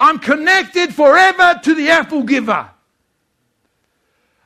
I'm 0.00 0.18
connected 0.18 0.94
forever 0.94 1.60
to 1.64 1.74
the 1.74 1.90
apple 1.90 2.22
giver. 2.22 2.70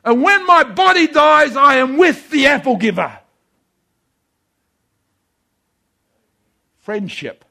And 0.04 0.22
when 0.22 0.46
my 0.46 0.64
body 0.64 1.06
dies, 1.06 1.56
I 1.56 1.76
am 1.76 1.96
with 1.96 2.30
the 2.30 2.46
apple 2.46 2.76
giver. 2.76 3.18
Friendship. 6.82 7.44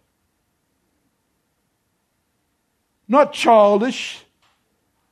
Not 3.08 3.34
childish. 3.34 4.24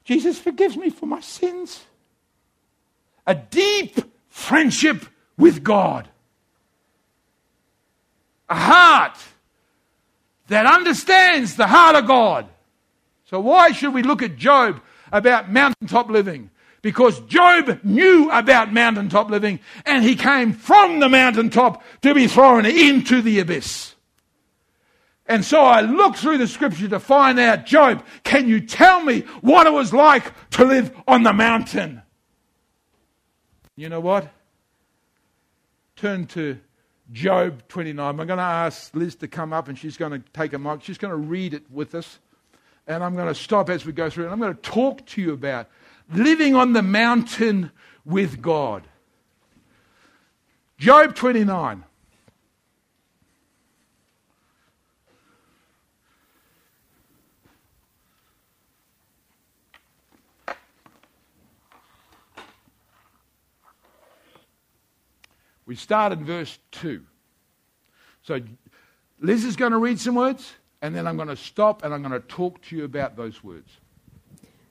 Jesus 0.06 0.40
forgives 0.40 0.78
me 0.78 0.90
for 0.90 1.06
my 1.06 1.20
sins. 1.20 1.84
A 3.28 3.36
deep 3.36 4.00
friendship 4.30 5.06
with 5.38 5.64
God. 5.64 6.08
A 8.50 8.56
heart 8.56 9.18
that 10.48 10.66
understands 10.66 11.56
the 11.56 11.68
heart 11.68 11.96
of 11.96 12.08
God. 12.08 12.48
So, 13.26 13.40
why 13.40 13.72
should 13.72 13.94
we 13.94 14.02
look 14.02 14.24
at 14.24 14.38
Job 14.38 14.82
about 15.12 15.52
mountaintop 15.52 16.10
living? 16.10 16.50
Because 16.82 17.20
Job 17.22 17.80
knew 17.84 18.32
about 18.32 18.74
mountaintop 18.74 19.30
living 19.30 19.60
and 19.86 20.04
he 20.04 20.16
came 20.16 20.54
from 20.54 21.00
the 21.00 21.10
mountaintop 21.10 21.84
to 22.02 22.14
be 22.14 22.28
thrown 22.28 22.66
into 22.66 23.22
the 23.22 23.40
abyss. 23.40 23.96
And 25.30 25.46
so 25.46 25.62
I 25.62 25.82
looked 25.82 26.18
through 26.18 26.40
the 26.40 26.48
scripture 26.48 26.88
to 26.88 27.00
find 27.00 27.40
out, 27.40 27.68
Job, 27.68 28.04
can 28.24 28.50
you 28.50 28.60
tell 28.60 29.02
me 29.02 29.22
what 29.42 29.68
it 29.68 29.74
was 29.74 29.94
like 29.94 30.34
to 30.52 30.66
live 30.66 30.92
on 31.08 31.22
the 31.22 31.34
mountain? 31.34 32.02
You 33.76 33.90
know 33.90 34.00
what? 34.00 34.28
Turn 35.96 36.26
to 36.28 36.60
Job 37.12 37.62
29. 37.68 38.04
I'm 38.04 38.18
going 38.18 38.38
to 38.38 38.44
ask 38.44 38.94
Liz 38.96 39.16
to 39.18 39.28
come 39.28 39.54
up 39.54 39.68
and 39.68 39.78
she's 39.78 39.98
going 39.98 40.14
to 40.14 40.30
take 40.34 40.54
a 40.54 40.58
mic. 40.58 40.82
She's 40.84 40.98
going 40.98 41.12
to 41.12 41.18
read 41.18 41.54
it 41.54 41.70
with 41.70 41.94
us. 41.94 42.18
And 42.88 43.04
I'm 43.04 43.16
going 43.16 43.28
to 43.28 43.36
stop 43.36 43.70
as 43.70 43.86
we 43.86 43.94
go 43.94 44.10
through 44.10 44.28
it. 44.28 44.32
I'm 44.32 44.40
going 44.40 44.56
to 44.56 44.62
talk 44.62 45.06
to 45.06 45.22
you 45.22 45.34
about 45.34 45.70
living 46.12 46.56
on 46.56 46.74
the 46.74 46.82
mountain 46.82 47.72
with 48.04 48.42
God. 48.42 48.84
Job 50.80 51.14
29. 51.14 51.84
We 65.70 65.76
start 65.76 66.12
in 66.14 66.26
verse 66.26 66.58
2. 66.72 67.04
So 68.24 68.40
Liz 69.20 69.46
is 69.46 69.56
going 69.56 69.72
to 69.72 69.78
read 69.78 70.00
some 70.00 70.16
words, 70.16 70.52
and 70.82 70.96
then 70.96 71.06
I'm 71.06 71.16
going 71.16 71.28
to 71.28 71.36
stop 71.36 71.84
and 71.84 71.94
I'm 71.94 72.02
going 72.02 72.20
to 72.20 72.28
talk 72.28 72.60
to 72.64 72.76
you 72.76 72.86
about 72.86 73.16
those 73.16 73.44
words. 73.44 73.70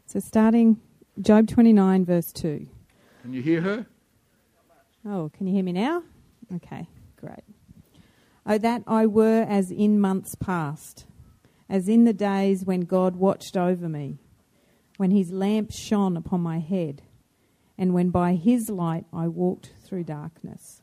So 0.06 0.18
starting 0.18 0.80
Job 1.22 1.46
29, 1.46 2.04
verse 2.04 2.32
2. 2.32 2.66
Can 3.22 3.32
you 3.32 3.40
hear 3.42 3.60
her? 3.60 3.86
Oh, 5.06 5.30
can 5.32 5.46
you 5.46 5.54
hear 5.54 5.62
me 5.62 5.70
now? 5.70 6.02
Okay, 6.56 6.88
great. 7.14 7.44
Oh, 8.44 8.58
that 8.58 8.82
I 8.88 9.06
were 9.06 9.46
as 9.48 9.70
in 9.70 10.00
months 10.00 10.34
past, 10.34 11.06
as 11.68 11.88
in 11.88 12.06
the 12.06 12.12
days 12.12 12.64
when 12.64 12.80
God 12.80 13.14
watched 13.14 13.56
over 13.56 13.88
me, 13.88 14.18
when 14.96 15.12
his 15.12 15.30
lamp 15.30 15.70
shone 15.70 16.16
upon 16.16 16.40
my 16.40 16.58
head, 16.58 17.02
and 17.78 17.94
when 17.94 18.10
by 18.10 18.34
his 18.34 18.68
light 18.68 19.04
I 19.12 19.28
walked 19.28 19.70
through 19.84 20.02
darkness 20.02 20.77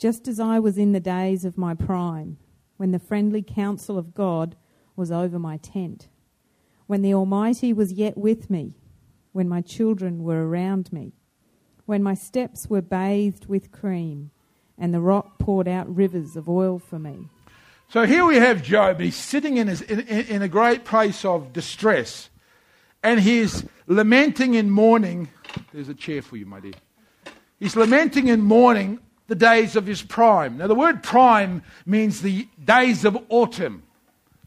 just 0.00 0.26
as 0.26 0.40
I 0.40 0.58
was 0.58 0.78
in 0.78 0.92
the 0.92 0.98
days 0.98 1.44
of 1.44 1.58
my 1.58 1.74
prime, 1.74 2.38
when 2.78 2.90
the 2.90 2.98
friendly 2.98 3.42
counsel 3.42 3.98
of 3.98 4.14
God 4.14 4.56
was 4.96 5.12
over 5.12 5.38
my 5.38 5.58
tent, 5.58 6.08
when 6.86 7.02
the 7.02 7.12
Almighty 7.12 7.74
was 7.74 7.92
yet 7.92 8.16
with 8.16 8.48
me, 8.48 8.72
when 9.32 9.46
my 9.46 9.60
children 9.60 10.24
were 10.24 10.48
around 10.48 10.90
me, 10.90 11.12
when 11.84 12.02
my 12.02 12.14
steps 12.14 12.66
were 12.68 12.80
bathed 12.80 13.44
with 13.44 13.70
cream, 13.70 14.30
and 14.78 14.94
the 14.94 15.00
rock 15.00 15.38
poured 15.38 15.68
out 15.68 15.94
rivers 15.94 16.34
of 16.34 16.48
oil 16.48 16.78
for 16.78 16.98
me. 16.98 17.28
So 17.90 18.06
here 18.06 18.24
we 18.24 18.36
have 18.36 18.62
Job. 18.62 19.00
He's 19.00 19.16
sitting 19.16 19.58
in, 19.58 19.68
his, 19.68 19.82
in, 19.82 20.00
in 20.00 20.40
a 20.40 20.48
great 20.48 20.86
place 20.86 21.26
of 21.26 21.52
distress, 21.52 22.30
and 23.02 23.20
he's 23.20 23.64
lamenting 23.86 24.54
in 24.54 24.70
mourning. 24.70 25.28
There's 25.74 25.90
a 25.90 25.94
chair 25.94 26.22
for 26.22 26.38
you, 26.38 26.46
my 26.46 26.60
dear. 26.60 26.72
He's 27.58 27.76
lamenting 27.76 28.28
in 28.28 28.40
mourning 28.40 29.00
the 29.30 29.36
days 29.36 29.76
of 29.76 29.86
his 29.86 30.02
prime. 30.02 30.58
Now, 30.58 30.66
the 30.66 30.74
word 30.74 31.04
prime 31.04 31.62
means 31.86 32.20
the 32.20 32.48
days 32.64 33.04
of 33.04 33.16
autumn, 33.28 33.84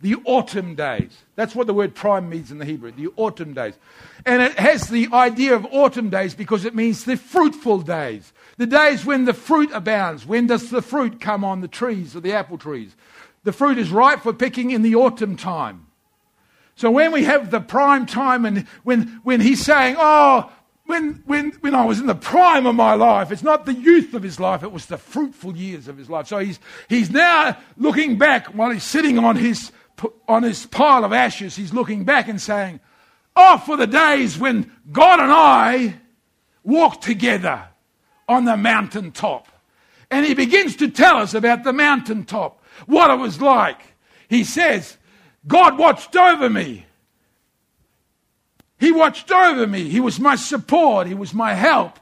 the 0.01 0.17
autumn 0.25 0.75
days. 0.75 1.23
That's 1.38 1.55
what 1.55 1.67
the 1.67 1.73
word 1.73 1.95
prime 1.95 2.27
means 2.27 2.51
in 2.51 2.57
the 2.57 2.65
Hebrew, 2.65 2.91
the 2.91 3.07
autumn 3.15 3.53
days. 3.53 3.75
And 4.25 4.41
it 4.41 4.59
has 4.59 4.89
the 4.89 5.07
idea 5.13 5.55
of 5.55 5.65
autumn 5.71 6.09
days 6.09 6.36
because 6.36 6.65
it 6.65 6.75
means 6.75 7.05
the 7.05 7.15
fruitful 7.15 7.79
days, 7.79 8.34
the 8.57 8.65
days 8.65 9.05
when 9.05 9.23
the 9.23 9.34
fruit 9.34 9.69
abounds. 9.71 10.25
When 10.25 10.47
does 10.47 10.69
the 10.69 10.81
fruit 10.81 11.21
come 11.21 11.45
on 11.45 11.61
the 11.61 11.69
trees 11.69 12.13
or 12.13 12.19
the 12.19 12.34
apple 12.34 12.57
trees? 12.57 12.93
The 13.45 13.53
fruit 13.53 13.77
is 13.77 13.89
ripe 13.89 14.19
for 14.19 14.34
picking 14.34 14.71
in 14.71 14.81
the 14.81 14.95
autumn 14.95 15.38
time. 15.38 15.88
So 16.75 16.91
when 16.91 17.13
we 17.13 17.23
have 17.23 17.51
the 17.51 17.61
prime 17.61 18.05
time 18.05 18.43
and 18.43 18.67
when, 18.84 19.21
when 19.23 19.39
he's 19.39 19.63
saying, 19.63 19.95
Oh, 19.97 20.51
when, 20.93 21.23
when, 21.25 21.51
when 21.61 21.73
I 21.73 21.85
was 21.85 21.99
in 21.99 22.05
the 22.05 22.13
prime 22.13 22.67
of 22.67 22.75
my 22.75 22.93
life, 22.93 23.31
it's 23.31 23.41
not 23.41 23.65
the 23.65 23.73
youth 23.73 24.13
of 24.13 24.21
his 24.21 24.39
life, 24.39 24.61
it 24.61 24.71
was 24.71 24.85
the 24.85 24.99
fruitful 24.99 25.57
years 25.57 25.87
of 25.87 25.97
his 25.97 26.07
life. 26.07 26.27
So 26.27 26.37
he's, 26.37 26.59
he's 26.87 27.09
now 27.09 27.57
looking 27.77 28.19
back 28.19 28.45
while 28.47 28.69
he's 28.69 28.83
sitting 28.83 29.17
on 29.17 29.35
his, 29.35 29.71
on 30.27 30.43
his 30.43 30.67
pile 30.67 31.03
of 31.03 31.11
ashes, 31.11 31.55
he's 31.55 31.73
looking 31.73 32.03
back 32.03 32.27
and 32.27 32.39
saying, 32.39 32.79
Oh, 33.35 33.57
for 33.57 33.75
the 33.75 33.87
days 33.87 34.37
when 34.37 34.71
God 34.91 35.19
and 35.19 35.31
I 35.31 35.95
walked 36.63 37.03
together 37.03 37.67
on 38.29 38.45
the 38.45 38.55
mountaintop. 38.55 39.47
And 40.11 40.23
he 40.27 40.35
begins 40.35 40.75
to 40.75 40.91
tell 40.91 41.17
us 41.17 41.33
about 41.33 41.63
the 41.63 41.73
mountaintop, 41.73 42.63
what 42.85 43.09
it 43.09 43.19
was 43.19 43.41
like. 43.41 43.81
He 44.29 44.43
says, 44.43 44.97
God 45.47 45.79
watched 45.79 46.15
over 46.15 46.51
me 46.51 46.85
he 48.84 48.91
watched 48.91 49.31
over 49.31 49.65
me. 49.65 49.88
He 49.88 50.01
was 50.01 50.19
my 50.19 50.36
support. 50.36 51.07
He 51.07 51.13
was 51.13 51.34
my 51.34 51.53
help. 51.53 51.97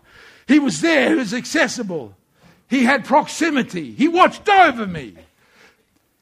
He 0.47 0.57
was 0.57 0.81
there. 0.81 1.09
He 1.09 1.15
was 1.15 1.31
accessible. 1.31 2.15
He 2.71 2.85
had 2.85 3.05
proximity. 3.05 3.93
He 3.93 4.07
watched 4.07 4.49
over 4.49 4.87
me. 4.87 5.13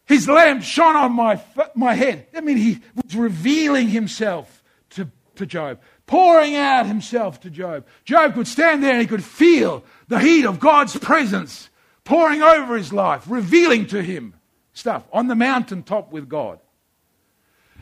His 0.06 0.28
lamp 0.28 0.64
shone 0.64 0.98
on 0.98 1.14
my, 1.14 1.42
my 1.76 1.94
head. 1.94 2.28
I 2.36 2.42
mean, 2.42 2.58
he 2.58 2.82
was 2.94 3.16
revealing 3.16 3.88
himself 3.88 4.62
to, 4.90 5.08
to 5.36 5.46
Job, 5.46 5.80
pouring 6.06 6.58
out 6.58 6.86
himself 6.88 7.40
to 7.40 7.50
Job. 7.50 7.88
Job 8.04 8.34
could 8.34 8.48
stand 8.48 8.84
there 8.84 8.92
and 8.92 9.02
he 9.02 9.08
could 9.08 9.24
feel 9.24 9.86
the 10.10 10.20
heat 10.20 10.46
of 10.46 10.60
God's 10.60 10.98
presence 10.98 11.70
pouring 12.04 12.42
over 12.42 12.76
his 12.76 12.92
life, 12.92 13.24
revealing 13.30 13.88
to 13.88 14.02
him 14.02 14.34
stuff 14.74 15.08
on 15.14 15.28
the 15.28 15.36
mountaintop 15.36 16.12
with 16.12 16.28
God. 16.28 16.60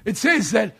It 0.05 0.15
says 0.15 0.51
that 0.51 0.75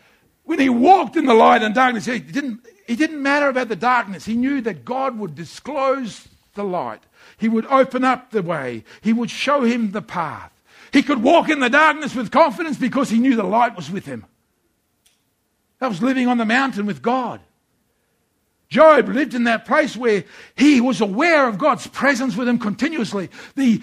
when 0.48 0.60
he 0.60 0.70
walked 0.70 1.18
in 1.18 1.26
the 1.26 1.34
light 1.34 1.62
and 1.62 1.76
darkness, 1.76 2.08
it 2.08 2.32
didn't, 2.32 2.66
it 2.88 2.96
didn't 2.96 3.22
matter 3.22 3.50
about 3.50 3.68
the 3.68 3.76
darkness. 3.76 4.24
He 4.24 4.34
knew 4.34 4.62
that 4.62 4.86
God 4.86 5.20
would 5.20 5.36
disclose 5.36 6.26
the 6.56 6.64
light. 6.64 7.02
He 7.38 7.50
would 7.50 7.66
open 7.66 8.06
up 8.06 8.32
the 8.32 8.42
way. 8.42 8.86
He 9.02 9.12
would 9.12 9.30
show 9.30 9.64
him 9.64 9.92
the 9.92 10.02
path. 10.02 10.54
He 10.94 11.04
could 11.04 11.22
walk 11.22 11.50
in 11.50 11.60
the 11.60 11.70
darkness 11.70 12.16
with 12.16 12.32
confidence 12.32 12.78
because 12.78 13.10
he 13.10 13.20
knew 13.20 13.36
the 13.36 13.44
light 13.44 13.76
was 13.76 13.92
with 13.92 14.06
him. 14.06 14.26
That 15.80 15.90
was 15.90 16.02
living 16.02 16.30
on 16.30 16.38
the 16.38 16.46
mountain 16.46 16.86
with 16.86 17.02
God. 17.02 17.42
Job 18.70 19.10
lived 19.10 19.34
in 19.34 19.44
that 19.44 19.66
place 19.66 19.98
where 19.98 20.24
he 20.56 20.80
was 20.80 21.02
aware 21.02 21.50
of 21.50 21.58
God's 21.58 21.88
presence 21.88 22.38
with 22.38 22.48
him 22.48 22.58
continuously. 22.58 23.30
The, 23.56 23.82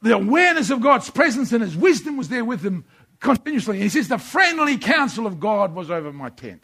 the 0.00 0.14
awareness 0.14 0.70
of 0.70 0.80
God's 0.80 1.10
presence 1.10 1.50
and 1.50 1.62
his 1.62 1.76
wisdom 1.76 2.16
was 2.16 2.28
there 2.28 2.44
with 2.44 2.62
him 2.62 2.84
continuously. 3.20 3.78
He 3.78 3.88
says, 3.88 4.08
The 4.08 4.18
friendly 4.18 4.78
counsel 4.78 5.26
of 5.26 5.40
God 5.40 5.74
was 5.74 5.90
over 5.90 6.12
my 6.12 6.30
tent. 6.30 6.62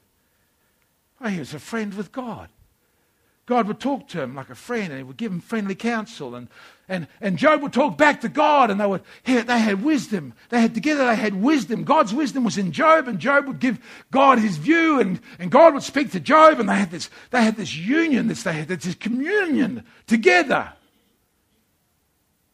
Oh, 1.20 1.28
he 1.28 1.38
was 1.38 1.54
a 1.54 1.58
friend 1.58 1.94
with 1.94 2.12
God. 2.12 2.48
God 3.46 3.68
would 3.68 3.78
talk 3.78 4.08
to 4.08 4.22
him 4.22 4.34
like 4.34 4.48
a 4.48 4.54
friend 4.54 4.90
and 4.90 4.96
he 4.96 5.02
would 5.02 5.18
give 5.18 5.30
him 5.30 5.40
friendly 5.40 5.74
counsel. 5.74 6.34
And, 6.34 6.48
and, 6.88 7.06
and 7.20 7.36
Job 7.36 7.60
would 7.60 7.74
talk 7.74 7.98
back 7.98 8.22
to 8.22 8.28
God 8.30 8.70
and 8.70 8.80
they 8.80 8.86
would, 8.86 9.02
they 9.24 9.42
had 9.42 9.84
wisdom. 9.84 10.32
They 10.48 10.62
had 10.62 10.74
together, 10.74 11.06
they 11.06 11.14
had 11.14 11.34
wisdom. 11.34 11.84
God's 11.84 12.14
wisdom 12.14 12.44
was 12.44 12.56
in 12.56 12.72
Job 12.72 13.06
and 13.06 13.18
Job 13.18 13.46
would 13.46 13.60
give 13.60 13.78
God 14.10 14.38
his 14.38 14.56
view 14.56 14.98
and, 14.98 15.20
and 15.38 15.50
God 15.50 15.74
would 15.74 15.82
speak 15.82 16.10
to 16.12 16.20
Job 16.20 16.58
and 16.58 16.70
they 16.70 16.74
had 16.76 16.90
this, 16.90 17.10
they 17.32 17.42
had 17.42 17.56
this 17.56 17.76
union, 17.76 18.28
this, 18.28 18.44
they 18.44 18.54
had 18.54 18.68
this 18.68 18.94
communion 18.94 19.84
together 20.06 20.72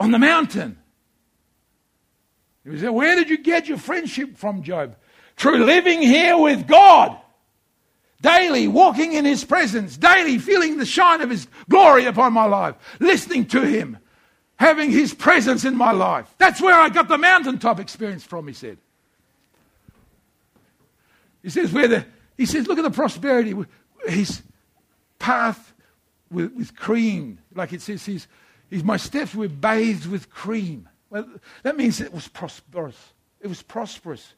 on 0.00 0.10
the 0.10 0.18
mountain. 0.18 0.76
He 2.64 2.78
said, 2.78 2.90
Where 2.90 3.16
did 3.16 3.30
you 3.30 3.38
get 3.38 3.68
your 3.68 3.78
friendship 3.78 4.36
from, 4.36 4.62
Job? 4.62 4.96
Through 5.36 5.64
living 5.64 6.02
here 6.02 6.36
with 6.36 6.66
God. 6.66 7.16
Daily 8.20 8.68
walking 8.68 9.14
in 9.14 9.24
His 9.24 9.44
presence, 9.44 9.96
daily 9.96 10.36
feeling 10.38 10.76
the 10.76 10.84
shine 10.84 11.22
of 11.22 11.30
His 11.30 11.46
glory 11.70 12.04
upon 12.04 12.34
my 12.34 12.44
life, 12.44 12.74
listening 12.98 13.46
to 13.46 13.62
Him, 13.62 13.96
having 14.56 14.90
His 14.90 15.14
presence 15.14 15.64
in 15.64 15.74
my 15.74 15.92
life. 15.92 16.32
That's 16.36 16.60
where 16.60 16.74
I 16.74 16.90
got 16.90 17.08
the 17.08 17.16
mountaintop 17.16 17.80
experience 17.80 18.22
from, 18.22 18.46
he 18.46 18.52
said. 18.52 18.76
He 21.42 21.48
says, 21.48 21.72
where 21.72 21.88
the, 21.88 22.06
he 22.36 22.44
says, 22.44 22.66
look 22.66 22.78
at 22.78 22.84
the 22.84 22.90
prosperity. 22.90 23.54
His 24.06 24.42
path 25.18 25.72
with, 26.30 26.52
with 26.54 26.76
cream. 26.76 27.38
Like 27.54 27.72
it 27.72 27.80
says, 27.82 28.04
his, 28.04 28.26
his, 28.68 28.84
my 28.84 28.96
steps 28.96 29.34
were 29.34 29.48
bathed 29.48 30.06
with 30.06 30.30
cream. 30.30 30.88
Well, 31.10 31.26
that 31.64 31.76
means 31.76 32.00
it 32.00 32.12
was 32.12 32.28
prosperous. 32.28 32.96
It 33.40 33.48
was 33.48 33.62
prosperous. 33.62 34.34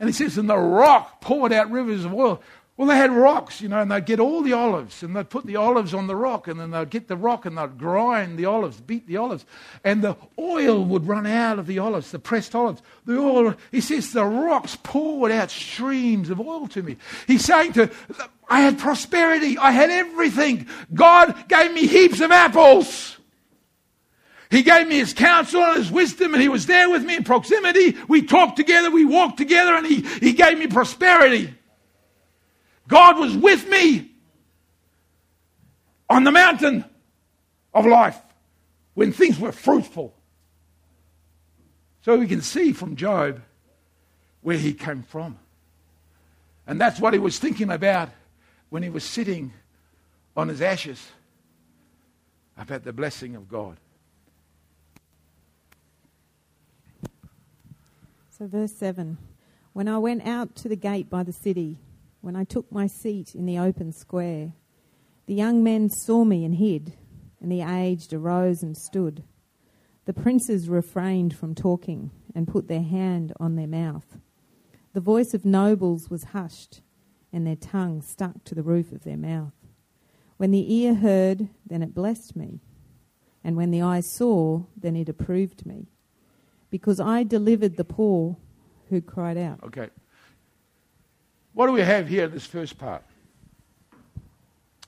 And 0.00 0.08
he 0.08 0.12
says, 0.12 0.36
and 0.36 0.50
the 0.50 0.58
rock 0.58 1.20
poured 1.20 1.52
out 1.52 1.70
rivers 1.70 2.04
of 2.04 2.12
oil. 2.12 2.42
Well, 2.76 2.88
they 2.88 2.96
had 2.96 3.12
rocks, 3.12 3.60
you 3.60 3.68
know, 3.68 3.80
and 3.80 3.88
they'd 3.88 4.04
get 4.04 4.18
all 4.18 4.42
the 4.42 4.54
olives, 4.54 5.04
and 5.04 5.14
they'd 5.14 5.30
put 5.30 5.46
the 5.46 5.54
olives 5.54 5.94
on 5.94 6.08
the 6.08 6.16
rock, 6.16 6.48
and 6.48 6.58
then 6.58 6.72
they'd 6.72 6.90
get 6.90 7.06
the 7.06 7.16
rock 7.16 7.46
and 7.46 7.56
they'd 7.56 7.78
grind 7.78 8.36
the 8.36 8.46
olives, 8.46 8.80
beat 8.80 9.06
the 9.06 9.16
olives, 9.16 9.46
and 9.84 10.02
the 10.02 10.16
oil 10.36 10.84
would 10.84 11.06
run 11.06 11.24
out 11.24 11.60
of 11.60 11.68
the 11.68 11.78
olives, 11.78 12.10
the 12.10 12.18
pressed 12.18 12.56
olives. 12.56 12.82
The 13.04 13.16
oil, 13.16 13.54
he 13.70 13.80
says, 13.80 14.12
the 14.12 14.24
rocks 14.24 14.76
poured 14.82 15.30
out 15.30 15.52
streams 15.52 16.30
of 16.30 16.40
oil 16.40 16.66
to 16.68 16.82
me. 16.82 16.96
He's 17.28 17.44
saying 17.44 17.74
to, 17.74 17.92
I 18.48 18.62
had 18.62 18.80
prosperity, 18.80 19.56
I 19.56 19.70
had 19.70 19.90
everything. 19.90 20.66
God 20.92 21.46
gave 21.46 21.72
me 21.72 21.86
heaps 21.86 22.20
of 22.20 22.32
apples. 22.32 23.13
He 24.54 24.62
gave 24.62 24.86
me 24.86 24.98
his 24.98 25.12
counsel 25.12 25.64
and 25.64 25.78
his 25.78 25.90
wisdom, 25.90 26.32
and 26.32 26.40
he 26.40 26.48
was 26.48 26.66
there 26.66 26.88
with 26.88 27.02
me 27.02 27.16
in 27.16 27.24
proximity. 27.24 27.96
We 28.06 28.22
talked 28.22 28.56
together, 28.56 28.88
we 28.88 29.04
walked 29.04 29.36
together, 29.36 29.74
and 29.74 29.84
he, 29.84 30.02
he 30.20 30.32
gave 30.32 30.56
me 30.56 30.68
prosperity. 30.68 31.52
God 32.86 33.18
was 33.18 33.36
with 33.36 33.68
me 33.68 34.12
on 36.08 36.22
the 36.22 36.30
mountain 36.30 36.84
of 37.74 37.84
life 37.84 38.16
when 38.94 39.12
things 39.12 39.40
were 39.40 39.50
fruitful. 39.50 40.14
So 42.02 42.16
we 42.16 42.28
can 42.28 42.40
see 42.40 42.72
from 42.72 42.94
Job 42.94 43.42
where 44.42 44.56
he 44.56 44.72
came 44.72 45.02
from. 45.02 45.36
And 46.64 46.80
that's 46.80 47.00
what 47.00 47.12
he 47.12 47.18
was 47.18 47.40
thinking 47.40 47.72
about 47.72 48.08
when 48.70 48.84
he 48.84 48.88
was 48.88 49.02
sitting 49.02 49.52
on 50.36 50.46
his 50.46 50.62
ashes 50.62 51.04
about 52.56 52.84
the 52.84 52.92
blessing 52.92 53.34
of 53.34 53.48
God. 53.48 53.78
So, 58.44 58.48
verse 58.48 58.76
7 58.76 59.16
When 59.72 59.88
I 59.88 59.96
went 59.96 60.26
out 60.26 60.54
to 60.56 60.68
the 60.68 60.76
gate 60.76 61.08
by 61.08 61.22
the 61.22 61.32
city, 61.32 61.80
when 62.20 62.36
I 62.36 62.44
took 62.44 62.70
my 62.70 62.86
seat 62.86 63.34
in 63.34 63.46
the 63.46 63.58
open 63.58 63.90
square. 63.90 64.52
The 65.24 65.32
young 65.32 65.64
men 65.64 65.88
saw 65.88 66.26
me 66.26 66.44
and 66.44 66.56
hid, 66.56 66.94
and 67.40 67.50
the 67.50 67.62
aged 67.62 68.12
arose 68.12 68.62
and 68.62 68.76
stood. 68.76 69.24
The 70.04 70.12
princes 70.12 70.68
refrained 70.68 71.34
from 71.34 71.54
talking 71.54 72.10
and 72.34 72.46
put 72.46 72.68
their 72.68 72.82
hand 72.82 73.32
on 73.40 73.56
their 73.56 73.66
mouth. 73.66 74.18
The 74.92 75.00
voice 75.00 75.32
of 75.32 75.46
nobles 75.46 76.10
was 76.10 76.24
hushed, 76.24 76.82
and 77.32 77.46
their 77.46 77.56
tongue 77.56 78.02
stuck 78.02 78.44
to 78.44 78.54
the 78.54 78.62
roof 78.62 78.92
of 78.92 79.04
their 79.04 79.16
mouth. 79.16 79.54
When 80.36 80.50
the 80.50 80.70
ear 80.70 80.92
heard, 80.92 81.48
then 81.66 81.82
it 81.82 81.94
blessed 81.94 82.36
me, 82.36 82.60
and 83.42 83.56
when 83.56 83.70
the 83.70 83.80
eye 83.80 84.00
saw, 84.00 84.64
then 84.76 84.96
it 84.96 85.08
approved 85.08 85.64
me, 85.64 85.93
because 86.74 86.98
I 86.98 87.22
delivered 87.22 87.76
the 87.76 87.84
poor 87.84 88.36
who 88.90 89.00
cried 89.00 89.38
out. 89.38 89.60
Okay. 89.62 89.90
What 91.52 91.68
do 91.68 91.72
we 91.72 91.82
have 91.82 92.08
here 92.08 92.24
in 92.24 92.32
this 92.32 92.46
first 92.46 92.78
part? 92.78 93.04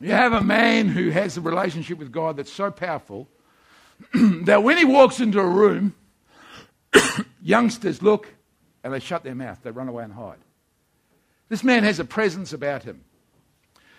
You 0.01 0.11
have 0.11 0.33
a 0.33 0.41
man 0.41 0.89
who 0.89 1.11
has 1.11 1.37
a 1.37 1.41
relationship 1.41 1.99
with 1.99 2.11
God 2.11 2.39
that's 2.39 2.53
so 2.53 2.73
powerful 2.73 3.29
that 4.15 4.65
when 4.65 4.79
he 4.79 4.85
walks 4.85 5.21
into 5.21 5.39
a 5.39 5.47
room, 5.47 5.95
youngsters 7.41 8.03
look 8.03 8.35
and 8.83 8.93
they 8.93 8.99
shut 8.99 9.23
their 9.23 9.37
mouth, 9.37 9.61
they 9.63 9.71
run 9.71 9.87
away 9.87 10.03
and 10.03 10.13
hide. 10.13 10.39
This 11.49 11.63
man 11.63 11.85
has 11.85 12.01
a 12.01 12.05
presence 12.05 12.53
about 12.53 12.83
him. 12.83 13.05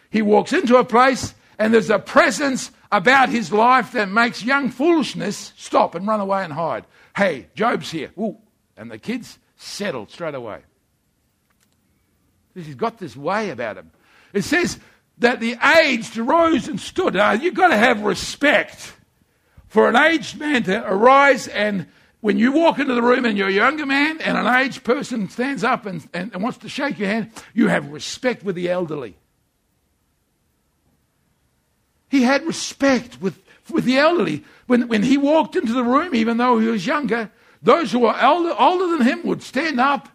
He 0.10 0.22
walks 0.22 0.52
into 0.52 0.76
a 0.76 0.84
place 0.84 1.34
and 1.58 1.74
there's 1.74 1.90
a 1.90 2.00
presence 2.00 2.70
about 2.92 3.30
his 3.30 3.54
life 3.54 3.94
that 3.94 4.10
makes 4.10 4.44
young 4.44 4.72
foolishness 4.72 5.54
stop 5.56 5.96
and 5.96 6.06
run 6.06 6.20
away 6.20 6.44
and 6.44 6.52
hide. 6.52 6.84
Hey, 7.18 7.48
Job's 7.56 7.90
here. 7.90 8.12
Ooh. 8.20 8.38
And 8.78 8.92
the 8.92 9.00
kids 9.00 9.40
settled 9.56 10.12
straight 10.12 10.36
away. 10.36 10.62
He's 12.54 12.76
got 12.76 13.00
this 13.00 13.18
way 13.18 13.50
about 13.50 13.78
him. 13.78 13.90
It 14.34 14.44
says 14.44 14.80
that 15.18 15.40
the 15.40 15.58
aged 15.80 16.16
rose 16.18 16.68
and 16.68 16.80
stood. 16.80 17.16
Now, 17.16 17.32
you've 17.32 17.56
got 17.56 17.70
to 17.70 17.78
have 17.78 18.02
respect 18.02 18.94
for 19.68 19.90
an 19.90 19.96
aged 19.96 20.40
man 20.40 20.62
to 20.64 20.84
arise 20.86 21.48
and 21.48 21.88
when 22.20 22.38
you 22.38 22.52
walk 22.52 22.80
into 22.80 22.96
the 22.96 23.02
room 23.02 23.26
and 23.26 23.38
you're 23.38 23.48
a 23.48 23.52
younger 23.52 23.86
man 23.86 24.20
and 24.22 24.38
an 24.38 24.48
aged 24.48 24.84
person 24.84 25.30
stands 25.30 25.64
up 25.64 25.86
and, 25.86 26.08
and, 26.14 26.34
and 26.34 26.42
wants 26.42 26.58
to 26.60 26.70
shake 26.70 26.98
your 26.98 27.10
hand, 27.10 27.32
you 27.54 27.68
have 27.68 27.92
respect 27.92 28.44
with 28.44 28.56
the 28.56 28.70
elderly. 28.70 29.16
He 32.10 32.24
had 32.24 32.46
respect 32.46 33.22
with, 33.22 33.40
with 33.70 33.86
the 33.86 33.98
elderly. 33.98 34.44
When, 34.66 34.88
when 34.88 35.04
he 35.04 35.18
walked 35.18 35.56
into 35.56 35.74
the 35.74 35.84
room, 35.84 36.16
even 36.16 36.38
though 36.38 36.60
he 36.60 36.68
was 36.68 36.86
younger, 36.86 37.32
those 37.62 37.92
who 37.92 38.00
were 38.00 38.16
elder, 38.16 38.56
older 38.58 38.98
than 38.98 39.08
him 39.08 39.22
would 39.24 39.42
stand 39.42 39.80
up 39.80 40.10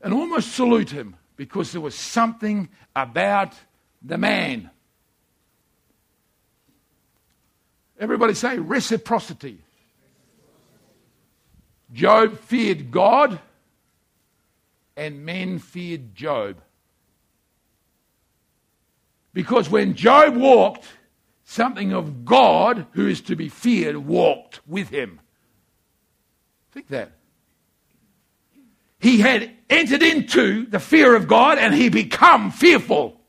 and 0.00 0.12
almost 0.12 0.52
salute 0.52 0.90
him 0.90 1.16
because 1.36 1.72
there 1.72 1.80
was 1.80 1.94
something 1.94 2.68
about 2.94 3.54
the 4.02 4.18
man. 4.18 4.70
Everybody 7.98 8.34
say 8.34 8.58
reciprocity. 8.58 9.58
Job 11.92 12.38
feared 12.40 12.90
God, 12.90 13.38
and 14.96 15.24
men 15.24 15.58
feared 15.58 16.14
Job. 16.14 16.60
Because 19.32 19.68
when 19.68 19.94
Job 19.94 20.36
walked, 20.36 20.86
something 21.46 21.92
of 21.92 22.24
God, 22.24 22.86
who 22.92 23.06
is 23.06 23.22
to 23.22 23.36
be 23.36 23.48
feared, 23.48 23.96
walked 23.96 24.60
with 24.66 24.90
him. 24.90 25.20
Think 26.72 26.88
that. 26.88 27.12
He 28.98 29.20
had 29.20 29.50
entered 29.70 30.02
into 30.02 30.66
the 30.66 30.80
fear 30.80 31.14
of 31.14 31.28
God 31.28 31.58
and 31.58 31.72
he 31.74 31.88
become 31.88 32.50
fearful. 32.50 33.20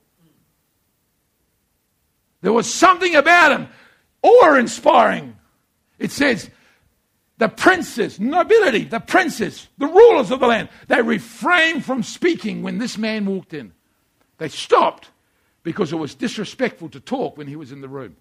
There 2.41 2.53
was 2.53 2.71
something 2.71 3.15
about 3.15 3.51
him, 3.51 3.67
awe 4.23 4.55
inspiring. 4.55 5.37
It 5.99 6.11
says, 6.11 6.49
the 7.37 7.49
princes, 7.49 8.19
nobility, 8.19 8.85
the 8.85 8.99
princes, 8.99 9.67
the 9.77 9.87
rulers 9.87 10.31
of 10.31 10.39
the 10.39 10.47
land, 10.47 10.69
they 10.87 11.01
refrained 11.03 11.85
from 11.85 12.01
speaking 12.01 12.63
when 12.63 12.79
this 12.79 12.97
man 12.97 13.25
walked 13.27 13.53
in. 13.53 13.73
They 14.39 14.49
stopped 14.49 15.11
because 15.67 15.91
it 15.91 15.97
was 15.97 16.15
disrespectful 16.15 16.87
to 16.87 16.97
talk 17.01 17.37
when 17.37 17.45
he 17.45 17.57
was 17.57 17.73
in 17.73 17.81
the 17.81 17.89
room. 17.89 18.15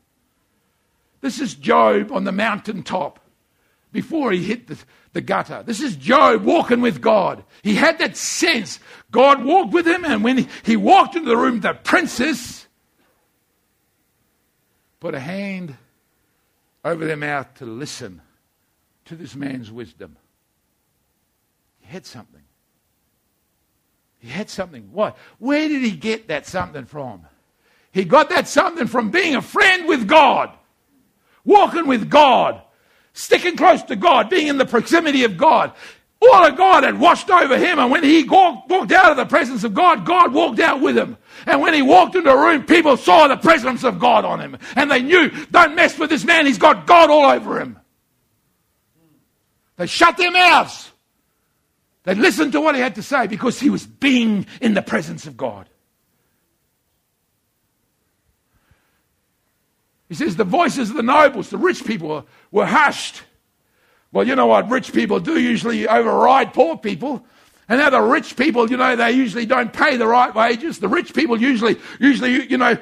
This 1.20 1.38
is 1.38 1.54
Job 1.54 2.10
on 2.10 2.24
the 2.24 2.32
mountaintop 2.32 3.20
before 3.92 4.32
he 4.32 4.42
hit 4.42 4.66
the, 4.66 4.76
the 5.12 5.20
gutter. 5.20 5.62
This 5.62 5.80
is 5.80 5.94
Job 5.94 6.42
walking 6.42 6.80
with 6.80 7.00
God. 7.00 7.44
He 7.62 7.76
had 7.76 8.00
that 8.00 8.16
sense. 8.16 8.80
God 9.12 9.44
walked 9.44 9.72
with 9.72 9.86
him, 9.86 10.04
and 10.04 10.24
when 10.24 10.38
he, 10.38 10.48
he 10.64 10.74
walked 10.74 11.14
into 11.14 11.28
the 11.28 11.36
room, 11.36 11.60
the 11.60 11.74
princess 11.74 12.66
put 14.98 15.14
a 15.14 15.20
hand 15.20 15.76
over 16.84 17.06
their 17.06 17.16
mouth 17.16 17.54
to 17.54 17.64
listen 17.64 18.22
to 19.04 19.14
this 19.14 19.36
man's 19.36 19.70
wisdom. 19.70 20.16
He 21.78 21.86
had 21.92 22.06
something. 22.06 22.42
He 24.18 24.30
had 24.30 24.50
something. 24.50 24.88
What? 24.90 25.16
Where 25.38 25.68
did 25.68 25.82
he 25.82 25.92
get 25.92 26.26
that 26.26 26.44
something 26.44 26.86
from? 26.86 27.24
He 27.96 28.04
got 28.04 28.28
that 28.28 28.46
something 28.46 28.88
from 28.88 29.10
being 29.10 29.36
a 29.36 29.40
friend 29.40 29.88
with 29.88 30.06
God, 30.06 30.50
walking 31.46 31.86
with 31.86 32.10
God, 32.10 32.60
sticking 33.14 33.56
close 33.56 33.82
to 33.84 33.96
God, 33.96 34.28
being 34.28 34.48
in 34.48 34.58
the 34.58 34.66
proximity 34.66 35.24
of 35.24 35.38
God. 35.38 35.72
All 36.20 36.44
of 36.44 36.58
God 36.58 36.84
had 36.84 37.00
washed 37.00 37.30
over 37.30 37.56
him, 37.56 37.78
and 37.78 37.90
when 37.90 38.04
he 38.04 38.22
walked 38.24 38.92
out 38.92 39.12
of 39.12 39.16
the 39.16 39.24
presence 39.24 39.64
of 39.64 39.72
God, 39.72 40.04
God 40.04 40.34
walked 40.34 40.60
out 40.60 40.82
with 40.82 40.94
him. 40.94 41.16
And 41.46 41.62
when 41.62 41.72
he 41.72 41.80
walked 41.80 42.16
into 42.16 42.30
a 42.30 42.38
room, 42.38 42.64
people 42.64 42.98
saw 42.98 43.28
the 43.28 43.36
presence 43.38 43.82
of 43.82 43.98
God 43.98 44.26
on 44.26 44.40
him, 44.42 44.58
and 44.74 44.90
they 44.90 45.00
knew, 45.00 45.30
don't 45.46 45.74
mess 45.74 45.98
with 45.98 46.10
this 46.10 46.22
man, 46.22 46.44
he's 46.44 46.58
got 46.58 46.86
God 46.86 47.08
all 47.08 47.30
over 47.30 47.58
him. 47.58 47.80
They 49.76 49.86
shut 49.86 50.18
their 50.18 50.30
mouths. 50.30 50.92
They 52.02 52.14
listened 52.14 52.52
to 52.52 52.60
what 52.60 52.74
he 52.74 52.82
had 52.82 52.96
to 52.96 53.02
say 53.02 53.26
because 53.26 53.58
he 53.58 53.70
was 53.70 53.86
being 53.86 54.44
in 54.60 54.74
the 54.74 54.82
presence 54.82 55.26
of 55.26 55.38
God. 55.38 55.70
He 60.08 60.14
says 60.14 60.36
the 60.36 60.44
voices 60.44 60.90
of 60.90 60.96
the 60.96 61.02
nobles, 61.02 61.50
the 61.50 61.58
rich 61.58 61.84
people, 61.84 62.26
were 62.50 62.66
hushed. 62.66 63.22
Well, 64.12 64.26
you 64.26 64.36
know 64.36 64.46
what 64.46 64.70
rich 64.70 64.92
people 64.92 65.20
do 65.20 65.38
usually 65.40 65.88
override 65.88 66.54
poor 66.54 66.76
people. 66.76 67.26
And 67.68 67.80
now 67.80 67.90
the 67.90 68.00
rich 68.00 68.36
people, 68.36 68.70
you 68.70 68.76
know, 68.76 68.94
they 68.94 69.10
usually 69.10 69.46
don't 69.46 69.72
pay 69.72 69.96
the 69.96 70.06
right 70.06 70.32
wages. 70.32 70.78
The 70.78 70.88
rich 70.88 71.12
people 71.12 71.40
usually, 71.40 71.76
usually, 71.98 72.48
you 72.48 72.56
know, 72.56 72.78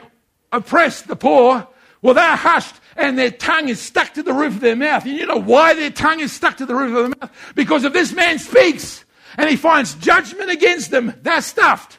oppress 0.52 1.02
the 1.02 1.16
poor. 1.16 1.66
Well, 2.02 2.12
they're 2.12 2.36
hushed 2.36 2.76
and 2.96 3.18
their 3.18 3.30
tongue 3.30 3.68
is 3.68 3.80
stuck 3.80 4.12
to 4.14 4.22
the 4.22 4.34
roof 4.34 4.56
of 4.56 4.60
their 4.60 4.76
mouth. 4.76 5.04
And 5.06 5.14
you 5.14 5.26
know 5.26 5.40
why 5.40 5.72
their 5.74 5.90
tongue 5.90 6.20
is 6.20 6.32
stuck 6.32 6.58
to 6.58 6.66
the 6.66 6.74
roof 6.74 6.94
of 6.94 7.10
their 7.10 7.28
mouth? 7.28 7.52
Because 7.54 7.84
if 7.84 7.94
this 7.94 8.12
man 8.12 8.38
speaks 8.38 9.04
and 9.38 9.48
he 9.48 9.56
finds 9.56 9.94
judgment 9.94 10.50
against 10.50 10.90
them, 10.90 11.14
they're 11.22 11.40
stuffed. 11.40 11.98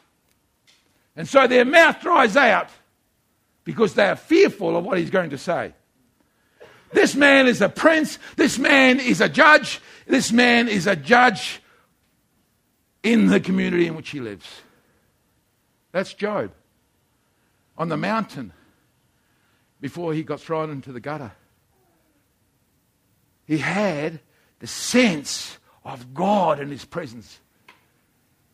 And 1.15 1.27
so 1.27 1.47
their 1.47 1.65
mouth 1.65 2.01
dries 2.01 2.37
out 2.37 2.69
because 3.65 3.95
they 3.95 4.07
are 4.07 4.15
fearful 4.15 4.77
of 4.77 4.85
what 4.85 4.97
he's 4.97 5.09
going 5.09 5.31
to 5.31 5.37
say. 5.37 5.73
This 6.93 7.15
man 7.15 7.47
is 7.47 7.61
a 7.61 7.67
prince. 7.67 8.17
This 8.37 8.57
man 8.57 9.01
is 9.01 9.19
a 9.19 9.27
judge. 9.27 9.81
This 10.07 10.31
man 10.31 10.69
is 10.69 10.87
a 10.87 10.95
judge 10.95 11.61
in 13.03 13.27
the 13.27 13.39
community 13.39 13.87
in 13.87 13.95
which 13.95 14.11
he 14.11 14.21
lives. 14.21 14.47
That's 15.91 16.13
Job 16.13 16.51
on 17.77 17.89
the 17.89 17.97
mountain 17.97 18.53
before 19.81 20.13
he 20.13 20.23
got 20.23 20.39
thrown 20.39 20.69
into 20.69 20.91
the 20.91 20.99
gutter. 20.99 21.33
He 23.45 23.57
had 23.57 24.19
the 24.59 24.67
sense 24.67 25.57
of 25.83 26.13
God 26.13 26.59
and 26.59 26.71
his 26.71 26.85
presence. 26.85 27.39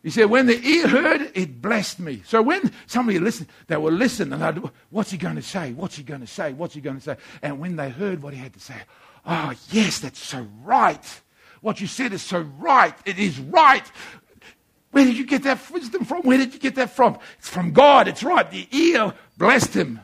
He 0.03 0.09
said, 0.09 0.31
when 0.31 0.47
the 0.47 0.59
ear 0.59 0.87
heard, 0.87 1.31
it 1.35 1.61
blessed 1.61 1.99
me. 1.99 2.23
So 2.25 2.41
when 2.41 2.71
somebody 2.87 3.19
listened, 3.19 3.49
they 3.67 3.77
will 3.77 3.93
listen 3.93 4.33
and 4.33 4.41
they'd, 4.41 4.63
what's 4.89 5.11
he 5.11 5.17
going 5.17 5.35
to 5.35 5.43
say? 5.43 5.73
What's 5.73 5.95
he 5.95 6.03
going 6.03 6.21
to 6.21 6.27
say? 6.27 6.53
What's 6.53 6.73
he 6.73 6.81
going 6.81 6.97
to 6.97 7.01
say? 7.01 7.17
And 7.43 7.59
when 7.59 7.75
they 7.75 7.91
heard 7.91 8.23
what 8.23 8.33
he 8.33 8.39
had 8.39 8.53
to 8.53 8.59
say, 8.59 8.75
oh, 9.27 9.53
yes, 9.69 9.99
that's 9.99 10.19
so 10.19 10.47
right. 10.63 11.21
What 11.61 11.79
you 11.79 11.85
said 11.85 12.13
is 12.13 12.23
so 12.23 12.39
right. 12.39 12.95
It 13.05 13.19
is 13.19 13.39
right. 13.39 13.83
Where 14.89 15.05
did 15.05 15.17
you 15.17 15.25
get 15.25 15.43
that 15.43 15.59
wisdom 15.69 16.03
from? 16.03 16.23
Where 16.23 16.39
did 16.39 16.55
you 16.55 16.59
get 16.59 16.75
that 16.75 16.89
from? 16.89 17.19
It's 17.37 17.49
from 17.49 17.71
God. 17.71 18.07
It's 18.07 18.23
right. 18.23 18.49
The 18.49 18.67
ear 18.75 19.13
blessed 19.37 19.75
him. 19.75 19.99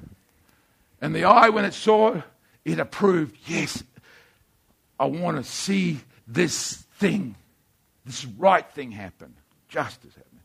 And 1.02 1.16
the 1.16 1.26
eye, 1.26 1.50
when 1.50 1.66
it 1.66 1.74
saw, 1.74 2.22
it 2.64 2.80
approved. 2.80 3.36
Yes, 3.48 3.84
I 5.00 5.06
want 5.06 5.38
to 5.38 5.44
see 5.44 6.02
this 6.28 6.86
thing, 7.00 7.36
this 8.06 8.26
right 8.26 8.70
thing 8.72 8.92
happen 8.92 9.34
justice 9.68 10.16
happening. 10.16 10.42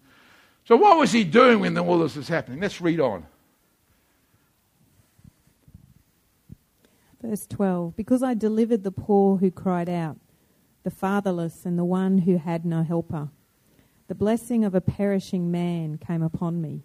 So, 0.64 0.76
what 0.76 0.98
was 0.98 1.12
he 1.12 1.24
doing 1.24 1.60
when 1.60 1.76
all 1.76 1.98
this 1.98 2.16
was 2.16 2.28
happening? 2.28 2.60
Let's 2.60 2.80
read 2.80 3.00
on. 3.00 3.26
Verse 7.20 7.46
12 7.46 7.96
Because 7.96 8.22
I 8.22 8.34
delivered 8.34 8.82
the 8.82 8.92
poor 8.92 9.38
who 9.38 9.50
cried 9.50 9.88
out, 9.88 10.18
the 10.82 10.90
fatherless, 10.90 11.64
and 11.64 11.78
the 11.78 11.84
one 11.84 12.18
who 12.18 12.38
had 12.38 12.64
no 12.64 12.82
helper. 12.82 13.30
The 14.08 14.14
blessing 14.14 14.64
of 14.64 14.74
a 14.74 14.80
perishing 14.80 15.50
man 15.50 15.98
came 15.98 16.22
upon 16.22 16.60
me, 16.60 16.82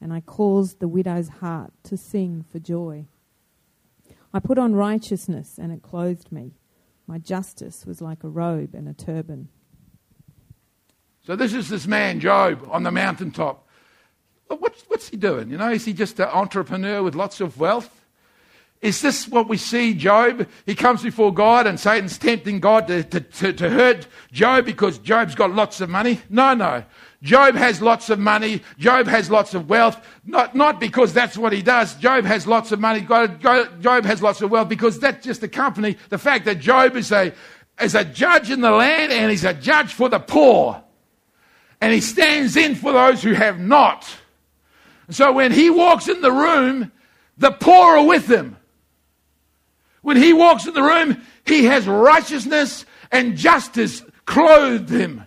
and 0.00 0.12
I 0.12 0.20
caused 0.20 0.78
the 0.78 0.88
widow's 0.88 1.28
heart 1.28 1.72
to 1.84 1.96
sing 1.96 2.44
for 2.50 2.58
joy. 2.58 3.06
I 4.34 4.40
put 4.40 4.58
on 4.58 4.74
righteousness, 4.74 5.58
and 5.58 5.72
it 5.72 5.82
clothed 5.82 6.30
me. 6.30 6.52
My 7.06 7.18
justice 7.18 7.86
was 7.86 8.02
like 8.02 8.24
a 8.24 8.28
robe 8.28 8.74
and 8.74 8.88
a 8.88 8.92
turban. 8.92 9.48
So 11.26 11.34
this 11.34 11.54
is 11.54 11.68
this 11.68 11.88
man, 11.88 12.20
Job, 12.20 12.68
on 12.70 12.84
the 12.84 12.92
mountaintop. 12.92 13.66
What's, 14.46 14.82
what's 14.82 15.08
he 15.08 15.16
doing? 15.16 15.50
You 15.50 15.58
know, 15.58 15.70
is 15.70 15.84
he 15.84 15.92
just 15.92 16.20
an 16.20 16.28
entrepreneur 16.28 17.02
with 17.02 17.16
lots 17.16 17.40
of 17.40 17.58
wealth? 17.58 17.90
Is 18.80 19.02
this 19.02 19.26
what 19.26 19.48
we 19.48 19.56
see, 19.56 19.94
Job? 19.94 20.46
He 20.66 20.76
comes 20.76 21.02
before 21.02 21.34
God 21.34 21.66
and 21.66 21.80
Satan's 21.80 22.16
tempting 22.16 22.60
God 22.60 22.86
to, 22.86 23.02
to, 23.02 23.20
to, 23.20 23.52
to, 23.54 23.70
hurt 23.70 24.06
Job 24.30 24.66
because 24.66 24.98
Job's 24.98 25.34
got 25.34 25.50
lots 25.50 25.80
of 25.80 25.90
money. 25.90 26.20
No, 26.30 26.54
no. 26.54 26.84
Job 27.22 27.56
has 27.56 27.82
lots 27.82 28.08
of 28.08 28.20
money. 28.20 28.62
Job 28.78 29.08
has 29.08 29.28
lots 29.28 29.54
of 29.54 29.68
wealth. 29.68 30.00
Not, 30.24 30.54
not 30.54 30.78
because 30.78 31.12
that's 31.12 31.36
what 31.36 31.52
he 31.52 31.62
does. 31.62 31.96
Job 31.96 32.24
has 32.24 32.46
lots 32.46 32.70
of 32.70 32.78
money. 32.78 33.00
Job 33.00 34.04
has 34.04 34.22
lots 34.22 34.42
of 34.42 34.50
wealth 34.52 34.68
because 34.68 35.00
that's 35.00 35.24
just 35.24 35.42
accompany 35.42 35.96
the 36.10 36.18
fact 36.18 36.44
that 36.44 36.60
Job 36.60 36.94
is 36.94 37.10
a, 37.10 37.32
is 37.80 37.96
a 37.96 38.04
judge 38.04 38.52
in 38.52 38.60
the 38.60 38.70
land 38.70 39.10
and 39.10 39.28
he's 39.28 39.44
a 39.44 39.54
judge 39.54 39.92
for 39.92 40.08
the 40.08 40.20
poor 40.20 40.84
and 41.80 41.92
he 41.92 42.00
stands 42.00 42.56
in 42.56 42.74
for 42.74 42.92
those 42.92 43.22
who 43.22 43.32
have 43.32 43.58
not. 43.58 44.08
So 45.10 45.32
when 45.32 45.52
he 45.52 45.70
walks 45.70 46.08
in 46.08 46.20
the 46.20 46.32
room, 46.32 46.90
the 47.38 47.52
poor 47.52 47.98
are 47.98 48.06
with 48.06 48.28
him. 48.28 48.56
When 50.02 50.16
he 50.16 50.32
walks 50.32 50.66
in 50.66 50.74
the 50.74 50.82
room, 50.82 51.22
he 51.44 51.64
has 51.64 51.86
righteousness 51.86 52.84
and 53.10 53.36
justice 53.36 54.02
clothed 54.24 54.90
him. 54.90 55.24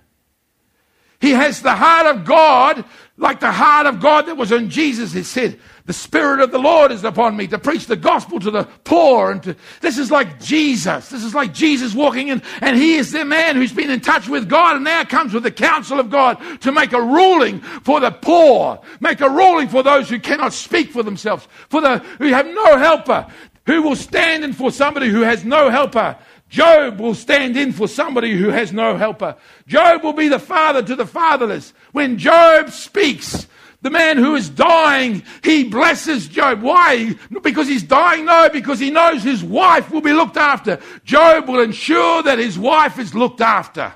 He 1.20 1.32
has 1.32 1.62
the 1.62 1.76
heart 1.76 2.16
of 2.16 2.26
God, 2.26 2.86
like 3.20 3.42
the 3.42 3.52
heart 3.52 3.86
of 3.86 4.00
God 4.00 4.26
that 4.28 4.38
was 4.38 4.52
in 4.52 4.70
Jesus. 4.70 5.14
It 5.14 5.26
said, 5.26 5.60
the 5.86 5.94
Spirit 5.94 6.40
of 6.40 6.52
the 6.52 6.58
Lord 6.58 6.92
is 6.92 7.04
upon 7.04 7.36
me 7.36 7.48
to 7.48 7.60
preach 7.60 7.86
the 7.86 7.96
gospel 7.96 8.40
to 8.40 8.50
the 8.50 8.64
poor. 8.84 9.32
And 9.32 9.44
to, 9.44 9.56
this 9.82 9.98
is 9.98 10.10
like 10.10 10.40
Jesus. 10.40 11.10
This 11.10 11.24
is 11.24 11.36
like 11.36 11.54
Jesus 11.54 11.94
walking 11.94 12.30
in, 12.30 12.42
and 12.62 12.78
he 12.78 12.96
is 12.96 13.12
the 13.12 13.26
man 13.26 13.56
who's 13.56 13.74
been 13.74 13.90
in 13.90 14.00
touch 14.00 14.30
with 14.30 14.48
God 14.48 14.76
and 14.76 14.86
now 14.86 15.04
comes 15.04 15.34
with 15.34 15.44
the 15.44 15.52
counsel 15.52 16.00
of 16.00 16.10
God 16.10 16.38
to 16.62 16.72
make 16.72 16.94
a 16.94 17.02
ruling 17.02 17.60
for 17.60 18.00
the 18.00 18.12
poor, 18.12 18.80
make 19.00 19.20
a 19.20 19.30
ruling 19.30 19.68
for 19.68 19.84
those 19.84 20.10
who 20.10 20.20
cannot 20.20 20.54
speak 20.54 20.92
for 20.92 21.04
themselves, 21.04 21.48
for 21.70 21.82
the 21.82 22.00
who 22.20 22.28
have 22.28 22.46
no 22.46 22.78
helper, 22.78 23.28
who 23.66 23.82
will 23.82 23.96
stand 23.96 24.44
in 24.44 24.54
for 24.54 24.72
somebody 24.72 25.10
who 25.10 25.22
has 25.22 25.44
no 25.44 25.70
helper. 25.70 26.18
Job 26.50 27.00
will 27.00 27.14
stand 27.14 27.56
in 27.56 27.72
for 27.72 27.88
somebody 27.88 28.36
who 28.36 28.50
has 28.50 28.74
no 28.74 28.98
helper. 28.98 29.36
Job 29.68 30.04
will 30.04 30.14
be 30.14 30.28
the 30.28 30.40
father 30.40 30.82
to 30.82 30.96
the 30.96 31.06
fatherless. 31.06 31.74
When 31.92 32.18
Job 32.18 32.72
speaks, 32.72 33.48
the 33.82 33.92
man 33.92 34.18
who 34.18 34.36
is 34.36 34.50
dying, 34.50 35.24
he 35.44 35.64
blesses 35.64 36.28
Job. 36.28 36.62
Why? 36.62 37.16
Because 37.44 37.68
he's 37.68 37.84
dying? 37.84 38.26
No, 38.26 38.50
because 38.52 38.80
he 38.80 38.90
knows 38.90 39.24
his 39.24 39.44
wife 39.44 39.92
will 39.92 40.02
be 40.02 40.12
looked 40.12 40.38
after. 40.38 40.80
Job 41.06 41.48
will 41.48 41.62
ensure 41.62 42.24
that 42.24 42.40
his 42.40 42.60
wife 42.60 43.00
is 43.00 43.16
looked 43.16 43.42
after. 43.42 43.94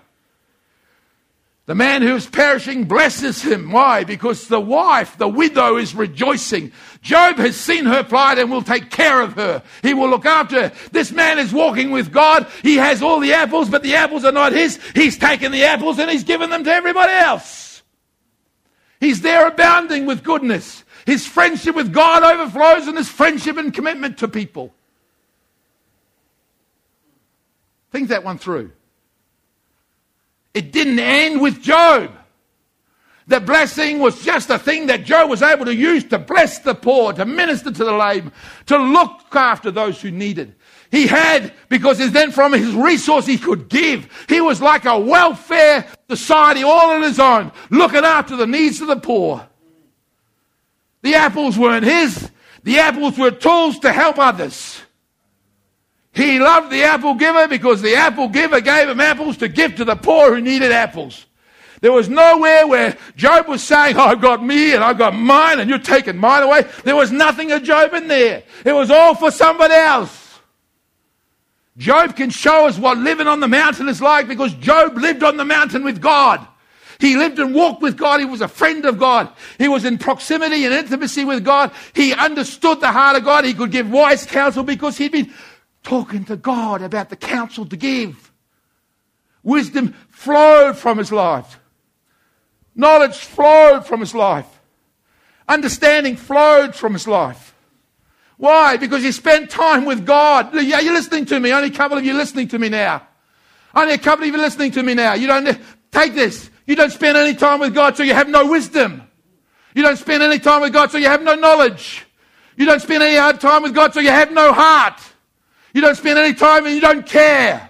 The 1.65 1.75
man 1.75 2.01
who 2.01 2.15
is 2.15 2.27
perishing 2.27 2.83
blesses 2.85 3.41
him. 3.41 3.71
Why? 3.71 4.03
Because 4.03 4.49
the 4.49 4.59
wife, 4.59 5.17
the 5.17 5.29
widow, 5.29 5.77
is 5.77 5.95
rejoicing. 5.95 6.73
Job 7.01 7.37
has 7.37 7.55
seen 7.55 7.85
her 7.85 8.03
plight 8.03 8.37
and 8.37 8.51
will 8.51 8.61
take 8.61 8.89
care 8.89 9.21
of 9.21 9.33
her. 9.35 9.63
He 9.81 9.93
will 9.93 10.09
look 10.09 10.25
after 10.25 10.67
her. 10.67 10.75
This 10.91 11.13
man 11.13 11.39
is 11.39 11.53
walking 11.53 11.91
with 11.91 12.11
God. 12.11 12.47
He 12.63 12.75
has 12.75 13.01
all 13.01 13.21
the 13.21 13.31
apples, 13.31 13.69
but 13.69 13.81
the 13.81 13.95
apples 13.95 14.25
are 14.25 14.33
not 14.33 14.51
his. 14.51 14.77
He's 14.93 15.17
taken 15.17 15.53
the 15.53 15.63
apples 15.63 15.99
and 15.99 16.11
he's 16.11 16.25
given 16.25 16.49
them 16.49 16.65
to 16.65 16.71
everybody 16.71 17.13
else. 17.13 17.81
He's 18.99 19.21
there 19.21 19.47
abounding 19.47 20.05
with 20.05 20.23
goodness. 20.23 20.83
His 21.05 21.25
friendship 21.25 21.75
with 21.75 21.93
God 21.93 22.23
overflows 22.23 22.89
in 22.89 22.97
his 22.97 23.09
friendship 23.09 23.55
and 23.55 23.73
commitment 23.73 24.17
to 24.17 24.27
people. 24.27 24.73
Think 27.91 28.09
that 28.09 28.25
one 28.25 28.37
through. 28.37 28.71
It 30.53 30.71
didn't 30.71 30.99
end 30.99 31.41
with 31.41 31.61
Job. 31.61 32.11
The 33.25 33.39
blessing 33.39 33.99
was 33.99 34.21
just 34.21 34.49
a 34.49 34.59
thing 34.59 34.87
that 34.87 35.05
Job 35.05 35.29
was 35.29 35.41
able 35.41 35.65
to 35.65 35.73
use 35.73 36.03
to 36.05 36.19
bless 36.19 36.59
the 36.59 36.75
poor, 36.75 37.13
to 37.13 37.25
minister 37.25 37.71
to 37.71 37.83
the 37.83 37.93
lame, 37.93 38.31
to 38.65 38.77
look 38.77 39.33
after 39.33 39.71
those 39.71 40.01
who 40.01 40.11
needed. 40.11 40.55
He 40.91 41.07
had, 41.07 41.53
because 41.69 41.97
then 42.11 42.31
from 42.31 42.53
his 42.53 42.75
resource 42.75 43.25
he 43.25 43.37
could 43.37 43.69
give. 43.69 44.07
He 44.29 44.41
was 44.41 44.61
like 44.61 44.85
a 44.85 44.99
welfare 44.99 45.87
society 46.09 46.61
all 46.63 46.91
on 46.91 47.01
his 47.01 47.19
own, 47.19 47.51
looking 47.71 48.03
after 48.03 48.35
the 48.35 48.45
needs 48.45 48.79
of 48.81 48.87
the 48.87 48.97
poor. 48.97 49.47
The 51.01 51.15
apples 51.15 51.57
weren't 51.57 51.85
his. 51.85 52.29
The 52.63 52.77
apples 52.79 53.17
were 53.17 53.31
tools 53.31 53.79
to 53.79 53.91
help 53.91 54.19
others. 54.19 54.82
He 56.13 56.39
loved 56.39 56.71
the 56.71 56.83
apple 56.83 57.15
giver 57.15 57.47
because 57.47 57.81
the 57.81 57.95
apple 57.95 58.29
giver 58.29 58.61
gave 58.61 58.87
him 58.87 58.99
apples 58.99 59.37
to 59.37 59.47
give 59.47 59.75
to 59.77 59.85
the 59.85 59.95
poor 59.95 60.35
who 60.35 60.41
needed 60.41 60.71
apples. 60.71 61.25
There 61.81 61.91
was 61.91 62.07
nowhere 62.07 62.65
where 62.65 62.97
Job 63.17 63.47
was 63.47 63.61
saying, 63.61 63.97
oh, 63.97 64.03
I've 64.03 64.21
got 64.21 64.43
me 64.43 64.73
and 64.73 64.83
I've 64.83 64.97
got 64.97 65.15
mine 65.15 65.59
and 65.59 65.69
you're 65.69 65.79
taking 65.79 66.17
mine 66.17 66.43
away. 66.43 66.65
There 66.85 66.95
was 66.95 67.11
nothing 67.11 67.51
of 67.51 67.63
Job 67.63 67.93
in 67.93 68.07
there. 68.07 68.43
It 68.63 68.71
was 68.71 68.89
all 68.89 69.15
for 69.15 69.31
somebody 69.31 69.73
else. 69.73 70.39
Job 71.75 72.15
can 72.15 72.29
show 72.29 72.67
us 72.67 72.77
what 72.77 72.99
living 72.99 73.27
on 73.27 73.39
the 73.39 73.47
mountain 73.47 73.89
is 73.89 74.01
like 74.01 74.27
because 74.27 74.53
Job 74.53 74.95
lived 74.95 75.23
on 75.23 75.35
the 75.35 75.43
mountain 75.43 75.83
with 75.83 75.99
God. 75.99 76.47
He 76.99 77.17
lived 77.17 77.39
and 77.39 77.53
walked 77.53 77.81
with 77.81 77.97
God. 77.97 78.19
He 78.19 78.25
was 78.25 78.39
a 78.39 78.47
friend 78.47 78.85
of 78.85 78.97
God. 78.97 79.27
He 79.57 79.67
was 79.67 79.83
in 79.83 79.97
proximity 79.97 80.63
and 80.63 80.73
intimacy 80.73 81.25
with 81.25 81.43
God. 81.43 81.71
He 81.93 82.13
understood 82.13 82.79
the 82.79 82.91
heart 82.91 83.17
of 83.17 83.25
God. 83.25 83.43
He 83.43 83.53
could 83.53 83.71
give 83.71 83.91
wise 83.91 84.25
counsel 84.25 84.63
because 84.63 84.97
he'd 84.97 85.11
been 85.11 85.33
talking 85.83 86.25
to 86.25 86.35
God 86.35 86.81
about 86.81 87.09
the 87.09 87.15
counsel 87.15 87.65
to 87.65 87.77
give. 87.77 88.31
Wisdom 89.43 89.93
flowed 90.09 90.77
from 90.77 90.97
his 90.97 91.11
life. 91.11 91.59
Knowledge 92.75 93.17
flowed 93.17 93.85
from 93.85 93.99
his 93.99 94.15
life. 94.15 94.47
Understanding 95.47 96.15
flowed 96.15 96.73
from 96.73 96.93
his 96.93 97.07
life. 97.07 97.53
Why? 98.37 98.77
Because 98.77 99.03
you 99.03 99.11
spent 99.11 99.49
time 99.49 99.85
with 99.85 100.05
God. 100.05 100.55
Are 100.55 100.61
you 100.61 100.93
listening 100.93 101.25
to 101.25 101.39
me? 101.39 101.53
Only 101.53 101.67
a 101.67 101.71
couple 101.71 101.97
of 101.97 102.05
you 102.05 102.13
listening 102.13 102.47
to 102.49 102.59
me 102.59 102.69
now. 102.69 103.05
Only 103.75 103.93
a 103.93 103.97
couple 103.97 104.25
of 104.25 104.33
you 104.33 104.37
listening 104.39 104.71
to 104.71 104.83
me 104.83 104.93
now. 104.93 105.13
You 105.13 105.27
don't 105.27 105.59
take 105.91 106.13
this. 106.13 106.49
You 106.65 106.75
don't 106.75 106.91
spend 106.91 107.17
any 107.17 107.35
time 107.35 107.59
with 107.59 107.73
God, 107.73 107.97
so 107.97 108.03
you 108.03 108.13
have 108.13 108.29
no 108.29 108.47
wisdom. 108.47 109.03
You 109.75 109.83
don't 109.83 109.97
spend 109.97 110.23
any 110.23 110.39
time 110.39 110.61
with 110.61 110.71
God, 110.71 110.91
so 110.91 110.97
you 110.97 111.07
have 111.07 111.21
no 111.21 111.35
knowledge. 111.35 112.05
You 112.55 112.65
don't 112.65 112.81
spend 112.81 113.03
any 113.03 113.37
time 113.37 113.63
with 113.63 113.75
God, 113.75 113.93
so 113.93 113.99
you 113.99 114.09
have 114.09 114.31
no 114.31 114.53
heart. 114.53 114.99
You 115.73 115.81
don't 115.81 115.95
spend 115.95 116.19
any 116.19 116.33
time 116.33 116.65
and 116.65 116.75
you 116.75 116.81
don't 116.81 117.05
care. 117.05 117.69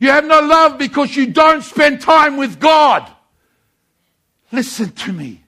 You 0.00 0.10
have 0.10 0.24
no 0.24 0.40
love 0.40 0.78
because 0.78 1.16
you 1.16 1.28
don't 1.28 1.62
spend 1.62 2.00
time 2.00 2.36
with 2.36 2.60
God. 2.60 3.10
Listen 4.52 4.90
to 4.90 5.12
me. 5.12 5.42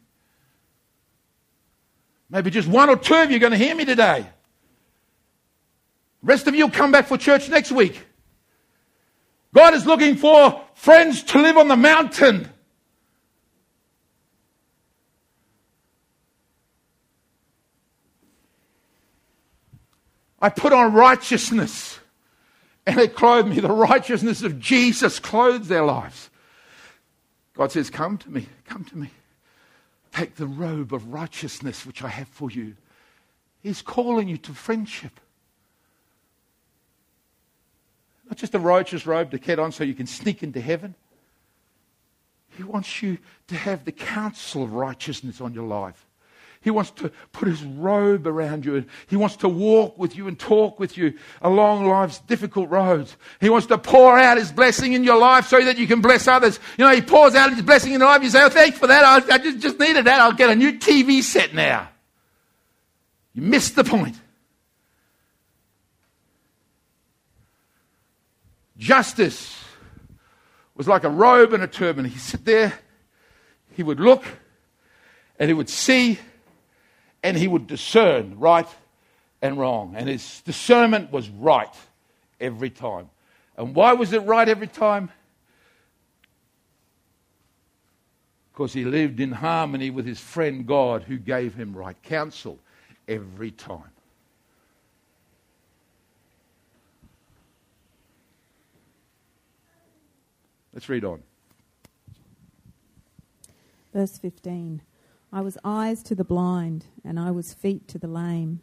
Maybe 2.28 2.50
just 2.50 2.68
one 2.68 2.88
or 2.88 2.96
two 2.96 3.14
of 3.14 3.30
you 3.30 3.36
are 3.36 3.40
going 3.40 3.52
to 3.52 3.58
hear 3.58 3.74
me 3.74 3.84
today. 3.84 4.26
rest 6.22 6.46
of 6.46 6.54
you 6.54 6.66
will 6.66 6.72
come 6.72 6.92
back 6.92 7.06
for 7.06 7.18
church 7.18 7.48
next 7.48 7.72
week. 7.72 8.06
God 9.52 9.74
is 9.74 9.84
looking 9.84 10.16
for 10.16 10.64
friends 10.74 11.24
to 11.24 11.40
live 11.40 11.56
on 11.56 11.66
the 11.66 11.76
mountain. 11.76 12.48
I 20.40 20.48
put 20.48 20.72
on 20.72 20.94
righteousness 20.94 22.00
and 22.86 22.98
they 22.98 23.08
clothed 23.08 23.48
me. 23.48 23.60
The 23.60 23.68
righteousness 23.70 24.42
of 24.42 24.58
Jesus 24.58 25.18
clothes 25.18 25.68
their 25.68 25.84
lives. 25.84 26.30
God 27.54 27.72
says, 27.72 27.90
Come 27.90 28.16
to 28.18 28.30
me, 28.30 28.46
come 28.64 28.84
to 28.84 28.96
me. 28.96 29.10
Take 30.12 30.36
the 30.36 30.46
robe 30.46 30.92
of 30.92 31.12
righteousness 31.12 31.86
which 31.86 32.02
I 32.02 32.08
have 32.08 32.28
for 32.28 32.50
you. 32.50 32.74
He's 33.62 33.82
calling 33.82 34.28
you 34.28 34.38
to 34.38 34.52
friendship. 34.52 35.20
Not 38.28 38.38
just 38.38 38.54
a 38.54 38.58
righteous 38.58 39.06
robe 39.06 39.30
to 39.32 39.38
get 39.38 39.58
on 39.58 39.72
so 39.72 39.84
you 39.84 39.94
can 39.94 40.06
sneak 40.06 40.42
into 40.42 40.60
heaven. 40.60 40.94
He 42.56 42.62
wants 42.62 43.02
you 43.02 43.18
to 43.48 43.54
have 43.54 43.84
the 43.84 43.92
counsel 43.92 44.62
of 44.62 44.72
righteousness 44.72 45.40
on 45.40 45.54
your 45.54 45.66
life. 45.66 46.06
He 46.62 46.70
wants 46.70 46.90
to 46.92 47.10
put 47.32 47.48
his 47.48 47.62
robe 47.62 48.26
around 48.26 48.66
you 48.66 48.84
he 49.08 49.16
wants 49.16 49.36
to 49.36 49.48
walk 49.48 49.98
with 49.98 50.14
you 50.14 50.28
and 50.28 50.38
talk 50.38 50.78
with 50.78 50.98
you 50.98 51.14
along 51.40 51.86
life's 51.86 52.18
difficult 52.20 52.68
roads. 52.68 53.16
He 53.40 53.48
wants 53.48 53.66
to 53.68 53.78
pour 53.78 54.18
out 54.18 54.36
his 54.36 54.52
blessing 54.52 54.92
in 54.92 55.02
your 55.02 55.18
life 55.18 55.46
so 55.46 55.64
that 55.64 55.78
you 55.78 55.86
can 55.86 56.02
bless 56.02 56.28
others. 56.28 56.60
You 56.76 56.84
know, 56.84 56.94
he 56.94 57.00
pours 57.00 57.34
out 57.34 57.50
his 57.54 57.62
blessing 57.62 57.94
in 57.94 58.00
your 58.00 58.10
life. 58.10 58.22
You 58.22 58.28
say, 58.28 58.44
oh, 58.44 58.50
thanks 58.50 58.78
for 58.78 58.86
that. 58.88 59.04
I, 59.04 59.34
I 59.34 59.38
just, 59.38 59.58
just 59.60 59.78
needed 59.78 60.04
that. 60.04 60.20
I'll 60.20 60.32
get 60.32 60.50
a 60.50 60.54
new 60.54 60.78
TV 60.78 61.22
set 61.22 61.54
now. 61.54 61.88
You 63.32 63.40
missed 63.40 63.74
the 63.74 63.84
point. 63.84 64.20
Justice 68.76 69.56
was 70.74 70.88
like 70.88 71.04
a 71.04 71.10
robe 71.10 71.54
and 71.54 71.62
a 71.62 71.66
turban. 71.66 72.04
He'd 72.04 72.18
sit 72.18 72.44
there, 72.44 72.74
he 73.72 73.82
would 73.82 74.00
look, 74.00 74.24
and 75.38 75.48
he 75.48 75.54
would 75.54 75.70
see 75.70 76.18
and 77.22 77.36
he 77.36 77.48
would 77.48 77.66
discern 77.66 78.38
right 78.38 78.68
and 79.42 79.58
wrong. 79.58 79.94
And 79.96 80.08
his 80.08 80.42
discernment 80.42 81.12
was 81.12 81.28
right 81.28 81.74
every 82.40 82.70
time. 82.70 83.10
And 83.56 83.74
why 83.74 83.92
was 83.92 84.12
it 84.12 84.22
right 84.22 84.48
every 84.48 84.66
time? 84.66 85.10
Because 88.52 88.72
he 88.72 88.84
lived 88.84 89.20
in 89.20 89.32
harmony 89.32 89.90
with 89.90 90.06
his 90.06 90.20
friend 90.20 90.66
God 90.66 91.02
who 91.02 91.16
gave 91.16 91.54
him 91.54 91.74
right 91.74 92.00
counsel 92.02 92.58
every 93.08 93.50
time. 93.50 93.90
Let's 100.72 100.88
read 100.88 101.04
on. 101.04 101.22
Verse 103.92 104.18
15. 104.18 104.82
I 105.32 105.42
was 105.42 105.56
eyes 105.62 106.02
to 106.04 106.16
the 106.16 106.24
blind, 106.24 106.86
and 107.04 107.18
I 107.18 107.30
was 107.30 107.54
feet 107.54 107.86
to 107.88 107.98
the 107.98 108.08
lame. 108.08 108.60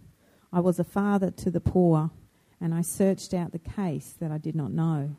I 0.52 0.60
was 0.60 0.80
a 0.80 0.84
father 0.84 1.32
to 1.32 1.50
the 1.50 1.62
poor, 1.62 2.12
and 2.60 2.74
I 2.74 2.82
searched 2.82 3.34
out 3.34 3.54
the 3.54 3.60
case 3.60 4.16
that 4.20 4.32
I 4.32 4.38
did 4.38 4.56
not 4.56 4.74
know. 4.74 5.16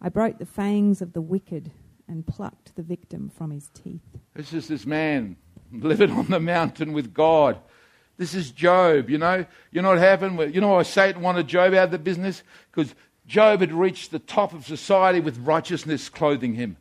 I 0.00 0.08
broke 0.08 0.38
the 0.38 0.46
fangs 0.46 1.00
of 1.00 1.12
the 1.12 1.20
wicked 1.20 1.70
and 2.08 2.26
plucked 2.26 2.74
the 2.74 2.82
victim 2.82 3.30
from 3.30 3.52
his 3.52 3.68
teeth. 3.68 4.02
This 4.34 4.52
is 4.52 4.66
this 4.66 4.84
man 4.84 5.36
living 5.70 6.10
on 6.10 6.26
the 6.26 6.40
mountain 6.40 6.92
with 6.92 7.14
God. 7.14 7.58
This 8.16 8.34
is 8.34 8.50
Job, 8.50 9.08
you 9.08 9.18
know. 9.18 9.46
You 9.70 9.80
know 9.80 9.90
what 9.90 9.98
happened? 9.98 10.54
You 10.54 10.60
know 10.60 10.70
why 10.70 10.82
Satan 10.82 11.22
wanted 11.22 11.46
Job 11.46 11.72
out 11.74 11.84
of 11.84 11.90
the 11.92 11.98
business? 11.98 12.42
Because 12.70 12.94
Job 13.26 13.60
had 13.60 13.72
reached 13.72 14.10
the 14.10 14.18
top 14.18 14.52
of 14.52 14.66
society 14.66 15.20
with 15.20 15.38
righteousness 15.38 16.08
clothing 16.08 16.54
him. 16.54 16.76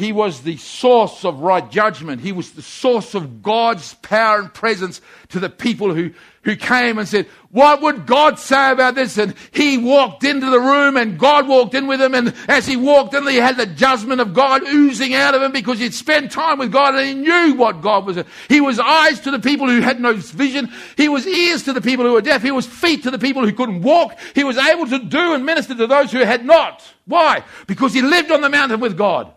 He 0.00 0.12
was 0.12 0.40
the 0.40 0.56
source 0.56 1.26
of 1.26 1.40
right 1.40 1.70
judgment. 1.70 2.22
He 2.22 2.32
was 2.32 2.52
the 2.52 2.62
source 2.62 3.14
of 3.14 3.42
God's 3.42 3.92
power 3.96 4.38
and 4.38 4.52
presence 4.52 5.02
to 5.28 5.38
the 5.38 5.50
people 5.50 5.92
who, 5.92 6.12
who 6.42 6.56
came 6.56 6.96
and 6.96 7.06
said, 7.06 7.26
What 7.50 7.82
would 7.82 8.06
God 8.06 8.38
say 8.38 8.70
about 8.70 8.94
this? 8.94 9.18
And 9.18 9.34
he 9.50 9.76
walked 9.76 10.24
into 10.24 10.48
the 10.48 10.58
room 10.58 10.96
and 10.96 11.18
God 11.18 11.46
walked 11.46 11.74
in 11.74 11.86
with 11.86 12.00
him. 12.00 12.14
And 12.14 12.34
as 12.48 12.66
he 12.66 12.78
walked 12.78 13.12
in, 13.12 13.26
he 13.28 13.36
had 13.36 13.58
the 13.58 13.66
judgment 13.66 14.22
of 14.22 14.32
God 14.32 14.66
oozing 14.66 15.12
out 15.12 15.34
of 15.34 15.42
him 15.42 15.52
because 15.52 15.78
he'd 15.78 15.92
spent 15.92 16.32
time 16.32 16.58
with 16.58 16.72
God 16.72 16.94
and 16.94 17.06
he 17.06 17.12
knew 17.12 17.56
what 17.56 17.82
God 17.82 18.06
was. 18.06 18.24
He 18.48 18.62
was 18.62 18.80
eyes 18.80 19.20
to 19.20 19.30
the 19.30 19.38
people 19.38 19.68
who 19.68 19.82
had 19.82 20.00
no 20.00 20.14
vision. 20.14 20.72
He 20.96 21.10
was 21.10 21.26
ears 21.26 21.64
to 21.64 21.74
the 21.74 21.82
people 21.82 22.06
who 22.06 22.14
were 22.14 22.22
deaf. 22.22 22.42
He 22.42 22.52
was 22.52 22.66
feet 22.66 23.02
to 23.02 23.10
the 23.10 23.18
people 23.18 23.44
who 23.44 23.52
couldn't 23.52 23.82
walk. 23.82 24.18
He 24.34 24.44
was 24.44 24.56
able 24.56 24.86
to 24.86 24.98
do 24.98 25.34
and 25.34 25.44
minister 25.44 25.74
to 25.74 25.86
those 25.86 26.10
who 26.10 26.20
had 26.20 26.46
not. 26.46 26.82
Why? 27.04 27.44
Because 27.66 27.92
he 27.92 28.00
lived 28.00 28.30
on 28.30 28.40
the 28.40 28.48
mountain 28.48 28.80
with 28.80 28.96
God. 28.96 29.34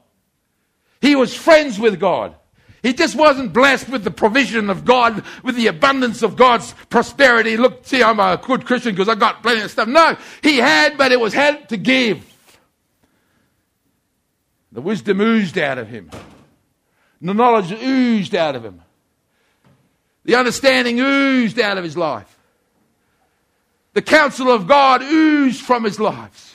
He 1.03 1.17
was 1.17 1.35
friends 1.35 1.77
with 1.77 1.99
God. 1.99 2.33
He 2.81 2.93
just 2.93 3.13
wasn't 3.13 3.51
blessed 3.51 3.89
with 3.89 4.05
the 4.05 4.09
provision 4.09 4.69
of 4.69 4.85
God, 4.85 5.21
with 5.43 5.57
the 5.57 5.67
abundance 5.67 6.23
of 6.23 6.37
God's 6.37 6.73
prosperity. 6.89 7.57
Look, 7.57 7.85
see, 7.85 8.01
I'm 8.01 8.21
a 8.21 8.41
good 8.41 8.65
Christian 8.65 8.93
because 8.93 9.09
I 9.09 9.15
got 9.15 9.43
plenty 9.43 9.63
of 9.63 9.69
stuff. 9.69 9.89
No, 9.89 10.15
he 10.41 10.59
had, 10.59 10.97
but 10.97 11.11
it 11.11 11.19
was 11.19 11.33
had 11.33 11.67
to 11.69 11.77
give. 11.77 12.25
The 14.71 14.79
wisdom 14.79 15.19
oozed 15.19 15.57
out 15.57 15.77
of 15.77 15.89
him. 15.89 16.09
The 17.21 17.33
knowledge 17.33 17.73
oozed 17.73 18.33
out 18.33 18.55
of 18.55 18.63
him. 18.63 18.81
The 20.23 20.35
understanding 20.35 21.01
oozed 21.01 21.59
out 21.59 21.77
of 21.77 21.83
his 21.83 21.97
life. 21.97 22.33
The 23.91 24.01
counsel 24.01 24.49
of 24.49 24.67
God 24.67 25.01
oozed 25.03 25.61
from 25.63 25.83
his 25.83 25.99
lives. 25.99 26.52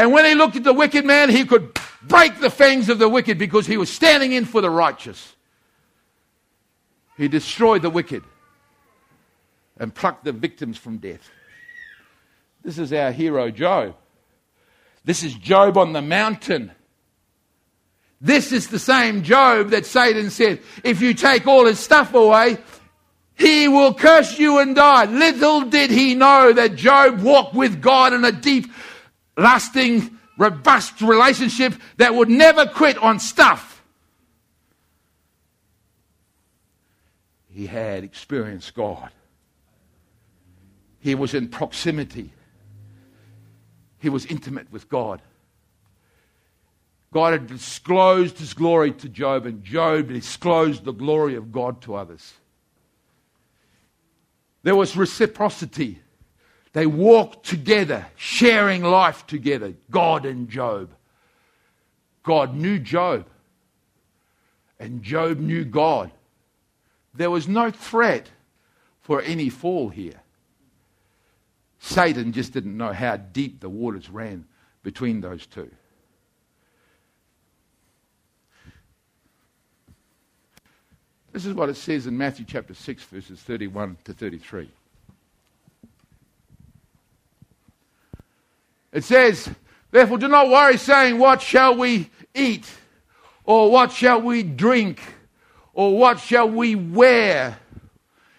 And 0.00 0.12
when 0.12 0.24
he 0.24 0.34
looked 0.34 0.56
at 0.56 0.64
the 0.64 0.72
wicked 0.72 1.04
man, 1.04 1.28
he 1.28 1.44
could 1.44 1.78
break 2.00 2.40
the 2.40 2.48
fangs 2.48 2.88
of 2.88 2.98
the 2.98 3.06
wicked 3.06 3.36
because 3.36 3.66
he 3.66 3.76
was 3.76 3.92
standing 3.92 4.32
in 4.32 4.46
for 4.46 4.62
the 4.62 4.70
righteous. 4.70 5.36
He 7.18 7.28
destroyed 7.28 7.82
the 7.82 7.90
wicked 7.90 8.24
and 9.76 9.94
plucked 9.94 10.24
the 10.24 10.32
victims 10.32 10.78
from 10.78 10.96
death. 10.96 11.28
This 12.64 12.78
is 12.78 12.94
our 12.94 13.12
hero, 13.12 13.50
Job. 13.50 13.94
This 15.04 15.22
is 15.22 15.34
Job 15.34 15.76
on 15.76 15.92
the 15.92 16.00
mountain. 16.00 16.72
This 18.22 18.52
is 18.52 18.68
the 18.68 18.78
same 18.78 19.22
Job 19.22 19.68
that 19.68 19.84
Satan 19.84 20.30
said, 20.30 20.60
if 20.82 21.02
you 21.02 21.12
take 21.12 21.46
all 21.46 21.66
his 21.66 21.78
stuff 21.78 22.14
away, 22.14 22.56
he 23.34 23.68
will 23.68 23.92
curse 23.92 24.38
you 24.38 24.60
and 24.60 24.74
die. 24.74 25.04
Little 25.04 25.62
did 25.62 25.90
he 25.90 26.14
know 26.14 26.54
that 26.54 26.76
Job 26.76 27.20
walked 27.20 27.54
with 27.54 27.82
God 27.82 28.14
in 28.14 28.24
a 28.24 28.32
deep, 28.32 28.72
lasting 29.40 30.18
robust 30.38 31.00
relationship 31.00 31.74
that 31.96 32.14
would 32.14 32.28
never 32.28 32.66
quit 32.66 32.96
on 32.98 33.18
stuff. 33.18 33.82
He 37.48 37.66
had 37.66 38.04
experienced 38.04 38.74
God. 38.74 39.10
He 41.00 41.14
was 41.14 41.34
in 41.34 41.48
proximity. 41.48 42.32
He 43.98 44.08
was 44.08 44.24
intimate 44.26 44.70
with 44.72 44.88
God. 44.88 45.20
God 47.12 47.32
had 47.32 47.46
disclosed 47.48 48.38
his 48.38 48.54
glory 48.54 48.92
to 48.92 49.08
Job, 49.08 49.44
and 49.44 49.64
Job 49.64 50.08
disclosed 50.08 50.84
the 50.84 50.92
glory 50.92 51.34
of 51.34 51.50
God 51.50 51.82
to 51.82 51.96
others. 51.96 52.34
There 54.62 54.76
was 54.76 54.96
reciprocity. 54.96 56.00
They 56.72 56.86
walked 56.86 57.44
together, 57.44 58.06
sharing 58.16 58.82
life 58.82 59.26
together, 59.26 59.74
God 59.90 60.24
and 60.24 60.48
Job. 60.48 60.90
God 62.22 62.54
knew 62.54 62.78
Job, 62.78 63.26
and 64.78 65.02
Job 65.02 65.38
knew 65.38 65.64
God. 65.64 66.10
There 67.14 67.30
was 67.30 67.48
no 67.48 67.70
threat 67.70 68.30
for 69.00 69.20
any 69.22 69.48
fall 69.48 69.88
here. 69.88 70.20
Satan 71.80 72.32
just 72.32 72.52
didn't 72.52 72.76
know 72.76 72.92
how 72.92 73.16
deep 73.16 73.60
the 73.60 73.68
waters 73.68 74.10
ran 74.10 74.44
between 74.82 75.20
those 75.20 75.46
two. 75.46 75.70
This 81.32 81.46
is 81.46 81.54
what 81.54 81.68
it 81.68 81.76
says 81.76 82.06
in 82.06 82.18
Matthew 82.18 82.44
chapter 82.44 82.74
6, 82.74 83.04
verses 83.04 83.40
31 83.40 83.96
to 84.04 84.12
33. 84.12 84.68
It 88.92 89.04
says, 89.04 89.48
Therefore, 89.90 90.18
do 90.18 90.28
not 90.28 90.48
worry, 90.48 90.76
saying, 90.76 91.18
What 91.18 91.42
shall 91.42 91.76
we 91.76 92.10
eat? 92.34 92.66
Or 93.44 93.70
what 93.70 93.92
shall 93.92 94.20
we 94.20 94.42
drink? 94.42 95.00
Or 95.72 95.96
what 95.96 96.20
shall 96.20 96.48
we 96.48 96.74
wear? 96.74 97.58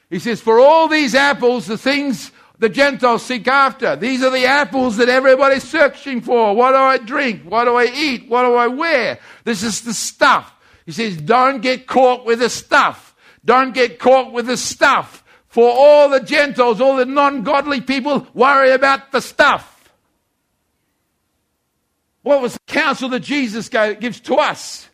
He 0.09 0.19
says, 0.19 0.41
For 0.41 0.59
all 0.59 0.87
these 0.87 1.15
apples, 1.15 1.67
the 1.67 1.77
things 1.77 2.31
the 2.59 2.69
Gentiles 2.69 3.23
seek 3.23 3.47
after, 3.47 3.95
these 3.95 4.21
are 4.23 4.29
the 4.29 4.45
apples 4.45 4.97
that 4.97 5.09
everybody's 5.09 5.63
searching 5.63 6.21
for. 6.21 6.55
What 6.55 6.71
do 6.71 6.77
I 6.77 6.97
drink? 6.97 7.43
What 7.43 7.65
do 7.65 7.75
I 7.75 7.85
eat? 7.85 8.29
What 8.29 8.43
do 8.43 8.53
I 8.55 8.67
wear? 8.67 9.19
This 9.43 9.63
is 9.63 9.81
the 9.81 9.93
stuff. 9.93 10.53
He 10.85 10.91
says, 10.91 11.17
Don't 11.17 11.61
get 11.61 11.87
caught 11.87 12.25
with 12.25 12.39
the 12.39 12.49
stuff. 12.49 13.15
Don't 13.43 13.73
get 13.73 13.99
caught 13.99 14.31
with 14.31 14.47
the 14.47 14.57
stuff. 14.57 15.23
For 15.47 15.69
all 15.69 16.09
the 16.09 16.21
Gentiles, 16.21 16.79
all 16.79 16.95
the 16.95 17.05
non 17.05 17.43
godly 17.43 17.81
people 17.81 18.27
worry 18.33 18.71
about 18.71 19.11
the 19.11 19.21
stuff. 19.21 19.80
What 22.23 22.41
was 22.41 22.53
the 22.53 22.59
counsel 22.67 23.09
that 23.09 23.21
Jesus 23.21 23.69
gives 23.69 24.19
to 24.21 24.35
us? 24.35 24.89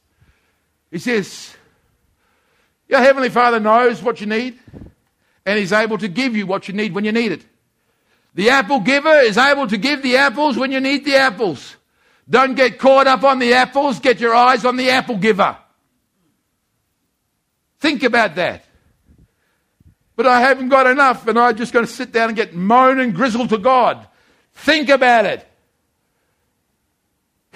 He 0.92 1.00
says, 1.00 1.56
Your 2.88 3.00
Heavenly 3.00 3.30
Father 3.30 3.60
knows 3.60 4.02
what 4.02 4.22
you 4.22 4.28
need, 4.28 4.58
and 5.46 5.60
He's 5.60 5.74
able 5.74 5.98
to 5.98 6.08
give 6.08 6.36
you 6.36 6.48
what 6.48 6.68
you 6.68 6.74
need 6.74 6.94
when 6.94 7.06
you 7.06 7.12
need 7.12 7.32
it. 7.32 7.46
The 8.34 8.50
apple 8.52 8.80
giver 8.80 9.20
is 9.20 9.38
able 9.38 9.68
to 9.68 9.78
give 9.78 10.04
the 10.04 10.18
apples 10.18 10.58
when 10.58 10.72
you 10.72 10.80
need 10.80 11.06
the 11.06 11.16
apples. 11.16 11.76
Don't 12.30 12.56
get 12.56 12.78
caught 12.78 13.08
up 13.08 13.24
on 13.24 13.40
the 13.40 13.54
apples, 13.54 14.00
get 14.00 14.20
your 14.20 14.36
eyes 14.36 14.66
on 14.66 14.78
the 14.78 14.90
apple 14.90 15.18
giver. 15.18 15.58
Think 17.80 18.04
about 18.04 18.36
that 18.36 18.68
but 20.18 20.26
I 20.26 20.42
haven't 20.42 20.70
got 20.70 20.88
enough, 20.88 21.28
and 21.28 21.40
I'm 21.40 21.56
just 21.56 21.72
going 21.72 21.86
to 21.86 21.92
sit 21.92 22.12
down 22.12 22.30
and 22.30 22.36
get 22.36 22.54
moan 22.54 23.00
and 23.00 23.14
grizzle 23.14 23.48
to 23.48 23.58
God. 23.60 24.06
Think 24.52 24.90
about 24.90 25.26
it. 25.26 25.47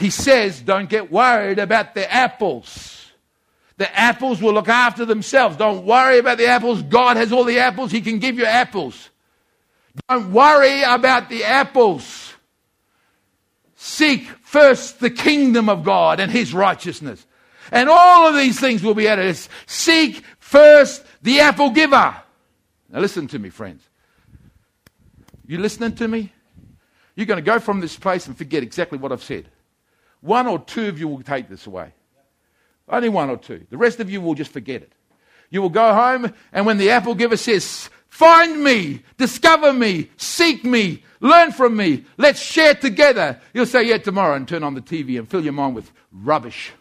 He 0.01 0.09
says, 0.09 0.59
don't 0.61 0.89
get 0.89 1.11
worried 1.11 1.59
about 1.59 1.93
the 1.93 2.11
apples. 2.11 3.05
The 3.77 3.95
apples 3.97 4.41
will 4.41 4.53
look 4.53 4.67
after 4.67 5.05
themselves. 5.05 5.57
Don't 5.57 5.85
worry 5.85 6.17
about 6.17 6.39
the 6.39 6.47
apples. 6.47 6.81
God 6.81 7.17
has 7.17 7.31
all 7.31 7.43
the 7.43 7.59
apples. 7.59 7.91
He 7.91 8.01
can 8.01 8.17
give 8.17 8.39
you 8.39 8.45
apples. 8.45 9.11
Don't 10.09 10.31
worry 10.31 10.81
about 10.81 11.29
the 11.29 11.43
apples. 11.43 12.33
Seek 13.75 14.23
first 14.41 14.99
the 14.99 15.11
kingdom 15.11 15.69
of 15.69 15.83
God 15.83 16.19
and 16.19 16.31
his 16.31 16.51
righteousness. 16.51 17.23
And 17.71 17.87
all 17.87 18.27
of 18.27 18.33
these 18.33 18.59
things 18.59 18.81
will 18.81 18.95
be 18.95 19.07
added. 19.07 19.37
Seek 19.67 20.23
first 20.39 21.05
the 21.21 21.41
apple 21.41 21.69
giver. 21.69 22.15
Now, 22.89 22.99
listen 22.99 23.27
to 23.27 23.37
me, 23.37 23.51
friends. 23.51 23.87
You 25.45 25.59
listening 25.59 25.93
to 25.97 26.07
me? 26.07 26.33
You're 27.15 27.27
going 27.27 27.37
to 27.37 27.45
go 27.45 27.59
from 27.59 27.81
this 27.81 27.97
place 27.97 28.25
and 28.25 28.35
forget 28.35 28.63
exactly 28.63 28.97
what 28.97 29.11
I've 29.11 29.21
said. 29.21 29.47
One 30.21 30.47
or 30.47 30.59
two 30.59 30.87
of 30.87 30.99
you 30.99 31.07
will 31.07 31.23
take 31.23 31.49
this 31.49 31.67
away. 31.67 31.93
Only 32.87 33.09
one 33.09 33.29
or 33.29 33.37
two. 33.37 33.65
The 33.69 33.77
rest 33.77 33.99
of 33.99 34.09
you 34.09 34.21
will 34.21 34.35
just 34.35 34.51
forget 34.51 34.81
it. 34.81 34.93
You 35.49 35.61
will 35.61 35.69
go 35.69 35.93
home, 35.93 36.33
and 36.53 36.65
when 36.65 36.77
the 36.77 36.91
apple 36.91 37.15
giver 37.15 37.37
says, 37.37 37.89
Find 38.07 38.63
me, 38.63 39.03
discover 39.17 39.71
me, 39.71 40.09
seek 40.17 40.63
me, 40.63 41.03
learn 41.21 41.51
from 41.51 41.77
me, 41.77 42.05
let's 42.17 42.41
share 42.41 42.73
together, 42.73 43.39
you'll 43.53 43.65
say, 43.65 43.83
Yeah, 43.83 43.97
tomorrow, 43.97 44.35
and 44.35 44.47
turn 44.47 44.63
on 44.63 44.75
the 44.75 44.81
TV 44.81 45.17
and 45.17 45.27
fill 45.27 45.43
your 45.43 45.53
mind 45.53 45.75
with 45.75 45.91
rubbish. 46.11 46.71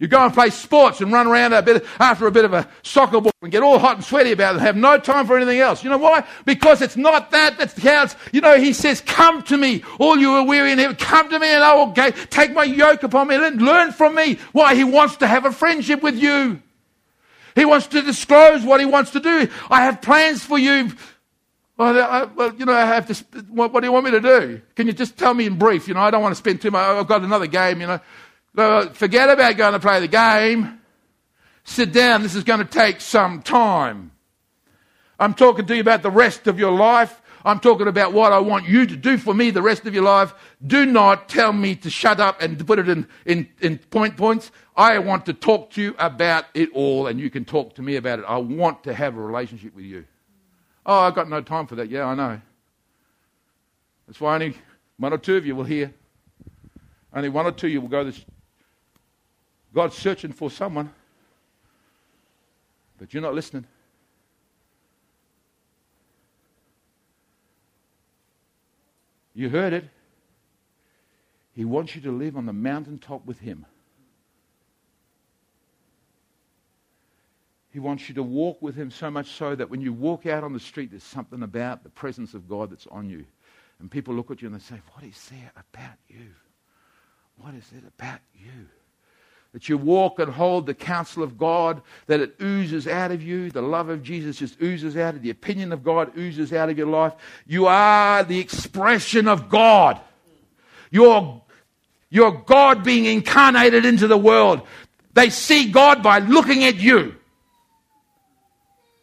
You 0.00 0.08
go 0.08 0.24
and 0.24 0.34
play 0.34 0.50
sports 0.50 1.00
and 1.00 1.12
run 1.12 1.28
around 1.28 1.52
a 1.52 1.62
bit 1.62 1.86
after 2.00 2.26
a 2.26 2.32
bit 2.32 2.44
of 2.44 2.52
a 2.52 2.68
soccer 2.82 3.20
ball 3.20 3.30
and 3.42 3.52
get 3.52 3.62
all 3.62 3.78
hot 3.78 3.96
and 3.96 4.04
sweaty 4.04 4.32
about 4.32 4.54
it 4.54 4.58
and 4.58 4.66
have 4.66 4.76
no 4.76 4.98
time 4.98 5.24
for 5.26 5.36
anything 5.36 5.60
else. 5.60 5.84
You 5.84 5.90
know 5.90 5.98
why? 5.98 6.24
Because 6.44 6.82
it's 6.82 6.96
not 6.96 7.30
that 7.30 7.58
that 7.58 7.76
counts. 7.76 8.16
You 8.32 8.40
know, 8.40 8.58
he 8.58 8.72
says, 8.72 9.00
Come 9.00 9.42
to 9.44 9.56
me, 9.56 9.84
all 10.00 10.18
you 10.18 10.32
are 10.32 10.44
weary 10.44 10.72
and 10.72 10.80
heavy, 10.80 10.96
come 10.96 11.30
to 11.30 11.38
me 11.38 11.46
and 11.46 11.62
I 11.62 11.74
will 11.74 11.92
take 11.92 12.52
my 12.52 12.64
yoke 12.64 13.04
upon 13.04 13.28
me 13.28 13.36
and 13.36 13.62
learn 13.62 13.92
from 13.92 14.16
me. 14.16 14.38
Why? 14.50 14.74
He 14.74 14.82
wants 14.82 15.16
to 15.18 15.28
have 15.28 15.44
a 15.44 15.52
friendship 15.52 16.02
with 16.02 16.16
you. 16.16 16.60
He 17.54 17.64
wants 17.64 17.86
to 17.88 18.02
disclose 18.02 18.64
what 18.64 18.80
he 18.80 18.86
wants 18.86 19.12
to 19.12 19.20
do. 19.20 19.48
I 19.70 19.84
have 19.84 20.02
plans 20.02 20.44
for 20.44 20.58
you. 20.58 20.90
Well, 21.76 22.00
I, 22.00 22.24
well, 22.24 22.54
you 22.54 22.66
know, 22.66 22.72
I 22.72 22.84
have 22.84 23.06
to. 23.06 23.42
What, 23.48 23.72
what, 23.72 23.80
do 23.80 23.86
you 23.86 23.92
want 23.92 24.04
me 24.04 24.12
to 24.12 24.20
do? 24.20 24.60
Can 24.76 24.86
you 24.86 24.92
just 24.92 25.16
tell 25.16 25.34
me 25.34 25.46
in 25.46 25.56
brief? 25.56 25.88
You 25.88 25.94
know, 25.94 26.00
I 26.00 26.10
don't 26.10 26.22
want 26.22 26.32
to 26.32 26.38
spend 26.38 26.60
too 26.60 26.70
much. 26.70 26.80
I've 26.80 27.06
got 27.08 27.22
another 27.22 27.48
game. 27.48 27.80
You 27.80 27.88
know, 27.88 28.00
Forget 28.54 29.30
about 29.30 29.56
going 29.56 29.72
to 29.72 29.80
play 29.80 30.00
the 30.00 30.08
game. 30.08 30.80
Sit 31.64 31.92
down. 31.92 32.22
This 32.22 32.34
is 32.34 32.44
going 32.44 32.60
to 32.60 32.64
take 32.64 33.00
some 33.00 33.42
time. 33.42 34.12
I'm 35.18 35.34
talking 35.34 35.66
to 35.66 35.74
you 35.74 35.80
about 35.80 36.02
the 36.02 36.10
rest 36.10 36.46
of 36.46 36.58
your 36.58 36.72
life. 36.72 37.20
I'm 37.46 37.60
talking 37.60 37.88
about 37.88 38.12
what 38.14 38.32
I 38.32 38.38
want 38.38 38.66
you 38.66 38.86
to 38.86 38.96
do 38.96 39.18
for 39.18 39.34
me 39.34 39.50
the 39.50 39.60
rest 39.60 39.86
of 39.86 39.92
your 39.92 40.04
life. 40.04 40.34
Do 40.66 40.86
not 40.86 41.28
tell 41.28 41.52
me 41.52 41.74
to 41.76 41.90
shut 41.90 42.18
up 42.18 42.40
and 42.40 42.66
put 42.66 42.78
it 42.78 42.88
in, 42.88 43.06
in, 43.26 43.48
in 43.60 43.78
point 43.78 44.16
points. 44.16 44.50
I 44.76 44.98
want 44.98 45.26
to 45.26 45.34
talk 45.34 45.70
to 45.72 45.82
you 45.82 45.94
about 45.98 46.46
it 46.54 46.70
all, 46.72 47.06
and 47.06 47.20
you 47.20 47.28
can 47.28 47.44
talk 47.44 47.74
to 47.74 47.82
me 47.82 47.96
about 47.96 48.18
it. 48.18 48.24
I 48.26 48.38
want 48.38 48.84
to 48.84 48.94
have 48.94 49.16
a 49.16 49.20
relationship 49.20 49.74
with 49.74 49.84
you. 49.84 50.06
Oh, 50.86 51.00
I've 51.00 51.14
got 51.14 51.28
no 51.28 51.42
time 51.42 51.66
for 51.66 51.74
that. 51.76 51.90
Yeah, 51.90 52.06
I 52.06 52.14
know. 52.14 52.40
That's 54.06 54.20
why 54.20 54.34
only 54.34 54.56
one 54.96 55.12
or 55.12 55.18
two 55.18 55.36
of 55.36 55.44
you 55.44 55.54
will 55.54 55.64
hear. 55.64 55.92
Only 57.12 57.28
one 57.28 57.46
or 57.46 57.52
two 57.52 57.66
of 57.66 57.72
you 57.72 57.80
will 57.80 57.88
go 57.88 58.04
this 58.04 58.24
God's 59.74 59.96
searching 59.96 60.32
for 60.32 60.50
someone, 60.50 60.92
but 62.98 63.12
you're 63.12 63.22
not 63.22 63.34
listening. 63.34 63.66
You 69.34 69.50
heard 69.50 69.72
it. 69.72 69.84
He 71.54 71.64
wants 71.64 71.96
you 71.96 72.02
to 72.02 72.12
live 72.12 72.36
on 72.36 72.46
the 72.46 72.52
mountaintop 72.52 73.26
with 73.26 73.40
Him. 73.40 73.66
He 77.72 77.80
wants 77.80 78.08
you 78.08 78.14
to 78.14 78.22
walk 78.22 78.62
with 78.62 78.76
Him 78.76 78.92
so 78.92 79.10
much 79.10 79.26
so 79.32 79.56
that 79.56 79.68
when 79.68 79.80
you 79.80 79.92
walk 79.92 80.26
out 80.26 80.44
on 80.44 80.52
the 80.52 80.60
street, 80.60 80.90
there's 80.90 81.02
something 81.02 81.42
about 81.42 81.82
the 81.82 81.90
presence 81.90 82.32
of 82.34 82.48
God 82.48 82.70
that's 82.70 82.86
on 82.86 83.10
you. 83.10 83.24
And 83.80 83.90
people 83.90 84.14
look 84.14 84.30
at 84.30 84.40
you 84.40 84.46
and 84.46 84.54
they 84.54 84.62
say, 84.62 84.80
What 84.92 85.04
is 85.04 85.28
there 85.30 85.50
about 85.56 85.98
you? 86.06 86.30
What 87.38 87.54
is 87.54 87.68
it 87.76 87.82
about 87.98 88.20
you? 88.32 88.68
That 89.54 89.68
you 89.68 89.78
walk 89.78 90.18
and 90.18 90.32
hold 90.32 90.66
the 90.66 90.74
counsel 90.74 91.22
of 91.22 91.38
God, 91.38 91.80
that 92.08 92.18
it 92.18 92.34
oozes 92.42 92.88
out 92.88 93.12
of 93.12 93.22
you. 93.22 93.52
The 93.52 93.62
love 93.62 93.88
of 93.88 94.02
Jesus 94.02 94.38
just 94.38 94.60
oozes 94.60 94.96
out 94.96 95.14
of 95.14 95.22
the 95.22 95.30
opinion 95.30 95.72
of 95.72 95.84
God 95.84 96.18
oozes 96.18 96.52
out 96.52 96.70
of 96.70 96.76
your 96.76 96.88
life. 96.88 97.12
You 97.46 97.66
are 97.66 98.24
the 98.24 98.40
expression 98.40 99.28
of 99.28 99.48
God. 99.48 100.00
You're, 100.90 101.40
you're 102.10 102.32
God 102.32 102.82
being 102.82 103.04
incarnated 103.04 103.84
into 103.84 104.08
the 104.08 104.18
world. 104.18 104.62
They 105.12 105.30
see 105.30 105.70
God 105.70 106.02
by 106.02 106.18
looking 106.18 106.64
at 106.64 106.74
you. 106.74 107.14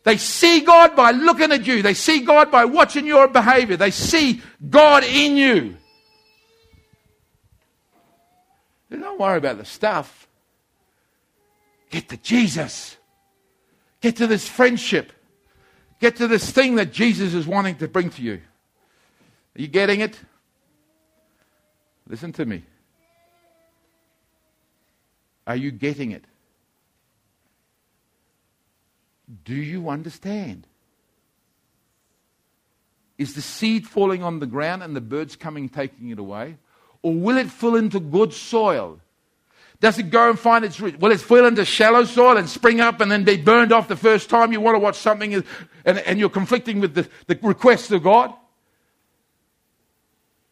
They 0.04 0.18
see 0.18 0.60
God 0.60 0.98
by 0.98 1.12
looking 1.12 1.54
at 1.54 1.66
you. 1.66 1.82
They 1.82 1.94
see 1.94 2.26
God 2.26 2.52
by 2.52 2.66
watching 2.66 3.06
your 3.06 3.30
behavior. 3.30 3.78
They 3.78 3.92
see 3.92 4.42
God 4.70 5.06
in 5.06 5.38
you. 5.38 5.78
Don't 8.90 9.18
worry 9.18 9.38
about 9.38 9.58
the 9.58 9.64
stuff. 9.64 10.28
Get 11.92 12.10
to 12.10 12.18
Jesus. 12.18 12.98
Get 14.00 14.16
to 14.16 14.26
this 14.26 14.48
friendship. 14.48 15.12
Get 16.00 16.16
to 16.16 16.28
this 16.28 16.50
thing 16.50 16.76
that 16.76 16.92
Jesus 16.92 17.36
is 17.36 17.46
wanting 17.46 17.76
to 17.76 17.88
bring 17.88 18.10
to 18.12 18.22
you. 18.24 18.42
Are 19.56 19.62
you 19.62 19.68
getting 19.68 20.00
it? 20.00 20.20
Listen 22.08 22.34
to 22.34 22.46
me. 22.46 22.64
Are 25.46 25.56
you 25.56 25.70
getting 25.72 26.12
it? 26.12 26.24
Do 29.44 29.56
you 29.56 29.90
understand? 29.90 30.66
Is 33.18 33.34
the 33.34 33.42
seed 33.42 33.86
falling 33.86 34.24
on 34.24 34.40
the 34.40 34.46
ground 34.46 34.82
and 34.82 34.96
the 34.96 35.02
birds 35.02 35.36
coming 35.36 35.70
taking 35.70 36.10
it 36.10 36.20
away? 36.20 36.58
Or 37.02 37.14
will 37.14 37.38
it 37.38 37.50
fall 37.50 37.76
into 37.76 38.00
good 38.00 38.34
soil 38.34 39.00
does 39.82 39.98
it 39.98 40.12
go 40.12 40.30
and 40.30 40.38
find 40.38 40.64
its 40.64 40.80
root? 40.80 41.00
Will 41.00 41.12
it 41.12 41.20
fall 41.20 41.44
into 41.46 41.66
shallow 41.66 42.06
soil 42.06 42.38
and 42.38 42.48
spring 42.48 42.80
up 42.80 43.02
and 43.02 43.12
then 43.12 43.24
be 43.24 43.36
burned 43.36 43.74
off 43.74 43.88
the 43.88 43.96
first 43.96 44.30
time 44.30 44.52
you 44.54 44.62
want 44.62 44.76
to 44.76 44.80
watch 44.80 44.96
something 44.96 45.34
and, 45.34 45.44
and 45.86 46.20
you're 46.20 46.30
conflicting 46.30 46.80
with 46.80 46.94
the, 46.94 47.10
the 47.26 47.38
requests 47.42 47.90
of 47.90 48.04
God? 48.04 48.32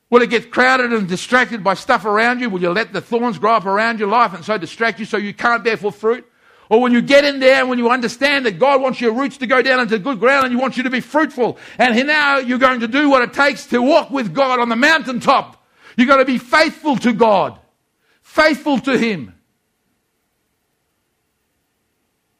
Will 0.10 0.24
it 0.24 0.32
get 0.32 0.50
crowded 0.50 0.92
and 0.92 1.08
distracted 1.08 1.64
by 1.64 1.76
stuff 1.76 2.06
around 2.06 2.40
you? 2.40 2.50
Will 2.50 2.60
you 2.60 2.72
let 2.72 2.92
the 2.92 3.02
thorns 3.02 3.38
grow 3.38 3.54
up 3.54 3.68
around 3.68 4.00
your 4.00 4.08
life 4.08 4.34
and 4.34 4.44
so 4.44 4.58
distract 4.58 5.00
you 5.00 5.06
so 5.06 5.18
you 5.18 5.36
can't 5.36 5.64
bear 5.64 5.78
full 5.78 5.92
fruit? 5.92 6.26
Or 6.68 6.82
when 6.82 6.92
you 6.92 7.02
get 7.02 7.24
in 7.24 7.40
there 7.40 7.60
and 7.60 7.70
when 7.70 7.78
you 7.78 7.92
understand 7.92 8.48
that 8.48 8.58
God 8.58 8.82
wants 8.82 9.00
your 9.00 9.14
roots 9.14 9.38
to 9.38 9.48
go 9.48 9.62
down 9.62 9.80
into 9.80 10.00
good 10.00 10.20
ground 10.20 10.46
and 10.46 10.52
you 10.52 10.60
want 10.60 10.76
you 10.76 10.84
to 10.84 10.90
be 10.90 11.02
fruitful, 11.02 11.60
and 11.78 11.96
now 12.08 12.40
you're 12.40 12.58
going 12.58 12.80
to 12.80 12.88
do 12.88 13.12
what 13.12 13.22
it 13.22 13.34
takes 13.34 13.68
to 13.68 13.80
walk 13.80 14.10
with 14.10 14.34
God 14.34 14.60
on 14.60 14.70
the 14.70 14.76
mountaintop. 14.76 15.64
You've 15.98 16.08
got 16.08 16.18
to 16.18 16.26
be 16.26 16.40
faithful 16.40 16.96
to 16.98 17.14
God 17.14 17.60
faithful 18.30 18.80
to 18.80 18.96
Him. 18.96 19.34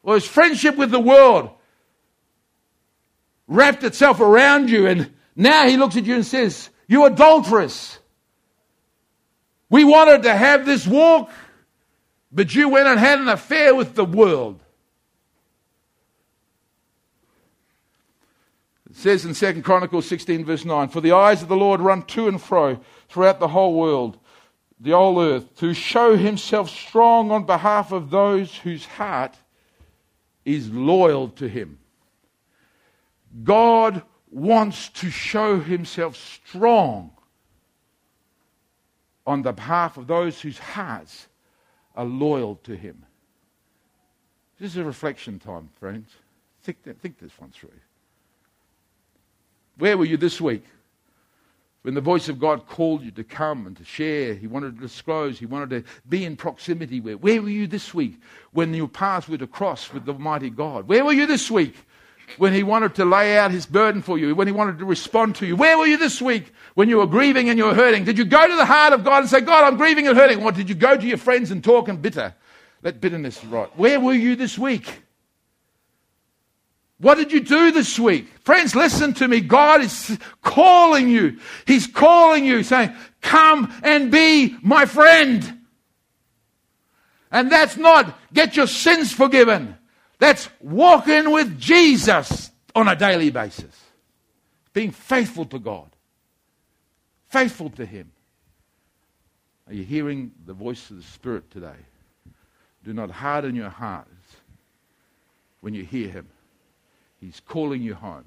Or 0.02 0.14
his 0.14 0.26
friendship 0.26 0.76
with 0.76 0.90
the 0.90 1.00
world 1.00 1.50
wrapped 3.48 3.82
itself 3.84 4.20
around 4.20 4.70
you, 4.70 4.86
and 4.86 5.12
now 5.34 5.66
he 5.68 5.76
looks 5.76 5.96
at 5.96 6.04
you 6.04 6.14
and 6.14 6.24
says, 6.24 6.70
You 6.86 7.04
adulteress. 7.04 7.98
We 9.68 9.84
wanted 9.84 10.22
to 10.22 10.34
have 10.34 10.64
this 10.64 10.86
walk, 10.86 11.30
but 12.32 12.54
you 12.54 12.68
went 12.68 12.88
and 12.88 12.98
had 12.98 13.20
an 13.20 13.28
affair 13.28 13.74
with 13.74 13.94
the 13.94 14.04
world. 14.04 14.60
It 18.88 18.96
says 18.96 19.24
in 19.24 19.34
2 19.34 19.62
Chronicles 19.62 20.06
16, 20.06 20.44
verse 20.44 20.64
9 20.64 20.88
For 20.88 21.00
the 21.00 21.12
eyes 21.12 21.42
of 21.42 21.48
the 21.48 21.56
Lord 21.56 21.80
run 21.80 22.02
to 22.04 22.28
and 22.28 22.40
fro 22.40 22.80
throughout 23.08 23.38
the 23.38 23.48
whole 23.48 23.74
world 23.74 24.18
the 24.80 24.92
whole 24.92 25.20
earth, 25.20 25.54
to 25.56 25.74
show 25.74 26.16
himself 26.16 26.70
strong 26.70 27.30
on 27.30 27.44
behalf 27.44 27.92
of 27.92 28.10
those 28.10 28.56
whose 28.56 28.86
heart 28.86 29.36
is 30.44 30.70
loyal 30.70 31.28
to 31.28 31.46
him. 31.46 31.78
God 33.44 34.02
wants 34.30 34.88
to 34.88 35.10
show 35.10 35.60
himself 35.60 36.16
strong 36.16 37.10
on 39.26 39.42
the 39.42 39.52
behalf 39.52 39.96
of 39.96 40.06
those 40.06 40.40
whose 40.40 40.58
hearts 40.58 41.28
are 41.94 42.04
loyal 42.04 42.56
to 42.64 42.74
him. 42.74 43.04
This 44.58 44.72
is 44.72 44.76
a 44.78 44.84
reflection 44.84 45.38
time, 45.38 45.68
friends. 45.78 46.10
Think, 46.62 46.78
think 47.00 47.18
this 47.18 47.32
one 47.38 47.50
through. 47.50 47.70
Where 49.78 49.96
were 49.96 50.04
you 50.04 50.16
this 50.16 50.40
week? 50.40 50.64
When 51.82 51.94
the 51.94 52.02
voice 52.02 52.28
of 52.28 52.38
God 52.38 52.66
called 52.66 53.02
you 53.02 53.10
to 53.12 53.24
come 53.24 53.66
and 53.66 53.74
to 53.78 53.84
share, 53.84 54.34
He 54.34 54.46
wanted 54.46 54.76
to 54.76 54.82
disclose, 54.82 55.38
He 55.38 55.46
wanted 55.46 55.70
to 55.70 55.90
be 56.08 56.24
in 56.24 56.36
proximity. 56.36 57.00
Where, 57.00 57.16
where 57.16 57.40
were 57.40 57.48
you 57.48 57.66
this 57.66 57.94
week 57.94 58.20
when 58.52 58.74
your 58.74 58.88
paths 58.88 59.28
were 59.28 59.38
to 59.38 59.46
cross 59.46 59.92
with 59.92 60.04
the 60.04 60.12
mighty 60.12 60.50
God? 60.50 60.88
Where 60.88 61.04
were 61.04 61.12
you 61.12 61.26
this 61.26 61.50
week 61.50 61.74
when 62.36 62.52
He 62.52 62.62
wanted 62.62 62.94
to 62.96 63.06
lay 63.06 63.38
out 63.38 63.50
His 63.50 63.64
burden 63.64 64.02
for 64.02 64.18
you, 64.18 64.34
when 64.34 64.46
He 64.46 64.52
wanted 64.52 64.78
to 64.80 64.84
respond 64.84 65.36
to 65.36 65.46
you? 65.46 65.56
Where 65.56 65.78
were 65.78 65.86
you 65.86 65.96
this 65.96 66.20
week 66.20 66.52
when 66.74 66.90
you 66.90 66.98
were 66.98 67.06
grieving 67.06 67.48
and 67.48 67.58
you 67.58 67.64
were 67.64 67.74
hurting? 67.74 68.04
Did 68.04 68.18
you 68.18 68.26
go 68.26 68.46
to 68.46 68.56
the 68.56 68.66
heart 68.66 68.92
of 68.92 69.02
God 69.02 69.20
and 69.20 69.30
say, 69.30 69.40
God, 69.40 69.64
I'm 69.64 69.78
grieving 69.78 70.06
and 70.06 70.18
hurting? 70.18 70.42
Or 70.42 70.52
did 70.52 70.68
you 70.68 70.74
go 70.74 70.98
to 70.98 71.06
your 71.06 71.18
friends 71.18 71.50
and 71.50 71.64
talk 71.64 71.88
and 71.88 72.02
bitter? 72.02 72.34
Let 72.82 73.00
bitterness 73.00 73.42
rot. 73.44 73.78
Where 73.78 73.98
were 74.00 74.12
you 74.12 74.36
this 74.36 74.58
week? 74.58 75.02
What 77.00 77.14
did 77.14 77.32
you 77.32 77.40
do 77.40 77.72
this 77.72 77.98
week? 77.98 78.28
Friends, 78.40 78.76
listen 78.76 79.14
to 79.14 79.26
me. 79.26 79.40
God 79.40 79.80
is 79.80 80.18
calling 80.42 81.08
you. 81.08 81.38
He's 81.66 81.86
calling 81.86 82.44
you, 82.44 82.62
saying, 82.62 82.94
Come 83.22 83.72
and 83.82 84.10
be 84.10 84.54
my 84.62 84.84
friend. 84.84 85.60
And 87.32 87.50
that's 87.50 87.78
not 87.78 88.18
get 88.34 88.54
your 88.54 88.66
sins 88.66 89.12
forgiven. 89.12 89.78
That's 90.18 90.50
walking 90.60 91.30
with 91.30 91.58
Jesus 91.58 92.50
on 92.74 92.86
a 92.86 92.94
daily 92.94 93.30
basis. 93.30 93.74
Being 94.74 94.90
faithful 94.90 95.46
to 95.46 95.58
God, 95.58 95.88
faithful 97.28 97.70
to 97.70 97.86
Him. 97.86 98.12
Are 99.66 99.74
you 99.74 99.84
hearing 99.84 100.32
the 100.44 100.52
voice 100.52 100.90
of 100.90 100.98
the 100.98 101.02
Spirit 101.02 101.50
today? 101.50 101.80
Do 102.84 102.92
not 102.92 103.10
harden 103.10 103.56
your 103.56 103.70
hearts 103.70 104.10
when 105.62 105.72
you 105.72 105.84
hear 105.84 106.08
Him. 106.08 106.28
He's 107.20 107.40
calling 107.40 107.82
you 107.82 107.94
home. 107.94 108.24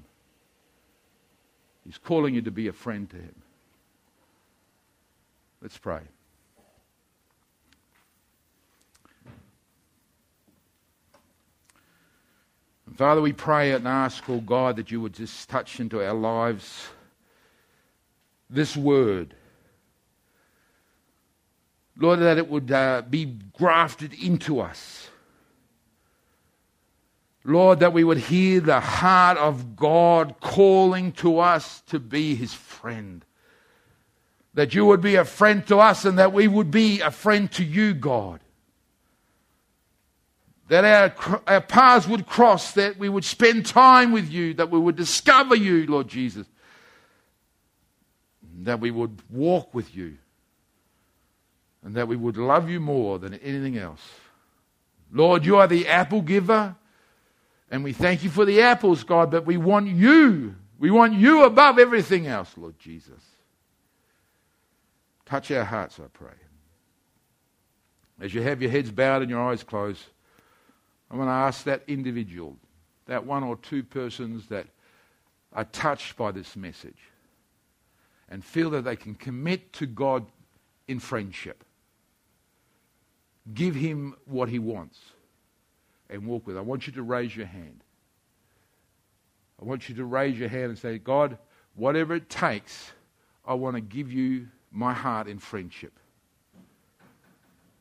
He's 1.84 1.98
calling 1.98 2.34
you 2.34 2.42
to 2.42 2.50
be 2.50 2.68
a 2.68 2.72
friend 2.72 3.10
to 3.10 3.16
Him. 3.16 3.34
Let's 5.60 5.76
pray. 5.76 6.00
And 12.86 12.96
Father, 12.96 13.20
we 13.20 13.32
pray 13.32 13.72
and 13.72 13.88
ask, 13.88 14.28
oh 14.28 14.40
God, 14.40 14.76
that 14.76 14.90
you 14.90 15.00
would 15.00 15.14
just 15.14 15.48
touch 15.48 15.80
into 15.80 16.04
our 16.04 16.14
lives 16.14 16.86
this 18.48 18.76
word. 18.76 19.34
Lord, 21.96 22.20
that 22.20 22.38
it 22.38 22.48
would 22.48 22.70
uh, 22.70 23.02
be 23.08 23.36
grafted 23.56 24.14
into 24.14 24.60
us. 24.60 25.08
Lord, 27.44 27.80
that 27.80 27.92
we 27.92 28.04
would 28.04 28.18
hear 28.18 28.60
the 28.60 28.80
heart 28.80 29.36
of 29.36 29.76
God 29.76 30.36
calling 30.40 31.12
to 31.12 31.38
us 31.38 31.82
to 31.88 32.00
be 32.00 32.34
his 32.34 32.54
friend. 32.54 33.24
That 34.54 34.74
you 34.74 34.86
would 34.86 35.02
be 35.02 35.16
a 35.16 35.26
friend 35.26 35.66
to 35.66 35.78
us 35.78 36.06
and 36.06 36.18
that 36.18 36.32
we 36.32 36.48
would 36.48 36.70
be 36.70 37.00
a 37.00 37.10
friend 37.10 37.52
to 37.52 37.64
you, 37.64 37.92
God. 37.92 38.40
That 40.68 40.84
our, 40.86 41.42
our 41.46 41.60
paths 41.60 42.08
would 42.08 42.26
cross, 42.26 42.72
that 42.72 42.98
we 42.98 43.10
would 43.10 43.24
spend 43.24 43.66
time 43.66 44.12
with 44.12 44.30
you, 44.30 44.54
that 44.54 44.70
we 44.70 44.78
would 44.78 44.96
discover 44.96 45.54
you, 45.54 45.86
Lord 45.86 46.08
Jesus. 46.08 46.46
That 48.60 48.80
we 48.80 48.90
would 48.90 49.20
walk 49.28 49.74
with 49.74 49.94
you. 49.94 50.16
And 51.82 51.94
that 51.96 52.08
we 52.08 52.16
would 52.16 52.38
love 52.38 52.70
you 52.70 52.80
more 52.80 53.18
than 53.18 53.34
anything 53.34 53.76
else. 53.76 54.00
Lord, 55.12 55.44
you 55.44 55.56
are 55.56 55.66
the 55.66 55.86
apple 55.86 56.22
giver. 56.22 56.74
And 57.70 57.82
we 57.82 57.92
thank 57.92 58.22
you 58.22 58.30
for 58.30 58.44
the 58.44 58.60
apples, 58.60 59.04
God, 59.04 59.30
but 59.30 59.46
we 59.46 59.56
want 59.56 59.88
you. 59.88 60.54
We 60.78 60.90
want 60.90 61.14
you 61.14 61.44
above 61.44 61.78
everything 61.78 62.26
else, 62.26 62.52
Lord 62.56 62.78
Jesus. 62.78 63.20
Touch 65.24 65.50
our 65.50 65.64
hearts, 65.64 65.98
I 65.98 66.06
pray. 66.12 66.34
As 68.20 68.34
you 68.34 68.42
have 68.42 68.62
your 68.62 68.70
heads 68.70 68.90
bowed 68.90 69.22
and 69.22 69.30
your 69.30 69.40
eyes 69.40 69.64
closed, 69.64 70.04
I 71.10 71.16
want 71.16 71.28
to 71.28 71.32
ask 71.32 71.64
that 71.64 71.82
individual, 71.88 72.56
that 73.06 73.24
one 73.24 73.42
or 73.42 73.56
two 73.56 73.82
persons 73.82 74.46
that 74.48 74.66
are 75.52 75.64
touched 75.64 76.16
by 76.16 76.32
this 76.32 76.56
message 76.56 76.98
and 78.28 78.44
feel 78.44 78.70
that 78.70 78.82
they 78.82 78.96
can 78.96 79.14
commit 79.14 79.72
to 79.74 79.86
God 79.86 80.26
in 80.88 80.98
friendship. 80.98 81.64
Give 83.52 83.74
him 83.74 84.16
what 84.24 84.48
he 84.48 84.58
wants 84.58 84.98
and 86.14 86.26
walk 86.26 86.46
with. 86.46 86.56
I 86.56 86.60
want 86.60 86.86
you 86.86 86.92
to 86.94 87.02
raise 87.02 87.36
your 87.36 87.46
hand. 87.46 87.82
I 89.60 89.64
want 89.64 89.88
you 89.88 89.94
to 89.96 90.04
raise 90.04 90.38
your 90.38 90.48
hand 90.48 90.64
and 90.64 90.78
say, 90.78 90.98
God, 90.98 91.38
whatever 91.74 92.14
it 92.14 92.28
takes, 92.28 92.92
I 93.46 93.54
want 93.54 93.76
to 93.76 93.80
give 93.80 94.12
you 94.12 94.48
my 94.72 94.92
heart 94.92 95.28
in 95.28 95.38
friendship. 95.38 95.92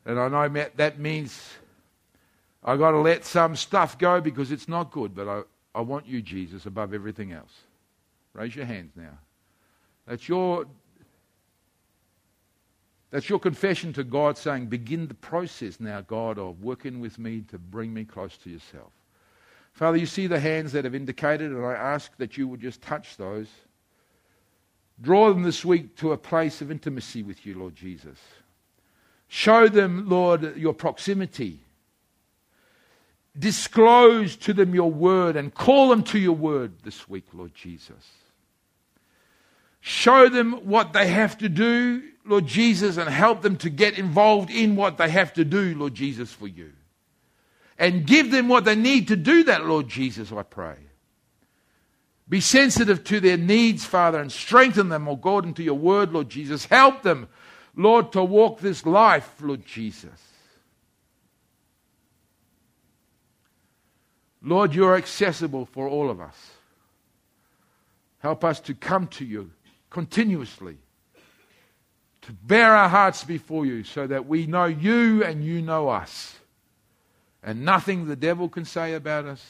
And 0.05 0.19
I 0.19 0.27
know 0.27 0.67
that 0.75 0.99
means 0.99 1.41
I've 2.63 2.79
got 2.79 2.91
to 2.91 2.99
let 2.99 3.25
some 3.25 3.55
stuff 3.55 3.97
go 3.97 4.21
because 4.21 4.51
it's 4.51 4.67
not 4.67 4.91
good, 4.91 5.15
but 5.15 5.27
I, 5.27 5.41
I 5.75 5.81
want 5.81 6.05
you, 6.05 6.21
Jesus, 6.21 6.65
above 6.65 6.93
everything 6.93 7.31
else. 7.31 7.51
Raise 8.34 8.55
your 8.55 8.65
hands 8.65 8.91
now. 8.95 9.17
That's 10.07 10.27
your 10.27 10.65
that's 13.14 13.30
your 13.30 13.38
confession 13.38 13.93
to 13.93 14.03
God 14.03 14.39
saying, 14.39 14.66
Begin 14.66 15.07
the 15.07 15.14
process 15.14 15.80
now, 15.80 16.01
God, 16.01 16.39
of 16.39 16.64
working 16.64 16.99
with 16.99 17.20
me 17.20 17.41
to 17.49 17.59
bring 17.59 17.93
me 17.93 18.05
close 18.05 18.36
to 18.38 18.49
yourself. 18.49 18.91
Father, 19.72 19.97
you 19.97 20.07
see 20.07 20.26
the 20.26 20.39
hands 20.39 20.72
that 20.72 20.84
have 20.84 20.95
indicated, 20.95 21.51
and 21.51 21.64
I 21.64 21.74
ask 21.74 22.11
that 22.18 22.38
you 22.38 22.47
would 22.47 22.59
just 22.59 22.82
touch 22.82 23.16
those. 23.18 23.45
Draw 24.99 25.30
them 25.30 25.43
this 25.43 25.64
week 25.64 25.95
to 25.97 26.11
a 26.11 26.18
place 26.18 26.59
of 26.59 26.72
intimacy 26.72 27.22
with 27.22 27.45
you, 27.45 27.59
Lord 27.59 27.76
Jesus. 27.76 28.18
Show 29.28 29.68
them, 29.68 30.09
Lord, 30.09 30.57
your 30.57 30.74
proximity. 30.74 31.59
Disclose 33.38 34.36
to 34.38 34.53
them 34.53 34.74
your 34.74 34.89
word 34.89 35.36
and 35.36 35.53
call 35.53 35.89
them 35.89 36.01
to 36.05 36.18
your 36.18 36.36
word 36.36 36.80
this 36.82 37.07
week, 37.07 37.26
Lord 37.32 37.53
Jesus. 37.53 38.09
Show 39.82 40.30
them 40.30 40.53
what 40.66 40.93
they 40.93 41.05
have 41.09 41.38
to 41.38 41.47
do 41.47 42.01
Lord 42.26 42.47
Jesus, 42.47 42.97
and 42.97 43.09
help 43.09 43.41
them 43.41 43.57
to 43.57 43.69
get 43.69 43.99
involved 43.99 44.49
in 44.49 44.76
what 44.76 44.97
they 44.97 45.09
have 45.09 45.34
to 45.34 45.43
do, 45.43 45.76
Lord 45.76 45.93
Jesus, 45.93 46.32
for 46.32 46.47
you. 46.47 46.71
And 47.78 48.05
give 48.05 48.32
them 48.32 48.47
what 48.47 48.65
they 48.65 48.76
need 48.76 49.09
to 49.09 49.15
do 49.15 49.43
that, 49.45 49.65
Lord 49.65 49.89
Jesus, 49.89 50.32
I 50.32 50.43
pray. 50.43 50.78
Be 52.30 52.39
sensitive 52.39 53.03
to 53.05 53.19
their 53.19 53.38
needs, 53.38 53.84
Father, 53.84 54.19
and 54.19 54.31
strengthen 54.31 54.89
them 54.89 55.07
according 55.07 55.56
to 55.56 55.64
your 55.64 55.77
word, 55.77 56.14
Lord 56.14 56.30
Jesus. 56.30 56.65
Help 56.65 57.02
them, 57.02 57.27
Lord, 57.76 58.11
to 58.14 58.23
walk 58.23 58.60
this 58.60 58.85
life, 58.85 59.34
Lord 59.41 59.65
Jesus. 59.65 60.10
Lord, 64.41 64.76
you 64.76 64.85
are 64.85 64.95
accessible 64.95 65.65
for 65.65 65.88
all 65.88 66.10
of 66.10 66.22
us. 66.22 66.52
Help 68.19 68.43
us 68.43 68.60
to 68.61 68.73
come 68.73 69.07
to 69.07 69.26
you 69.26 69.52
continuously 69.89 70.77
to 72.26 72.32
bare 72.32 72.76
our 72.76 72.90
hearts 72.90 73.24
before 73.24 73.66
you 73.66 73.84
so 73.84 74.08
that 74.08 74.28
we 74.28 74.48
know 74.48 74.66
you 74.66 75.24
and 75.24 75.44
you 75.44 75.62
know 75.62 75.90
us. 75.90 76.36
And 77.44 77.66
nothing 77.66 78.08
the 78.08 78.16
devil 78.16 78.48
can 78.48 78.66
say 78.66 78.94
about 78.94 79.26
us 79.26 79.45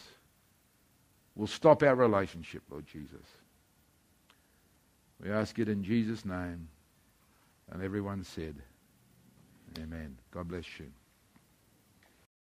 will 1.35 1.47
stop 1.47 1.83
our 1.83 1.95
relationship, 1.95 2.63
Lord 2.69 2.87
Jesus. 2.87 3.25
We 5.21 5.31
ask 5.31 5.57
it 5.59 5.69
in 5.69 5.83
Jesus' 5.83 6.25
name. 6.25 6.67
And 7.71 7.81
everyone 7.81 8.23
said, 8.23 8.55
Amen. 9.79 10.17
God 10.31 10.47
bless 10.47 10.65
you. 10.79 10.91